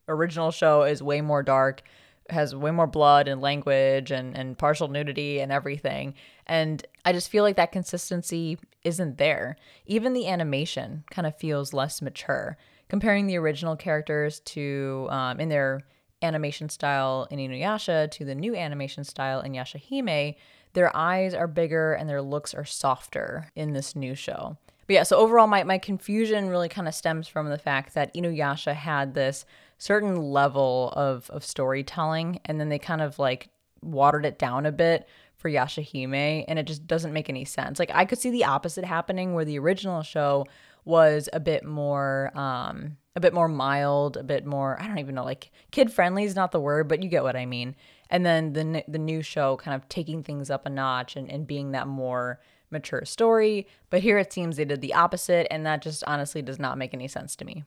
original 0.09 0.51
show 0.51 0.83
is 0.83 1.03
way 1.03 1.21
more 1.21 1.43
dark 1.43 1.83
has 2.31 2.55
way 2.55 2.71
more 2.71 2.87
blood 2.87 3.29
and 3.29 3.41
language 3.41 4.11
and 4.11 4.37
and 4.37 4.59
partial 4.59 4.89
nudity 4.89 5.41
and 5.41 5.53
everything. 5.53 6.15
And 6.47 6.85
I 7.05 7.13
just 7.13 7.31
feel 7.31 7.45
like 7.45 7.57
that 7.57 7.73
consistency 7.73 8.59
isn't 8.83 9.19
there. 9.19 9.57
Even 9.87 10.13
the 10.13 10.29
animation 10.29 11.05
kind 11.11 11.27
of 11.27 11.37
feels 11.37 11.73
less 11.73 12.03
mature. 12.03 12.57
Comparing 12.89 13.27
the 13.27 13.37
original 13.37 13.77
characters 13.77 14.41
to 14.41 15.09
um, 15.11 15.41
in 15.41 15.49
their 15.49 15.83
animation 16.27 16.69
style 16.69 17.27
in 17.31 17.39
Inuyasha 17.39 18.11
to 18.11 18.25
the 18.25 18.35
new 18.35 18.55
animation 18.55 19.05
style 19.05 19.41
in 19.41 19.53
Yashahime, 19.53 20.35
their 20.75 20.95
eyes 20.95 21.33
are 21.33 21.47
bigger 21.47 21.95
and 21.95 22.09
their 22.09 22.21
looks 22.21 22.53
are 22.53 22.65
softer 22.65 23.51
in 23.57 23.73
this 23.73 23.97
new 23.97 24.15
show. 24.15 24.59
But 24.87 24.95
yeah, 24.95 25.03
so 25.03 25.17
overall, 25.17 25.47
my, 25.47 25.65
my 25.65 25.79
confusion 25.79 26.49
really 26.49 26.69
kind 26.69 26.87
of 26.87 26.95
stems 26.95 27.27
from 27.27 27.49
the 27.49 27.59
fact 27.59 27.95
that 27.95 28.15
Inuyasha 28.15 28.75
had 28.75 29.15
this 29.15 29.45
certain 29.79 30.17
level 30.17 30.93
of, 30.95 31.29
of 31.31 31.45
storytelling, 31.45 32.41
and 32.45 32.61
then 32.61 32.69
they 32.69 32.79
kind 32.79 33.01
of 33.01 33.19
like 33.19 33.49
watered 33.83 34.25
it 34.25 34.39
down 34.39 34.67
a 34.67 34.73
bit 34.73 35.09
for 35.37 35.51
Yashahime, 35.51 36.45
and 36.49 36.59
it 36.59 36.67
just 36.67 36.87
doesn't 36.87 37.13
make 37.13 37.29
any 37.29 37.45
sense. 37.45 37.79
Like, 37.79 37.91
I 37.93 38.05
could 38.05 38.19
see 38.19 38.31
the 38.31 38.45
opposite 38.45 38.85
happening 38.85 39.35
where 39.35 39.45
the 39.45 39.59
original 39.59 40.03
show 40.03 40.47
was 40.87 41.29
a 41.35 41.41
bit 41.41 41.65
more 41.65 42.31
um 42.35 42.97
a 43.15 43.21
bit 43.21 43.35
more 43.35 43.49
mild, 43.49 44.17
a 44.17 44.23
bit 44.23 44.47
more 44.47 44.81
I 44.81 44.87
don't 44.87 44.99
even 44.99 45.15
know 45.15 45.25
like 45.25 45.51
kid 45.71 45.93
friendly 45.93 46.25
is 46.25 46.35
not 46.35 46.53
the 46.53 46.61
word, 46.61 46.89
but 46.89 47.03
you 47.03 47.11
get 47.11 47.23
what 47.23 47.37
I 47.37 47.45
mean. 47.45 47.77
And 48.09 48.25
then 48.25 48.55
the 48.55 48.85
the 48.89 48.99
new 48.99 49.21
show 49.21 49.57
kind 49.57 49.75
of 49.75 49.89
taking 49.91 50.23
things 50.23 50.49
up 50.49 50.65
a 50.65 50.71
notch 50.71 51.17
and, 51.17 51.31
and 51.31 51.47
being 51.47 51.73
that 51.73 51.87
more 51.87 52.41
mature 52.71 53.05
story. 53.05 53.67
But 53.91 54.01
here 54.01 54.19
it 54.19 54.33
seems 54.33 54.57
they 54.57 54.65
did 54.65 54.81
the 54.81 54.95
opposite, 54.95 55.47
and 55.51 55.67
that 55.67 55.83
just 55.83 56.03
honestly 56.07 56.43
does 56.43 56.59
not 56.59 56.79
make 56.79 56.95
any 56.95 57.09
sense 57.09 57.37
to 57.37 57.45
me. 57.45 57.65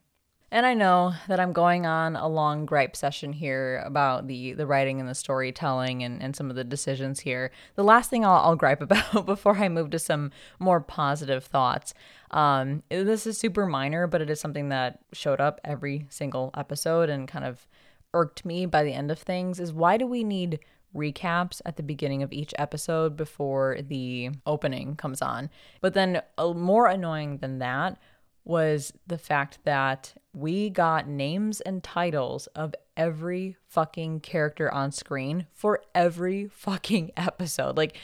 And 0.51 0.65
I 0.65 0.73
know 0.73 1.13
that 1.27 1.39
I'm 1.39 1.53
going 1.53 1.85
on 1.85 2.15
a 2.15 2.27
long 2.27 2.65
gripe 2.65 2.95
session 2.95 3.33
here 3.33 3.83
about 3.85 4.27
the 4.27 4.53
the 4.53 4.65
writing 4.65 4.99
and 4.99 5.07
the 5.07 5.13
storytelling 5.13 6.03
and, 6.03 6.21
and 6.23 6.35
some 6.35 6.49
of 6.49 6.55
the 6.55 6.63
decisions 6.63 7.19
here. 7.19 7.51
The 7.75 7.83
last 7.83 8.09
thing 8.09 8.25
I'll, 8.25 8.37
I'll 8.37 8.55
gripe 8.55 8.81
about 8.89 9.25
before 9.27 9.57
I 9.57 9.69
move 9.69 9.91
to 9.91 9.99
some 9.99 10.31
more 10.57 10.81
positive 10.81 11.43
thoughts. 11.43 11.93
Um, 12.31 12.83
this 12.89 13.25
is 13.25 13.37
super 13.37 13.65
minor, 13.65 14.07
but 14.07 14.21
it 14.21 14.29
is 14.29 14.39
something 14.39 14.69
that 14.69 14.99
showed 15.13 15.41
up 15.41 15.59
every 15.63 16.05
single 16.09 16.51
episode 16.55 17.09
and 17.09 17.27
kind 17.27 17.45
of 17.45 17.67
irked 18.13 18.45
me 18.45 18.65
by 18.65 18.83
the 18.83 18.93
end 18.93 19.11
of 19.11 19.19
things. 19.19 19.59
Is 19.59 19.73
why 19.73 19.97
do 19.97 20.05
we 20.05 20.23
need 20.23 20.59
recaps 20.95 21.61
at 21.65 21.77
the 21.77 21.83
beginning 21.83 22.23
of 22.23 22.33
each 22.33 22.53
episode 22.57 23.15
before 23.15 23.77
the 23.81 24.31
opening 24.45 24.95
comes 24.95 25.21
on? 25.21 25.49
But 25.81 25.93
then, 25.93 26.21
uh, 26.37 26.53
more 26.53 26.87
annoying 26.87 27.37
than 27.37 27.59
that 27.59 27.97
was 28.43 28.93
the 29.05 29.17
fact 29.17 29.59
that 29.63 30.13
we 30.33 30.69
got 30.69 31.07
names 31.07 31.61
and 31.61 31.83
titles 31.83 32.47
of 32.47 32.73
every 32.97 33.55
fucking 33.67 34.19
character 34.21 34.73
on 34.73 34.91
screen 34.91 35.45
for 35.53 35.81
every 35.93 36.47
fucking 36.47 37.11
episode. 37.17 37.77
Like, 37.77 37.97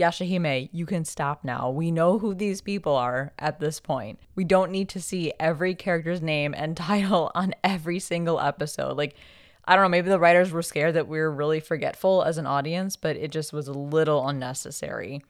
Yashahime, 0.00 0.68
you 0.72 0.86
can 0.86 1.04
stop 1.04 1.44
now. 1.44 1.70
We 1.70 1.90
know 1.90 2.18
who 2.18 2.34
these 2.34 2.60
people 2.60 2.94
are 2.94 3.32
at 3.38 3.60
this 3.60 3.78
point. 3.80 4.18
We 4.34 4.44
don't 4.44 4.72
need 4.72 4.88
to 4.90 5.00
see 5.00 5.32
every 5.38 5.74
character's 5.74 6.22
name 6.22 6.54
and 6.56 6.76
title 6.76 7.30
on 7.34 7.54
every 7.62 7.98
single 7.98 8.40
episode. 8.40 8.96
Like, 8.96 9.14
I 9.66 9.76
don't 9.76 9.84
know, 9.84 9.90
maybe 9.90 10.08
the 10.08 10.18
writers 10.18 10.50
were 10.50 10.62
scared 10.62 10.94
that 10.94 11.06
we 11.06 11.18
were 11.18 11.30
really 11.30 11.60
forgetful 11.60 12.22
as 12.22 12.38
an 12.38 12.46
audience, 12.46 12.96
but 12.96 13.16
it 13.16 13.30
just 13.30 13.52
was 13.52 13.68
a 13.68 13.72
little 13.72 14.26
unnecessary. 14.26 15.22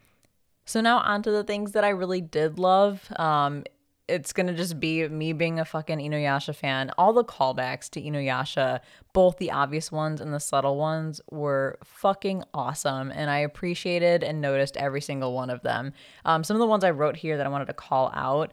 So 0.65 0.81
now 0.81 0.99
on 0.99 1.21
to 1.23 1.31
the 1.31 1.43
things 1.43 1.73
that 1.73 1.83
I 1.83 1.89
really 1.89 2.21
did 2.21 2.57
love. 2.57 3.11
Um, 3.17 3.65
it's 4.07 4.33
gonna 4.33 4.53
just 4.53 4.79
be 4.79 5.07
me 5.07 5.33
being 5.33 5.59
a 5.59 5.65
fucking 5.65 5.99
Inuyasha 5.99 6.55
fan. 6.55 6.91
All 6.97 7.13
the 7.13 7.23
callbacks 7.23 7.89
to 7.91 8.01
Inuyasha, 8.01 8.81
both 9.13 9.37
the 9.37 9.51
obvious 9.51 9.91
ones 9.91 10.19
and 10.21 10.33
the 10.33 10.39
subtle 10.39 10.77
ones, 10.77 11.21
were 11.31 11.77
fucking 11.83 12.43
awesome, 12.53 13.11
and 13.11 13.29
I 13.29 13.39
appreciated 13.39 14.23
and 14.23 14.41
noticed 14.41 14.77
every 14.77 15.01
single 15.01 15.33
one 15.33 15.49
of 15.49 15.61
them. 15.61 15.93
Um, 16.25 16.43
some 16.43 16.55
of 16.55 16.59
the 16.59 16.67
ones 16.67 16.83
I 16.83 16.91
wrote 16.91 17.15
here 17.15 17.37
that 17.37 17.45
I 17.45 17.49
wanted 17.49 17.67
to 17.67 17.73
call 17.73 18.11
out 18.13 18.51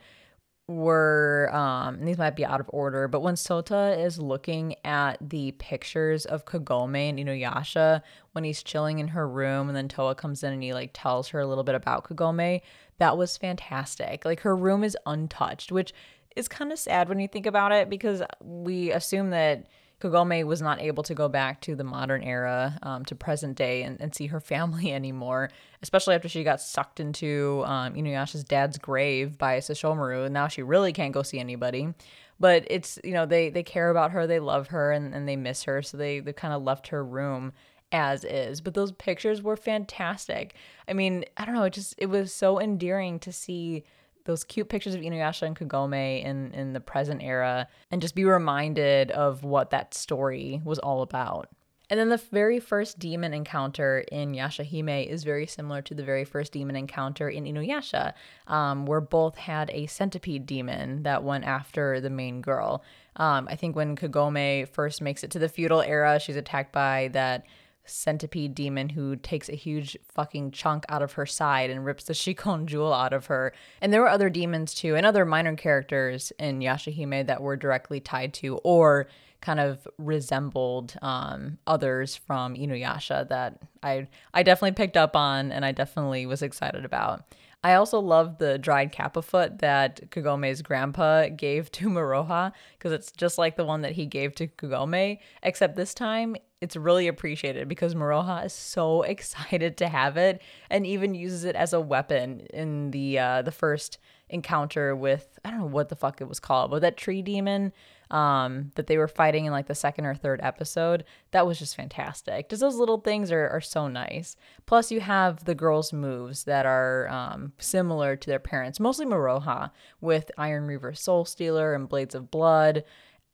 were 0.69 1.49
um 1.55 2.05
these 2.05 2.19
might 2.19 2.37
be 2.37 2.45
out 2.45 2.61
of 2.61 2.69
order 2.75 3.09
but 3.09 3.21
when 3.21 3.35
sota 3.35 3.99
is 4.05 4.19
looking 4.19 4.75
at 4.85 5.17
the 5.27 5.51
pictures 5.53 6.27
of 6.27 6.45
kagome 6.45 7.09
and 7.09 7.19
inuyasha 7.19 8.03
when 8.33 8.45
he's 8.45 8.63
chilling 8.63 8.99
in 8.99 9.09
her 9.09 9.27
room 9.27 9.69
and 9.69 9.77
then 9.77 9.89
Towa 9.89 10.15
comes 10.15 10.45
in 10.45 10.53
and 10.53 10.63
he 10.63 10.75
like 10.75 10.91
tells 10.93 11.29
her 11.29 11.41
a 11.41 11.47
little 11.47 11.65
bit 11.65 11.75
about 11.75 12.05
kagome 12.05 12.61
that 12.99 13.17
was 13.17 13.37
fantastic. 13.37 14.25
Like 14.25 14.41
her 14.41 14.57
room 14.57 14.85
is 14.85 14.97
untouched, 15.07 15.73
which 15.73 15.93
is 16.37 16.49
kind 16.49 16.73
of 16.73 16.79
sad 16.79 17.09
when 17.09 17.21
you 17.21 17.29
think 17.29 17.47
about 17.47 17.73
it 17.73 17.91
because 17.91 18.23
we 18.43 18.93
assume 18.93 19.31
that 19.31 19.67
Kagome 20.01 20.45
was 20.45 20.63
not 20.63 20.81
able 20.81 21.03
to 21.03 21.15
go 21.15 21.29
back 21.29 21.61
to 21.63 21.75
the 21.75 21.83
modern 21.83 22.23
era, 22.23 22.79
um, 22.83 23.05
to 23.07 23.17
present 23.17 23.57
day, 23.57 23.83
and, 23.83 24.01
and, 24.01 24.15
see 24.15 24.29
her 24.29 24.39
family 24.39 24.93
anymore, 24.95 25.51
especially 25.83 26.15
after 26.15 26.29
she 26.29 26.45
got 26.45 26.61
sucked 26.61 27.01
into 27.01 27.65
um, 27.67 27.95
Inuyasha's 27.95 28.45
dad's 28.45 28.79
grave 28.79 29.37
by 29.39 29.59
Sesshomaru, 29.59 30.27
and 30.27 30.35
now 30.35 30.47
she 30.47 30.63
really 30.63 30.93
can't 30.93 31.13
go 31.13 31.23
see 31.23 31.41
anybody. 31.41 31.93
But 32.39 32.65
it's, 32.71 33.01
you 33.03 33.13
know, 33.13 33.27
they, 33.27 33.51
they 33.51 33.65
care 33.65 33.91
about 33.91 34.13
her, 34.13 34.29
they 34.29 34.39
love 34.39 34.69
her, 34.69 34.93
and, 34.93 35.13
and 35.13 35.29
they 35.29 35.35
miss 35.35 35.65
her, 35.65 35.83
so 35.83 35.97
they, 35.97 36.21
they 36.21 36.33
kind 36.33 36.55
of 36.55 36.63
left 36.63 36.89
her 36.89 37.05
room 37.05 37.53
as 37.93 38.25
is, 38.25 38.61
but 38.61 38.75
those 38.75 38.93
pictures 38.93 39.43
were 39.43 39.57
fantastic. 39.57 40.55
I 40.87 40.93
mean, 40.93 41.25
I 41.37 41.45
don't 41.45 41.55
know, 41.55 41.65
it 41.65 41.73
just 41.73 41.95
it 41.99 42.07
was 42.07 42.33
so 42.33 42.61
endearing 42.61 43.19
to 43.21 43.33
see 43.33 43.85
those 44.25 44.45
cute 44.45 44.69
pictures 44.69 44.95
of 44.95 45.01
Inuyasha 45.01 45.43
and 45.43 45.57
Kagome 45.57 46.23
in 46.23 46.53
in 46.53 46.73
the 46.75 46.81
present 46.81 47.23
era 47.23 47.67
and 47.91 48.03
just 48.03 48.15
be 48.15 48.25
reminded 48.25 49.11
of 49.11 49.43
what 49.43 49.71
that 49.71 49.95
story 49.95 50.61
was 50.65 50.79
all 50.79 51.03
about. 51.03 51.49
And 51.91 51.99
then 51.99 52.11
the 52.11 52.19
very 52.19 52.61
first 52.61 52.99
demon 52.99 53.33
encounter 53.33 54.05
in 54.13 54.35
Yashahime 54.35 55.07
is 55.07 55.25
very 55.25 55.47
similar 55.47 55.81
to 55.83 55.95
the 55.95 56.03
very 56.03 56.25
first 56.25 56.53
demon 56.53 56.77
encounter 56.77 57.31
in 57.31 57.45
Inuyasha, 57.45 58.13
um, 58.47 58.85
where 58.85 59.01
both 59.01 59.37
had 59.37 59.71
a 59.71 59.87
centipede 59.87 60.45
demon 60.45 61.05
that 61.05 61.25
went 61.25 61.45
after 61.45 61.99
the 62.01 62.11
main 62.11 62.43
girl. 62.43 62.85
Um, 63.17 63.49
I 63.51 63.57
think 63.57 63.75
when 63.75 63.97
Kagome 63.97 64.69
first 64.69 65.01
makes 65.01 65.25
it 65.25 65.31
to 65.31 65.39
the 65.39 65.49
feudal 65.49 65.81
era, 65.81 66.21
she's 66.21 66.37
attacked 66.37 66.73
by 66.73 67.09
that 67.15 67.47
centipede 67.89 68.55
demon 68.55 68.91
who 68.91 69.17
takes 69.17 69.49
a 69.49 69.55
huge 69.55 69.97
fucking 70.09 70.51
chunk 70.51 70.85
out 70.89 71.03
of 71.03 71.13
her 71.13 71.27
side 71.27 71.71
and 71.71 71.85
rips 71.85 72.05
the 72.05 72.15
Shikon 72.15 72.67
jewel 72.67 72.93
out 72.93 73.13
of 73.13 73.27
her. 73.27 73.53
And 73.81 73.93
there 73.93 74.01
were 74.01 74.09
other 74.09 74.31
demons 74.31 74.75
too, 74.75 74.95
and 74.97 75.07
other 75.07 75.25
minor 75.25 75.57
characters 75.57 76.33
in 76.39 76.61
Yashahime 76.61 77.27
that 77.27 77.43
were 77.43 77.57
directly 77.57 78.01
tied 78.01 78.35
to 78.35 78.57
or 78.59 79.09
kind 79.41 79.61
of 79.61 79.87
resembled 79.99 80.97
um, 81.01 81.59
others 81.67 82.17
from 82.17 82.55
Inuyasha 82.55 83.29
that 83.29 83.59
I 83.83 84.09
I 84.35 84.43
definitely 84.43 84.75
picked 84.75 84.97
up 84.97 85.15
on 85.15 85.53
and 85.53 85.65
I 85.65 85.73
definitely 85.73 86.27
was 86.27 86.43
excited 86.43 86.85
about. 86.85 87.25
I 87.65 87.75
also 87.75 87.99
love 87.99 88.39
the 88.39 88.57
dried 88.57 88.93
kappa 88.93 89.21
foot 89.21 89.59
that 89.59 90.11
Kagome's 90.11 90.63
grandpa 90.63 91.29
gave 91.29 91.73
to 91.73 91.89
Moroha 91.89 92.53
because 92.79 92.93
it's 92.93 93.11
just 93.11 93.37
like 93.37 93.57
the 93.57 93.65
one 93.65 93.83
that 93.83 93.93
he 93.93 94.07
gave 94.07 94.35
to 94.37 94.47
Kagome, 94.47 95.19
except 95.43 95.75
this 95.75 95.93
time 95.93 96.37
it's 96.61 96.77
really 96.77 97.07
appreciated 97.09 97.69
because 97.69 97.95
Moroha 97.95 98.45
is 98.45 98.53
so 98.53 99.03
excited 99.15 99.77
to 99.79 99.89
have 99.89 100.17
it 100.17 100.43
and 100.71 100.87
even 100.87 101.15
uses 101.15 101.45
it 101.45 101.57
as 101.57 101.73
a 101.73 101.81
weapon 101.81 102.41
in 102.53 102.91
the 102.91 103.19
uh, 103.19 103.43
the 103.43 103.53
first 103.53 103.99
encounter 104.31 104.95
with 104.95 105.39
I 105.45 105.51
don't 105.51 105.61
know 105.61 105.67
what 105.67 105.89
the 105.89 105.97
fuck 105.97 106.21
it 106.21 106.29
was 106.29 106.41
called, 106.41 106.71
but 106.71 106.83
that 106.83 106.97
tree 106.97 107.23
demon 107.23 107.73
um, 108.11 108.73
that 108.75 108.87
they 108.87 108.97
were 108.97 109.09
fighting 109.09 109.45
in 109.45 109.53
like 109.53 109.67
the 109.67 109.75
second 109.75 110.07
or 110.07 110.15
third 110.15 110.41
episode. 110.43 111.05
That 111.33 111.47
was 111.47 111.59
just 111.59 111.77
fantastic. 111.77 112.49
Just 112.49 112.61
those 112.61 112.77
little 112.77 113.01
things 113.01 113.31
are, 113.31 113.49
are 113.49 113.61
so 113.61 113.89
nice. 113.89 114.37
Plus, 114.67 114.91
you 114.91 115.01
have 115.01 115.45
the 115.45 115.55
girls' 115.55 115.93
moves 115.93 116.45
that 116.45 116.67
are 116.67 117.09
um, 117.09 117.53
similar 117.59 118.17
to 118.17 118.27
their 118.27 118.39
parents, 118.39 118.81
mostly 118.81 119.07
Moroha 119.07 119.71
with 120.01 120.31
Iron 120.39 120.67
Reaver 120.67 120.95
Soul 120.95 121.25
Stealer 121.25 121.75
and 121.75 121.89
Blades 121.89 122.15
of 122.15 122.31
Blood. 122.31 122.85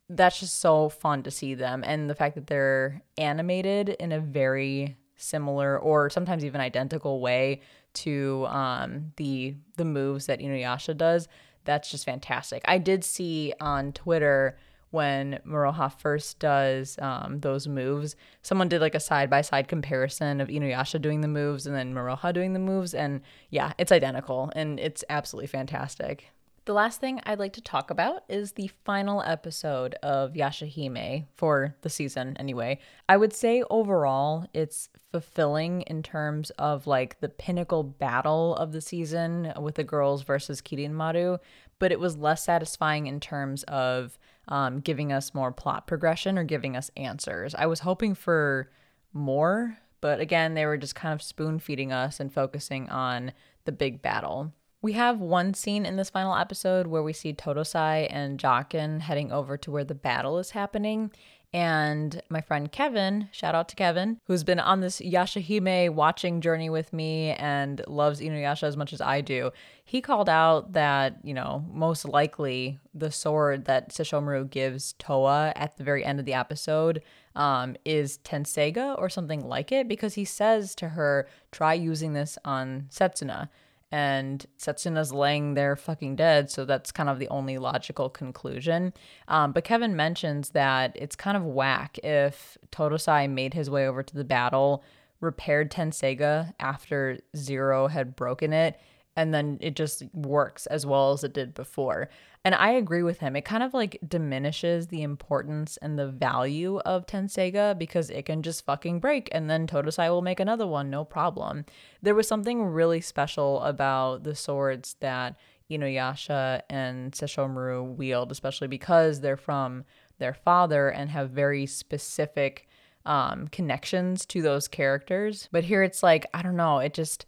That's 0.09 0.39
just 0.39 0.59
so 0.59 0.89
fun 0.89 1.23
to 1.23 1.31
see 1.31 1.55
them. 1.55 1.83
And 1.85 2.09
the 2.09 2.15
fact 2.15 2.35
that 2.35 2.47
they're 2.47 3.01
animated 3.17 3.89
in 3.89 4.11
a 4.11 4.19
very 4.19 4.97
similar 5.15 5.79
or 5.79 6.09
sometimes 6.09 6.45
even 6.45 6.61
identical 6.61 7.21
way 7.21 7.61
to 7.93 8.45
um, 8.49 9.13
the 9.15 9.55
the 9.77 9.85
moves 9.85 10.25
that 10.25 10.39
Inuyasha 10.39 10.97
does 10.97 11.29
that's 11.65 11.91
just 11.91 12.05
fantastic. 12.05 12.61
I 12.65 12.77
did 12.77 13.03
see 13.03 13.53
on 13.59 13.91
Twitter 13.91 14.57
when 14.91 15.39
Moroha 15.45 15.91
first 15.91 16.39
does 16.39 16.97
um, 17.01 17.41
those 17.41 17.67
moves, 17.67 18.15
someone 18.43 18.69
did 18.69 18.79
like 18.79 18.95
a 18.95 18.99
side 18.99 19.29
by 19.29 19.41
side 19.41 19.67
comparison 19.67 20.39
of 20.39 20.47
Inuyasha 20.47 21.01
doing 21.01 21.19
the 21.19 21.27
moves 21.27 21.67
and 21.67 21.75
then 21.75 21.93
Moroha 21.93 22.33
doing 22.33 22.53
the 22.53 22.59
moves. 22.59 22.93
And 22.93 23.21
yeah, 23.49 23.73
it's 23.77 23.91
identical 23.91 24.51
and 24.55 24.79
it's 24.79 25.03
absolutely 25.09 25.47
fantastic. 25.47 26.27
The 26.65 26.73
last 26.73 26.99
thing 26.99 27.21
I'd 27.23 27.37
like 27.37 27.53
to 27.53 27.61
talk 27.61 27.91
about 27.91 28.23
is 28.27 28.53
the 28.53 28.71
final 28.85 29.21
episode 29.21 29.93
of 30.01 30.33
Yashahime 30.33 31.25
for 31.35 31.75
the 31.81 31.91
season, 31.91 32.35
anyway. 32.39 32.79
I 33.07 33.17
would 33.17 33.33
say 33.33 33.63
overall 33.69 34.47
it's 34.51 34.89
fulfilling 35.11 35.81
in 35.81 36.01
terms 36.01 36.49
of 36.57 36.87
like 36.87 37.19
the 37.19 37.29
pinnacle 37.29 37.83
battle 37.83 38.55
of 38.55 38.71
the 38.71 38.81
season 38.81 39.53
with 39.61 39.75
the 39.75 39.83
girls 39.83 40.23
versus 40.23 40.59
Kirinmaru, 40.59 41.37
but 41.77 41.91
it 41.91 41.99
was 41.99 42.17
less 42.17 42.43
satisfying 42.43 43.05
in 43.05 43.19
terms 43.19 43.61
of 43.63 44.17
um, 44.47 44.79
giving 44.79 45.11
us 45.11 45.35
more 45.35 45.51
plot 45.51 45.85
progression 45.85 46.35
or 46.35 46.43
giving 46.43 46.75
us 46.75 46.89
answers. 46.97 47.53
I 47.53 47.67
was 47.67 47.81
hoping 47.81 48.15
for 48.15 48.71
more, 49.13 49.77
but 50.01 50.19
again, 50.19 50.55
they 50.55 50.65
were 50.65 50.77
just 50.77 50.95
kind 50.95 51.13
of 51.13 51.21
spoon 51.21 51.59
feeding 51.59 51.91
us 51.91 52.19
and 52.19 52.33
focusing 52.33 52.89
on 52.89 53.33
the 53.65 53.71
big 53.71 54.01
battle. 54.01 54.51
We 54.85 54.93
have 54.93 55.19
one 55.19 55.55
scene 55.55 55.83
in 55.83 55.95
this 55.95 56.11
final 56.11 56.35
episode 56.35 56.85
where 56.85 57.01
we 57.01 57.11
see 57.11 57.33
Totosai 57.33 58.05
and 58.11 58.39
Jaken 58.39 59.01
heading 59.01 59.31
over 59.31 59.57
to 59.57 59.71
where 59.71 59.83
the 59.83 59.95
battle 59.95 60.37
is 60.37 60.51
happening. 60.51 61.09
And 61.51 62.21
my 62.29 62.39
friend 62.41 62.71
Kevin, 62.71 63.27
shout 63.31 63.55
out 63.55 63.67
to 63.69 63.75
Kevin, 63.75 64.19
who's 64.25 64.43
been 64.43 64.59
on 64.59 64.81
this 64.81 65.01
Yashahime 65.01 65.89
watching 65.89 66.39
journey 66.39 66.69
with 66.69 66.93
me 66.93 67.31
and 67.31 67.81
loves 67.87 68.21
Inuyasha 68.21 68.61
as 68.61 68.77
much 68.77 68.93
as 68.93 69.01
I 69.01 69.21
do, 69.21 69.49
he 69.83 70.01
called 70.01 70.29
out 70.29 70.73
that, 70.73 71.17
you 71.23 71.33
know, 71.33 71.65
most 71.71 72.05
likely 72.05 72.77
the 72.93 73.09
sword 73.09 73.65
that 73.65 73.89
Sesshomaru 73.89 74.47
gives 74.51 74.93
Towa 74.99 75.51
at 75.55 75.77
the 75.77 75.83
very 75.83 76.05
end 76.05 76.19
of 76.19 76.27
the 76.27 76.35
episode 76.35 77.01
um, 77.35 77.75
is 77.85 78.19
Tenseiga 78.19 78.95
or 78.99 79.09
something 79.09 79.47
like 79.47 79.71
it 79.71 79.87
because 79.87 80.13
he 80.13 80.25
says 80.25 80.75
to 80.75 80.89
her, 80.89 81.27
try 81.51 81.73
using 81.73 82.13
this 82.13 82.37
on 82.45 82.85
Setsuna 82.91 83.49
and 83.91 84.45
Setsuna's 84.57 85.13
laying 85.13 85.53
there 85.53 85.75
fucking 85.75 86.15
dead, 86.15 86.49
so 86.49 86.65
that's 86.65 86.91
kind 86.91 87.09
of 87.09 87.19
the 87.19 87.29
only 87.29 87.57
logical 87.57 88.09
conclusion. 88.09 88.93
Um, 89.27 89.51
but 89.51 89.63
Kevin 89.63 89.95
mentions 89.95 90.49
that 90.49 90.91
it's 90.95 91.15
kind 91.15 91.37
of 91.37 91.43
whack 91.43 91.97
if 92.03 92.57
Totosai 92.71 93.29
made 93.29 93.53
his 93.53 93.69
way 93.69 93.87
over 93.87 94.03
to 94.03 94.15
the 94.15 94.23
battle, 94.23 94.83
repaired 95.21 95.71
Tenseiga 95.71 96.53
after 96.59 97.19
Zero 97.35 97.87
had 97.87 98.15
broken 98.15 98.53
it, 98.53 98.79
and 99.15 99.33
then 99.33 99.57
it 99.61 99.75
just 99.75 100.03
works 100.13 100.65
as 100.65 100.85
well 100.85 101.11
as 101.11 101.23
it 101.23 101.33
did 101.33 101.53
before. 101.53 102.09
And 102.45 102.53
I 102.53 102.73
agree 102.73 103.01
with 103.01 103.21
him. 103.21 103.35
It 103.35 103.43
kind 103.43 103.63
of 103.63 103.73
like 103.73 103.97
diminishes 104.07 104.87
the 104.87 105.01
importance 105.01 105.77
and 105.77 105.97
the 105.97 106.07
value 106.07 106.77
of 106.85 107.07
Tenseiga 107.07 107.75
because 107.75 108.11
it 108.11 108.27
can 108.27 108.43
just 108.43 108.63
fucking 108.63 108.99
break 108.99 109.29
and 109.31 109.49
then 109.49 109.65
Totosai 109.65 110.09
will 110.09 110.21
make 110.21 110.39
another 110.39 110.67
one, 110.67 110.91
no 110.91 111.03
problem. 111.03 111.65
There 112.03 112.13
was 112.13 112.27
something 112.27 112.63
really 112.63 113.01
special 113.01 113.63
about 113.63 114.25
the 114.25 114.35
swords 114.35 114.95
that 114.99 115.37
Inuyasha 115.71 116.61
and 116.69 117.13
Sesshomaru 117.13 117.95
wield, 117.95 118.31
especially 118.31 118.67
because 118.67 119.21
they're 119.21 119.37
from 119.37 119.83
their 120.19 120.35
father 120.35 120.89
and 120.89 121.09
have 121.09 121.31
very 121.31 121.65
specific 121.65 122.67
um, 123.07 123.47
connections 123.47 124.23
to 124.27 124.43
those 124.43 124.67
characters. 124.67 125.49
But 125.51 125.63
here 125.63 125.81
it's 125.81 126.03
like, 126.03 126.27
I 126.31 126.43
don't 126.43 126.55
know, 126.55 126.77
it 126.77 126.93
just 126.93 127.25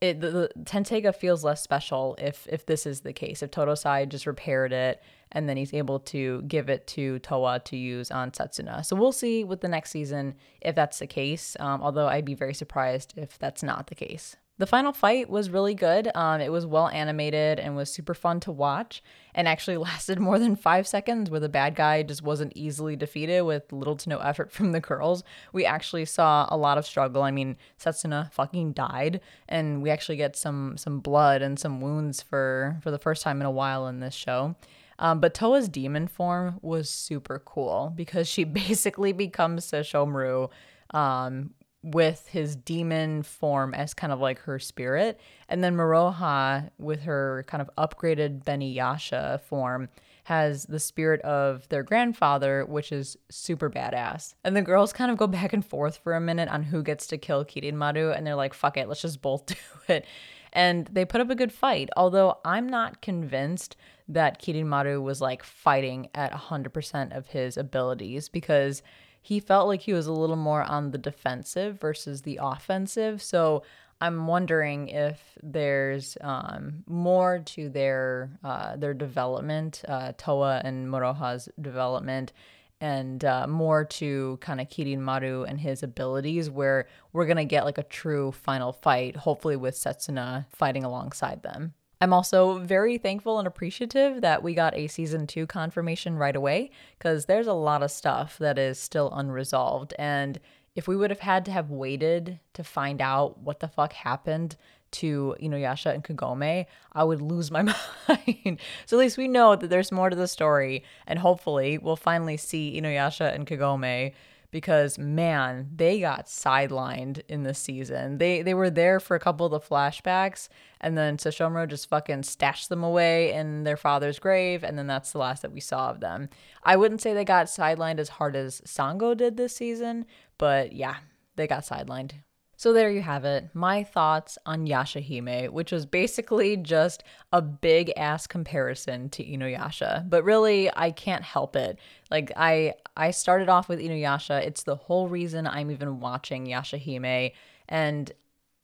it 0.00 0.20
the, 0.20 0.30
the 0.30 0.50
Tenseiga 0.64 1.14
feels 1.14 1.44
less 1.44 1.62
special 1.62 2.16
if 2.18 2.46
if 2.50 2.66
this 2.66 2.86
is 2.86 3.00
the 3.00 3.12
case. 3.12 3.42
If 3.42 3.50
Totosai 3.50 4.08
just 4.08 4.26
repaired 4.26 4.72
it 4.72 5.02
and 5.32 5.48
then 5.48 5.56
he's 5.56 5.74
able 5.74 6.00
to 6.00 6.42
give 6.42 6.68
it 6.68 6.86
to 6.88 7.18
Towa 7.20 7.62
to 7.64 7.76
use 7.76 8.10
on 8.10 8.30
Setsuna. 8.30 8.84
So 8.84 8.96
we'll 8.96 9.12
see 9.12 9.44
with 9.44 9.60
the 9.60 9.68
next 9.68 9.90
season 9.90 10.34
if 10.60 10.74
that's 10.74 10.98
the 10.98 11.06
case. 11.06 11.56
Um, 11.60 11.82
although 11.82 12.08
I'd 12.08 12.24
be 12.24 12.34
very 12.34 12.54
surprised 12.54 13.14
if 13.16 13.38
that's 13.38 13.62
not 13.62 13.86
the 13.88 13.94
case. 13.94 14.36
The 14.60 14.66
final 14.66 14.92
fight 14.92 15.30
was 15.30 15.48
really 15.48 15.72
good. 15.72 16.10
Um, 16.14 16.42
it 16.42 16.52
was 16.52 16.66
well 16.66 16.88
animated 16.88 17.58
and 17.58 17.76
was 17.76 17.90
super 17.90 18.12
fun 18.12 18.40
to 18.40 18.52
watch, 18.52 19.02
and 19.34 19.48
actually 19.48 19.76
lasted 19.78 20.20
more 20.20 20.38
than 20.38 20.54
five 20.54 20.86
seconds, 20.86 21.30
where 21.30 21.40
the 21.40 21.48
bad 21.48 21.74
guy 21.74 22.02
just 22.02 22.22
wasn't 22.22 22.52
easily 22.54 22.94
defeated 22.94 23.40
with 23.40 23.72
little 23.72 23.96
to 23.96 24.10
no 24.10 24.18
effort 24.18 24.52
from 24.52 24.72
the 24.72 24.80
girls. 24.80 25.24
We 25.54 25.64
actually 25.64 26.04
saw 26.04 26.46
a 26.50 26.58
lot 26.58 26.76
of 26.76 26.84
struggle. 26.84 27.22
I 27.22 27.30
mean, 27.30 27.56
Setsuna 27.82 28.30
fucking 28.34 28.72
died, 28.74 29.22
and 29.48 29.80
we 29.80 29.88
actually 29.88 30.16
get 30.16 30.36
some 30.36 30.76
some 30.76 31.00
blood 31.00 31.40
and 31.40 31.58
some 31.58 31.80
wounds 31.80 32.20
for 32.20 32.76
for 32.82 32.90
the 32.90 32.98
first 32.98 33.22
time 33.22 33.40
in 33.40 33.46
a 33.46 33.50
while 33.50 33.86
in 33.86 34.00
this 34.00 34.14
show. 34.14 34.56
Um, 34.98 35.20
but 35.20 35.32
Towa's 35.32 35.70
demon 35.70 36.06
form 36.06 36.58
was 36.60 36.90
super 36.90 37.38
cool 37.46 37.94
because 37.96 38.28
she 38.28 38.44
basically 38.62 39.12
becomes 39.12 39.64
Sesshomaru 39.64 40.50
um, 40.92 41.54
with 41.82 42.26
his 42.28 42.56
demon 42.56 43.22
form 43.22 43.74
as 43.74 43.94
kind 43.94 44.12
of 44.12 44.20
like 44.20 44.40
her 44.40 44.58
spirit. 44.58 45.18
And 45.48 45.64
then 45.64 45.76
Moroha, 45.76 46.70
with 46.78 47.02
her 47.02 47.44
kind 47.46 47.62
of 47.62 47.70
upgraded 47.78 48.44
Beniyasha 48.44 49.40
form, 49.40 49.88
has 50.24 50.64
the 50.66 50.78
spirit 50.78 51.20
of 51.22 51.68
their 51.70 51.82
grandfather, 51.82 52.64
which 52.66 52.92
is 52.92 53.16
super 53.30 53.70
badass. 53.70 54.34
And 54.44 54.54
the 54.54 54.62
girls 54.62 54.92
kind 54.92 55.10
of 55.10 55.16
go 55.16 55.26
back 55.38 55.52
and 55.52 55.64
forth 55.64 55.96
for 55.96 56.14
a 56.14 56.20
minute 56.20 56.48
on 56.48 56.62
who 56.62 56.82
gets 56.82 57.06
to 57.08 57.18
kill 57.18 57.44
Kirinmaru, 57.44 58.16
and 58.16 58.26
they're 58.26 58.34
like, 58.34 58.54
fuck 58.54 58.76
it, 58.76 58.86
let's 58.88 59.02
just 59.02 59.22
both 59.22 59.46
do 59.46 59.54
it. 59.88 60.04
And 60.52 60.86
they 60.86 61.04
put 61.04 61.20
up 61.20 61.30
a 61.30 61.34
good 61.34 61.52
fight, 61.52 61.90
although 61.96 62.38
I'm 62.44 62.68
not 62.68 63.00
convinced 63.00 63.76
that 64.08 64.42
Kirinmaru 64.42 65.00
was 65.00 65.20
like 65.20 65.44
fighting 65.44 66.08
at 66.14 66.32
100% 66.32 67.16
of 67.16 67.28
his 67.28 67.56
abilities 67.56 68.28
because 68.28 68.82
he 69.22 69.40
felt 69.40 69.68
like 69.68 69.82
he 69.82 69.92
was 69.92 70.06
a 70.06 70.12
little 70.12 70.36
more 70.36 70.62
on 70.62 70.90
the 70.90 70.98
defensive 70.98 71.78
versus 71.78 72.22
the 72.22 72.38
offensive. 72.42 73.22
So 73.22 73.62
I'm 74.00 74.26
wondering 74.26 74.88
if 74.88 75.20
there's 75.42 76.16
um, 76.22 76.84
more 76.86 77.40
to 77.40 77.68
their 77.68 78.30
uh, 78.42 78.76
their 78.76 78.94
development, 78.94 79.82
uh, 79.86 80.12
Towa 80.12 80.62
and 80.64 80.88
Moroha's 80.88 81.50
development, 81.60 82.32
and 82.80 83.22
uh, 83.24 83.46
more 83.46 83.84
to 83.84 84.38
kind 84.40 84.58
of 84.60 84.68
Kirinmaru 84.68 85.46
and 85.46 85.60
his 85.60 85.82
abilities, 85.82 86.48
where 86.48 86.88
we're 87.12 87.26
gonna 87.26 87.44
get 87.44 87.66
like 87.66 87.76
a 87.76 87.82
true 87.82 88.32
final 88.32 88.72
fight, 88.72 89.16
hopefully 89.16 89.56
with 89.56 89.74
Setsuna 89.74 90.46
fighting 90.48 90.84
alongside 90.84 91.42
them. 91.42 91.74
I'm 92.00 92.14
also 92.14 92.58
very 92.58 92.96
thankful 92.96 93.38
and 93.38 93.46
appreciative 93.46 94.22
that 94.22 94.42
we 94.42 94.54
got 94.54 94.74
a 94.74 94.86
season 94.86 95.26
two 95.26 95.46
confirmation 95.46 96.16
right 96.16 96.34
away 96.34 96.70
because 96.98 97.26
there's 97.26 97.46
a 97.46 97.52
lot 97.52 97.82
of 97.82 97.90
stuff 97.90 98.38
that 98.38 98.58
is 98.58 98.78
still 98.78 99.12
unresolved. 99.12 99.92
And 99.98 100.40
if 100.74 100.88
we 100.88 100.96
would 100.96 101.10
have 101.10 101.20
had 101.20 101.44
to 101.44 101.52
have 101.52 101.70
waited 101.70 102.40
to 102.54 102.64
find 102.64 103.02
out 103.02 103.38
what 103.40 103.60
the 103.60 103.68
fuck 103.68 103.92
happened 103.92 104.56
to 104.92 105.36
Inuyasha 105.42 105.94
and 105.94 106.02
Kagome, 106.02 106.64
I 106.92 107.04
would 107.04 107.20
lose 107.20 107.50
my 107.50 107.62
mind. 108.08 108.58
so 108.86 108.96
at 108.96 109.00
least 109.00 109.18
we 109.18 109.28
know 109.28 109.54
that 109.54 109.68
there's 109.68 109.92
more 109.92 110.08
to 110.08 110.16
the 110.16 110.26
story, 110.26 110.82
and 111.06 111.18
hopefully 111.18 111.76
we'll 111.76 111.96
finally 111.96 112.36
see 112.36 112.80
Inuyasha 112.80 113.32
and 113.34 113.46
Kagome 113.46 114.12
because 114.50 114.98
man, 114.98 115.68
they 115.74 116.00
got 116.00 116.26
sidelined 116.26 117.22
in 117.28 117.42
the 117.42 117.54
season. 117.54 118.18
They 118.18 118.42
they 118.42 118.54
were 118.54 118.70
there 118.70 119.00
for 119.00 119.14
a 119.14 119.20
couple 119.20 119.46
of 119.46 119.52
the 119.52 119.60
flashbacks, 119.60 120.48
and 120.80 120.96
then 120.96 121.16
Sesshomaru 121.16 121.68
just 121.68 121.88
fucking 121.88 122.24
stashed 122.24 122.68
them 122.68 122.82
away 122.82 123.32
in 123.32 123.64
their 123.64 123.76
father's 123.76 124.18
grave, 124.18 124.64
and 124.64 124.78
then 124.78 124.86
that's 124.86 125.12
the 125.12 125.18
last 125.18 125.42
that 125.42 125.52
we 125.52 125.60
saw 125.60 125.90
of 125.90 126.00
them. 126.00 126.28
I 126.62 126.76
wouldn't 126.76 127.00
say 127.00 127.14
they 127.14 127.24
got 127.24 127.46
sidelined 127.46 127.98
as 127.98 128.08
hard 128.08 128.36
as 128.36 128.60
Sango 128.62 129.16
did 129.16 129.36
this 129.36 129.54
season, 129.54 130.06
but 130.38 130.72
yeah, 130.72 130.96
they 131.36 131.46
got 131.46 131.62
sidelined. 131.64 132.12
So 132.60 132.74
there 132.74 132.90
you 132.90 133.00
have 133.00 133.24
it. 133.24 133.48
My 133.54 133.84
thoughts 133.84 134.36
on 134.44 134.66
Yashahime, 134.66 135.48
which 135.48 135.72
was 135.72 135.86
basically 135.86 136.58
just 136.58 137.02
a 137.32 137.40
big 137.40 137.90
ass 137.96 138.26
comparison 138.26 139.08
to 139.10 139.24
Inuyasha. 139.24 140.10
But 140.10 140.24
really, 140.24 140.70
I 140.76 140.90
can't 140.90 141.22
help 141.24 141.56
it. 141.56 141.78
Like 142.10 142.32
I 142.36 142.74
I 143.00 143.12
started 143.12 143.48
off 143.48 143.68
with 143.68 143.80
Inuyasha. 143.80 144.42
It's 144.42 144.62
the 144.62 144.76
whole 144.76 145.08
reason 145.08 145.46
I'm 145.46 145.70
even 145.70 146.00
watching 146.00 146.46
Yashahime 146.46 147.32
and 147.68 148.12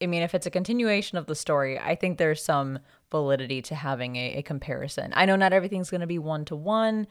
I 0.02 0.06
mean, 0.06 0.22
if 0.22 0.34
it's 0.34 0.46
a 0.46 0.50
continuation 0.50 1.16
of 1.16 1.24
the 1.24 1.34
story, 1.34 1.78
I 1.78 1.94
think 1.94 2.18
there's 2.18 2.42
some 2.42 2.80
validity 3.10 3.62
to 3.62 3.74
having 3.74 4.16
a, 4.16 4.34
a 4.34 4.42
comparison. 4.42 5.12
I 5.16 5.24
know 5.24 5.36
not 5.36 5.54
everything's 5.54 5.88
going 5.88 6.02
to 6.02 6.06
be 6.06 6.18
one 6.18 6.44
to 6.46 6.56
one, 6.56 7.06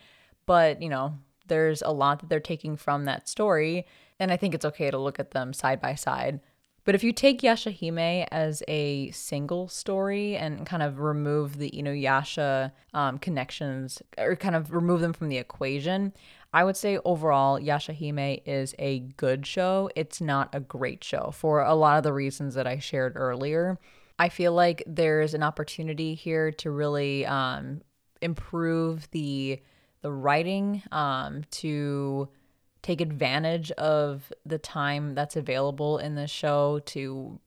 but 0.45 0.83
you 0.83 0.89
know, 0.89 1.17
there's 1.47 1.81
a 1.81 1.89
lot 1.89 2.19
that 2.19 2.29
they're 2.29 2.39
taking 2.39 2.75
from 2.75 3.05
that 3.05 3.27
story, 3.27 3.87
and 4.19 4.31
I 4.31 4.37
think 4.37 4.53
it's 4.53 4.65
okay 4.65 4.91
to 4.91 4.99
look 4.99 5.19
at 5.19 5.31
them 5.31 5.51
side 5.51 5.81
by 5.81 5.95
side. 5.95 6.41
But 6.83 6.93
if 6.93 7.03
you 7.03 7.11
take 7.11 7.41
Yashahime 7.41 8.27
as 8.31 8.61
a 8.67 9.09
single 9.09 9.67
story 9.67 10.37
and 10.37 10.67
kind 10.67 10.83
of 10.83 10.99
remove 10.99 11.57
the 11.57 11.71
Inuyasha 11.71 12.71
um, 12.93 13.17
connections 13.17 14.03
or 14.19 14.35
kind 14.35 14.55
of 14.55 14.71
remove 14.71 15.01
them 15.01 15.13
from 15.13 15.29
the 15.29 15.37
equation, 15.37 16.13
I 16.55 16.63
would 16.63 16.77
say 16.77 16.99
overall 17.03 17.59
Yashahime 17.59 18.41
is 18.45 18.73
a 18.79 18.99
good 18.99 19.45
show. 19.45 19.89
It's 19.93 20.21
not 20.21 20.55
a 20.55 20.61
great 20.61 21.03
show 21.03 21.31
for 21.33 21.59
a 21.59 21.75
lot 21.75 21.97
of 21.97 22.03
the 22.03 22.13
reasons 22.13 22.53
that 22.53 22.65
I 22.65 22.79
shared 22.79 23.17
earlier. 23.17 23.77
I 24.17 24.29
feel 24.29 24.53
like 24.53 24.81
there's 24.87 25.33
an 25.33 25.43
opportunity 25.43 26.15
here 26.15 26.53
to 26.53 26.71
really 26.71 27.25
um, 27.25 27.81
improve 28.21 29.11
the 29.11 29.61
the 30.01 30.13
writing 30.13 30.81
um, 30.93 31.43
to 31.49 32.29
take 32.81 33.01
advantage 33.01 33.71
of 33.71 34.31
the 34.45 34.59
time 34.59 35.13
that's 35.13 35.35
available 35.35 35.97
in 35.97 36.15
the 36.15 36.27
show 36.27 36.79
to 36.85 37.37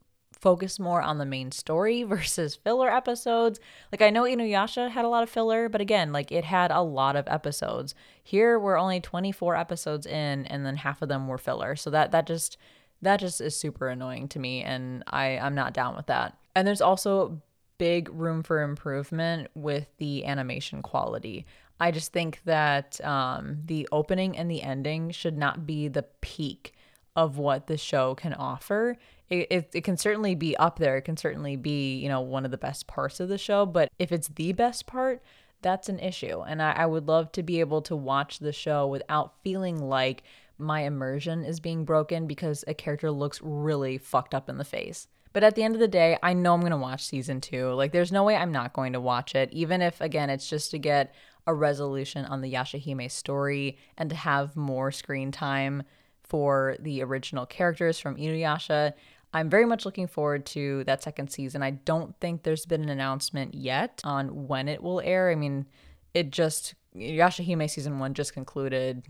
focus 0.40 0.78
more 0.78 1.02
on 1.02 1.18
the 1.18 1.26
main 1.26 1.50
story 1.52 2.02
versus 2.04 2.54
filler 2.54 2.90
episodes. 2.90 3.60
Like 3.92 4.02
I 4.02 4.10
know 4.10 4.22
Inuyasha 4.22 4.90
had 4.90 5.04
a 5.04 5.08
lot 5.08 5.22
of 5.22 5.30
filler, 5.30 5.68
but 5.68 5.80
again, 5.80 6.12
like 6.12 6.32
it 6.32 6.44
had 6.44 6.70
a 6.70 6.82
lot 6.82 7.16
of 7.16 7.26
episodes. 7.28 7.94
Here 8.22 8.58
we're 8.58 8.78
only 8.78 9.00
24 9.00 9.56
episodes 9.56 10.06
in 10.06 10.46
and 10.46 10.64
then 10.64 10.76
half 10.76 11.02
of 11.02 11.08
them 11.08 11.28
were 11.28 11.38
filler. 11.38 11.76
So 11.76 11.90
that 11.90 12.12
that 12.12 12.26
just 12.26 12.56
that 13.02 13.20
just 13.20 13.40
is 13.40 13.56
super 13.56 13.88
annoying 13.88 14.28
to 14.28 14.38
me 14.38 14.62
and 14.62 15.04
I 15.06 15.38
I'm 15.38 15.54
not 15.54 15.74
down 15.74 15.96
with 15.96 16.06
that. 16.06 16.36
And 16.54 16.66
there's 16.66 16.80
also 16.80 17.40
big 17.78 18.08
room 18.12 18.42
for 18.42 18.62
improvement 18.62 19.48
with 19.54 19.86
the 19.98 20.24
animation 20.24 20.82
quality. 20.82 21.46
I 21.80 21.92
just 21.92 22.12
think 22.12 22.40
that 22.44 23.02
um, 23.04 23.58
the 23.64 23.88
opening 23.92 24.36
and 24.36 24.50
the 24.50 24.62
ending 24.62 25.12
should 25.12 25.38
not 25.38 25.64
be 25.64 25.86
the 25.86 26.02
peak 26.20 26.74
of 27.14 27.38
what 27.38 27.66
the 27.66 27.76
show 27.76 28.14
can 28.14 28.34
offer. 28.34 28.96
It, 29.30 29.46
it, 29.50 29.70
it, 29.74 29.84
can 29.84 29.96
certainly 29.96 30.34
be 30.34 30.56
up 30.56 30.78
there. 30.78 30.96
It 30.96 31.02
can 31.02 31.16
certainly 31.16 31.56
be, 31.56 31.98
you 31.98 32.08
know, 32.08 32.20
one 32.20 32.44
of 32.44 32.50
the 32.50 32.56
best 32.56 32.86
parts 32.86 33.20
of 33.20 33.28
the 33.28 33.38
show. 33.38 33.66
But 33.66 33.90
if 33.98 34.10
it's 34.10 34.28
the 34.28 34.52
best 34.52 34.86
part, 34.86 35.22
that's 35.60 35.88
an 35.88 35.98
issue. 35.98 36.42
And 36.42 36.62
I, 36.62 36.72
I 36.72 36.86
would 36.86 37.08
love 37.08 37.32
to 37.32 37.42
be 37.42 37.60
able 37.60 37.82
to 37.82 37.96
watch 37.96 38.38
the 38.38 38.52
show 38.52 38.86
without 38.86 39.34
feeling 39.42 39.82
like 39.82 40.22
my 40.56 40.80
immersion 40.80 41.44
is 41.44 41.60
being 41.60 41.84
broken 41.84 42.26
because 42.26 42.64
a 42.66 42.74
character 42.74 43.10
looks 43.10 43.40
really 43.42 43.98
fucked 43.98 44.34
up 44.34 44.48
in 44.48 44.58
the 44.58 44.64
face. 44.64 45.08
But 45.32 45.44
at 45.44 45.54
the 45.54 45.62
end 45.62 45.74
of 45.74 45.80
the 45.80 45.88
day, 45.88 46.16
I 46.22 46.32
know 46.32 46.54
I'm 46.54 46.60
going 46.60 46.70
to 46.72 46.76
watch 46.76 47.04
season 47.04 47.40
two. 47.40 47.72
Like, 47.72 47.92
there's 47.92 48.10
no 48.10 48.24
way 48.24 48.34
I'm 48.34 48.50
not 48.50 48.72
going 48.72 48.94
to 48.94 49.00
watch 49.00 49.34
it, 49.34 49.50
even 49.52 49.82
if, 49.82 50.00
again, 50.00 50.30
it's 50.30 50.48
just 50.48 50.70
to 50.72 50.78
get 50.78 51.14
a 51.46 51.54
resolution 51.54 52.24
on 52.24 52.40
the 52.40 52.52
Yashahime 52.52 53.10
story 53.10 53.78
and 53.96 54.10
to 54.10 54.16
have 54.16 54.56
more 54.56 54.90
screen 54.90 55.30
time 55.30 55.82
for 56.22 56.76
the 56.80 57.02
original 57.02 57.46
characters 57.46 57.98
from 57.98 58.16
Inuyasha. 58.16 58.94
I'm 59.32 59.50
very 59.50 59.66
much 59.66 59.84
looking 59.84 60.06
forward 60.06 60.46
to 60.46 60.84
that 60.84 61.02
second 61.02 61.30
season. 61.30 61.62
I 61.62 61.72
don't 61.72 62.18
think 62.20 62.42
there's 62.42 62.66
been 62.66 62.82
an 62.82 62.88
announcement 62.88 63.54
yet 63.54 64.00
on 64.04 64.46
when 64.46 64.68
it 64.68 64.82
will 64.82 65.00
air. 65.00 65.30
I 65.30 65.34
mean, 65.34 65.66
it 66.14 66.30
just 66.30 66.74
Yashahime 66.96 67.68
season 67.68 67.98
1 67.98 68.14
just 68.14 68.32
concluded 68.32 69.04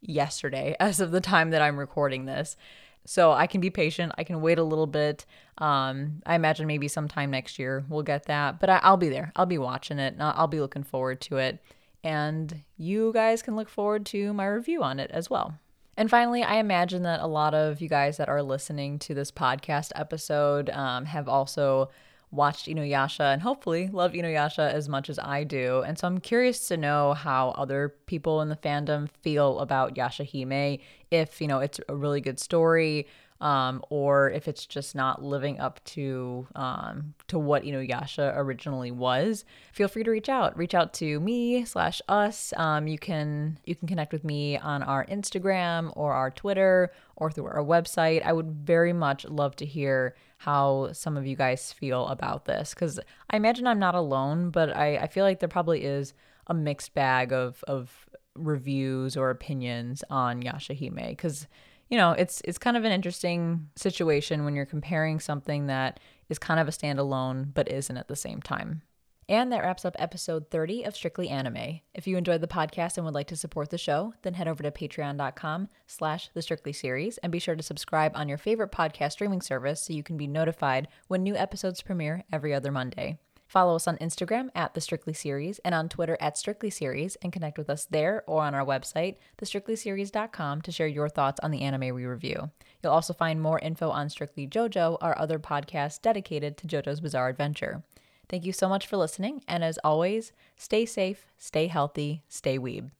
yesterday 0.00 0.76
as 0.80 1.00
of 1.00 1.10
the 1.10 1.20
time 1.20 1.50
that 1.50 1.62
I'm 1.62 1.78
recording 1.78 2.26
this. 2.26 2.56
So 3.04 3.30
I 3.32 3.46
can 3.46 3.60
be 3.60 3.70
patient. 3.70 4.12
I 4.18 4.24
can 4.24 4.40
wait 4.40 4.58
a 4.58 4.64
little 4.64 4.86
bit. 4.86 5.26
Um, 5.58 6.22
I 6.26 6.34
imagine 6.34 6.66
maybe 6.66 6.88
sometime 6.88 7.30
next 7.30 7.58
year 7.58 7.84
we'll 7.88 8.02
get 8.02 8.26
that, 8.26 8.58
but 8.58 8.68
I, 8.68 8.90
will 8.90 8.96
be 8.96 9.08
there. 9.08 9.32
I'll 9.36 9.46
be 9.46 9.58
watching 9.58 10.00
it. 10.00 10.16
I'll 10.18 10.48
be 10.48 10.60
looking 10.60 10.82
forward 10.82 11.20
to 11.22 11.36
it. 11.36 11.60
And 12.02 12.62
you 12.76 13.12
guys 13.12 13.42
can 13.42 13.56
look 13.56 13.68
forward 13.68 14.06
to 14.06 14.32
my 14.32 14.46
review 14.46 14.82
on 14.82 14.98
it 14.98 15.10
as 15.12 15.30
well. 15.30 15.58
And 15.96 16.10
finally, 16.10 16.42
I 16.42 16.56
imagine 16.56 17.02
that 17.04 17.20
a 17.20 17.26
lot 17.26 17.54
of 17.54 17.80
you 17.80 17.88
guys 17.88 18.18
that 18.18 18.28
are 18.28 18.42
listening 18.42 18.98
to 19.00 19.14
this 19.14 19.30
podcast 19.30 19.92
episode 19.94 20.68
um, 20.70 21.06
have 21.06 21.28
also 21.28 21.90
watched 22.30 22.66
Inuyasha 22.66 23.32
and 23.32 23.40
hopefully 23.40 23.88
love 23.90 24.12
Inuyasha 24.12 24.70
as 24.70 24.88
much 24.88 25.08
as 25.08 25.18
I 25.18 25.44
do. 25.44 25.82
And 25.86 25.98
so 25.98 26.06
I'm 26.06 26.18
curious 26.18 26.68
to 26.68 26.76
know 26.76 27.14
how 27.14 27.50
other 27.50 27.94
people 28.06 28.42
in 28.42 28.48
the 28.48 28.56
fandom 28.56 29.08
feel 29.22 29.60
about 29.60 29.94
Yashahime, 29.94 30.80
if, 31.10 31.40
you 31.40 31.46
know, 31.46 31.60
it's 31.60 31.80
a 31.88 31.96
really 31.96 32.20
good 32.20 32.38
story, 32.38 33.06
um, 33.40 33.82
or 33.90 34.30
if 34.30 34.48
it's 34.48 34.66
just 34.66 34.94
not 34.94 35.22
living 35.22 35.60
up 35.60 35.82
to 35.84 36.46
um, 36.54 37.14
to 37.28 37.38
what 37.38 37.64
Inuyasha 37.64 38.34
originally 38.36 38.90
was, 38.90 39.44
feel 39.72 39.88
free 39.88 40.04
to 40.04 40.10
reach 40.10 40.28
out. 40.28 40.56
Reach 40.56 40.74
out 40.74 40.94
to 40.94 41.20
me 41.20 41.64
slash 41.64 42.00
us. 42.08 42.52
Um, 42.56 42.86
you 42.86 42.98
can 42.98 43.58
you 43.64 43.74
can 43.74 43.88
connect 43.88 44.12
with 44.12 44.24
me 44.24 44.56
on 44.56 44.82
our 44.82 45.04
Instagram 45.06 45.92
or 45.96 46.12
our 46.12 46.30
Twitter 46.30 46.92
or 47.16 47.30
through 47.30 47.46
our 47.46 47.64
website. 47.64 48.24
I 48.24 48.32
would 48.32 48.50
very 48.50 48.92
much 48.92 49.24
love 49.26 49.56
to 49.56 49.66
hear 49.66 50.14
how 50.38 50.92
some 50.92 51.16
of 51.16 51.26
you 51.26 51.36
guys 51.36 51.72
feel 51.72 52.06
about 52.08 52.44
this 52.44 52.74
because 52.74 53.00
I 53.30 53.36
imagine 53.36 53.66
I'm 53.66 53.78
not 53.78 53.94
alone, 53.94 54.50
but 54.50 54.74
I, 54.76 54.96
I 54.96 55.06
feel 55.06 55.24
like 55.24 55.40
there 55.40 55.48
probably 55.48 55.82
is 55.84 56.14
a 56.46 56.54
mixed 56.54 56.94
bag 56.94 57.32
of 57.32 57.62
of 57.66 58.06
reviews 58.34 59.16
or 59.16 59.30
opinions 59.30 60.04
on 60.10 60.42
Yashahime 60.42 61.08
because 61.08 61.46
you 61.88 61.96
know, 61.96 62.12
it's 62.12 62.40
it's 62.44 62.58
kind 62.58 62.76
of 62.76 62.84
an 62.84 62.92
interesting 62.92 63.68
situation 63.76 64.44
when 64.44 64.54
you're 64.54 64.66
comparing 64.66 65.20
something 65.20 65.66
that 65.66 66.00
is 66.28 66.38
kind 66.38 66.58
of 66.58 66.68
a 66.68 66.72
standalone 66.72 67.52
but 67.54 67.70
isn't 67.70 67.96
at 67.96 68.08
the 68.08 68.16
same 68.16 68.42
time. 68.42 68.82
And 69.28 69.50
that 69.52 69.62
wraps 69.62 69.84
up 69.84 69.96
episode 69.98 70.50
30 70.50 70.84
of 70.84 70.94
Strictly 70.94 71.28
Anime. 71.28 71.80
If 71.94 72.06
you 72.06 72.16
enjoyed 72.16 72.40
the 72.40 72.46
podcast 72.46 72.96
and 72.96 73.04
would 73.04 73.14
like 73.14 73.26
to 73.28 73.36
support 73.36 73.70
the 73.70 73.78
show, 73.78 74.14
then 74.22 74.34
head 74.34 74.46
over 74.46 74.62
to 74.62 74.70
patreon.com 74.70 75.68
slash 75.88 76.30
the 76.32 76.42
Strictly 76.42 76.72
series 76.72 77.18
and 77.18 77.32
be 77.32 77.40
sure 77.40 77.56
to 77.56 77.62
subscribe 77.62 78.12
on 78.14 78.28
your 78.28 78.38
favorite 78.38 78.70
podcast 78.70 79.12
streaming 79.12 79.40
service 79.40 79.82
so 79.82 79.92
you 79.92 80.04
can 80.04 80.16
be 80.16 80.28
notified 80.28 80.86
when 81.08 81.24
new 81.24 81.34
episodes 81.34 81.82
premiere 81.82 82.22
every 82.32 82.54
other 82.54 82.70
Monday. 82.70 83.18
Follow 83.46 83.76
us 83.76 83.86
on 83.86 83.96
Instagram 83.98 84.48
at 84.54 84.74
The 84.74 84.80
Strictly 84.80 85.12
Series 85.12 85.60
and 85.60 85.74
on 85.74 85.88
Twitter 85.88 86.16
at 86.20 86.36
Strictly 86.36 86.70
Series 86.70 87.16
and 87.16 87.32
connect 87.32 87.58
with 87.58 87.70
us 87.70 87.84
there 87.84 88.24
or 88.26 88.42
on 88.42 88.54
our 88.54 88.64
website, 88.64 89.16
thestrictlyseries.com, 89.38 90.62
to 90.62 90.72
share 90.72 90.86
your 90.86 91.08
thoughts 91.08 91.40
on 91.42 91.50
the 91.50 91.62
anime 91.62 91.94
we 91.94 92.04
review. 92.04 92.50
You'll 92.82 92.92
also 92.92 93.12
find 93.12 93.40
more 93.40 93.58
info 93.60 93.90
on 93.90 94.10
Strictly 94.10 94.46
JoJo, 94.48 94.98
our 95.00 95.16
other 95.18 95.38
podcast 95.38 96.02
dedicated 96.02 96.56
to 96.58 96.66
JoJo's 96.66 97.00
Bizarre 97.00 97.28
Adventure. 97.28 97.82
Thank 98.28 98.44
you 98.44 98.52
so 98.52 98.68
much 98.68 98.86
for 98.86 98.96
listening, 98.96 99.42
and 99.46 99.62
as 99.62 99.78
always, 99.84 100.32
stay 100.56 100.84
safe, 100.84 101.26
stay 101.38 101.68
healthy, 101.68 102.22
stay 102.28 102.58
weeb. 102.58 102.90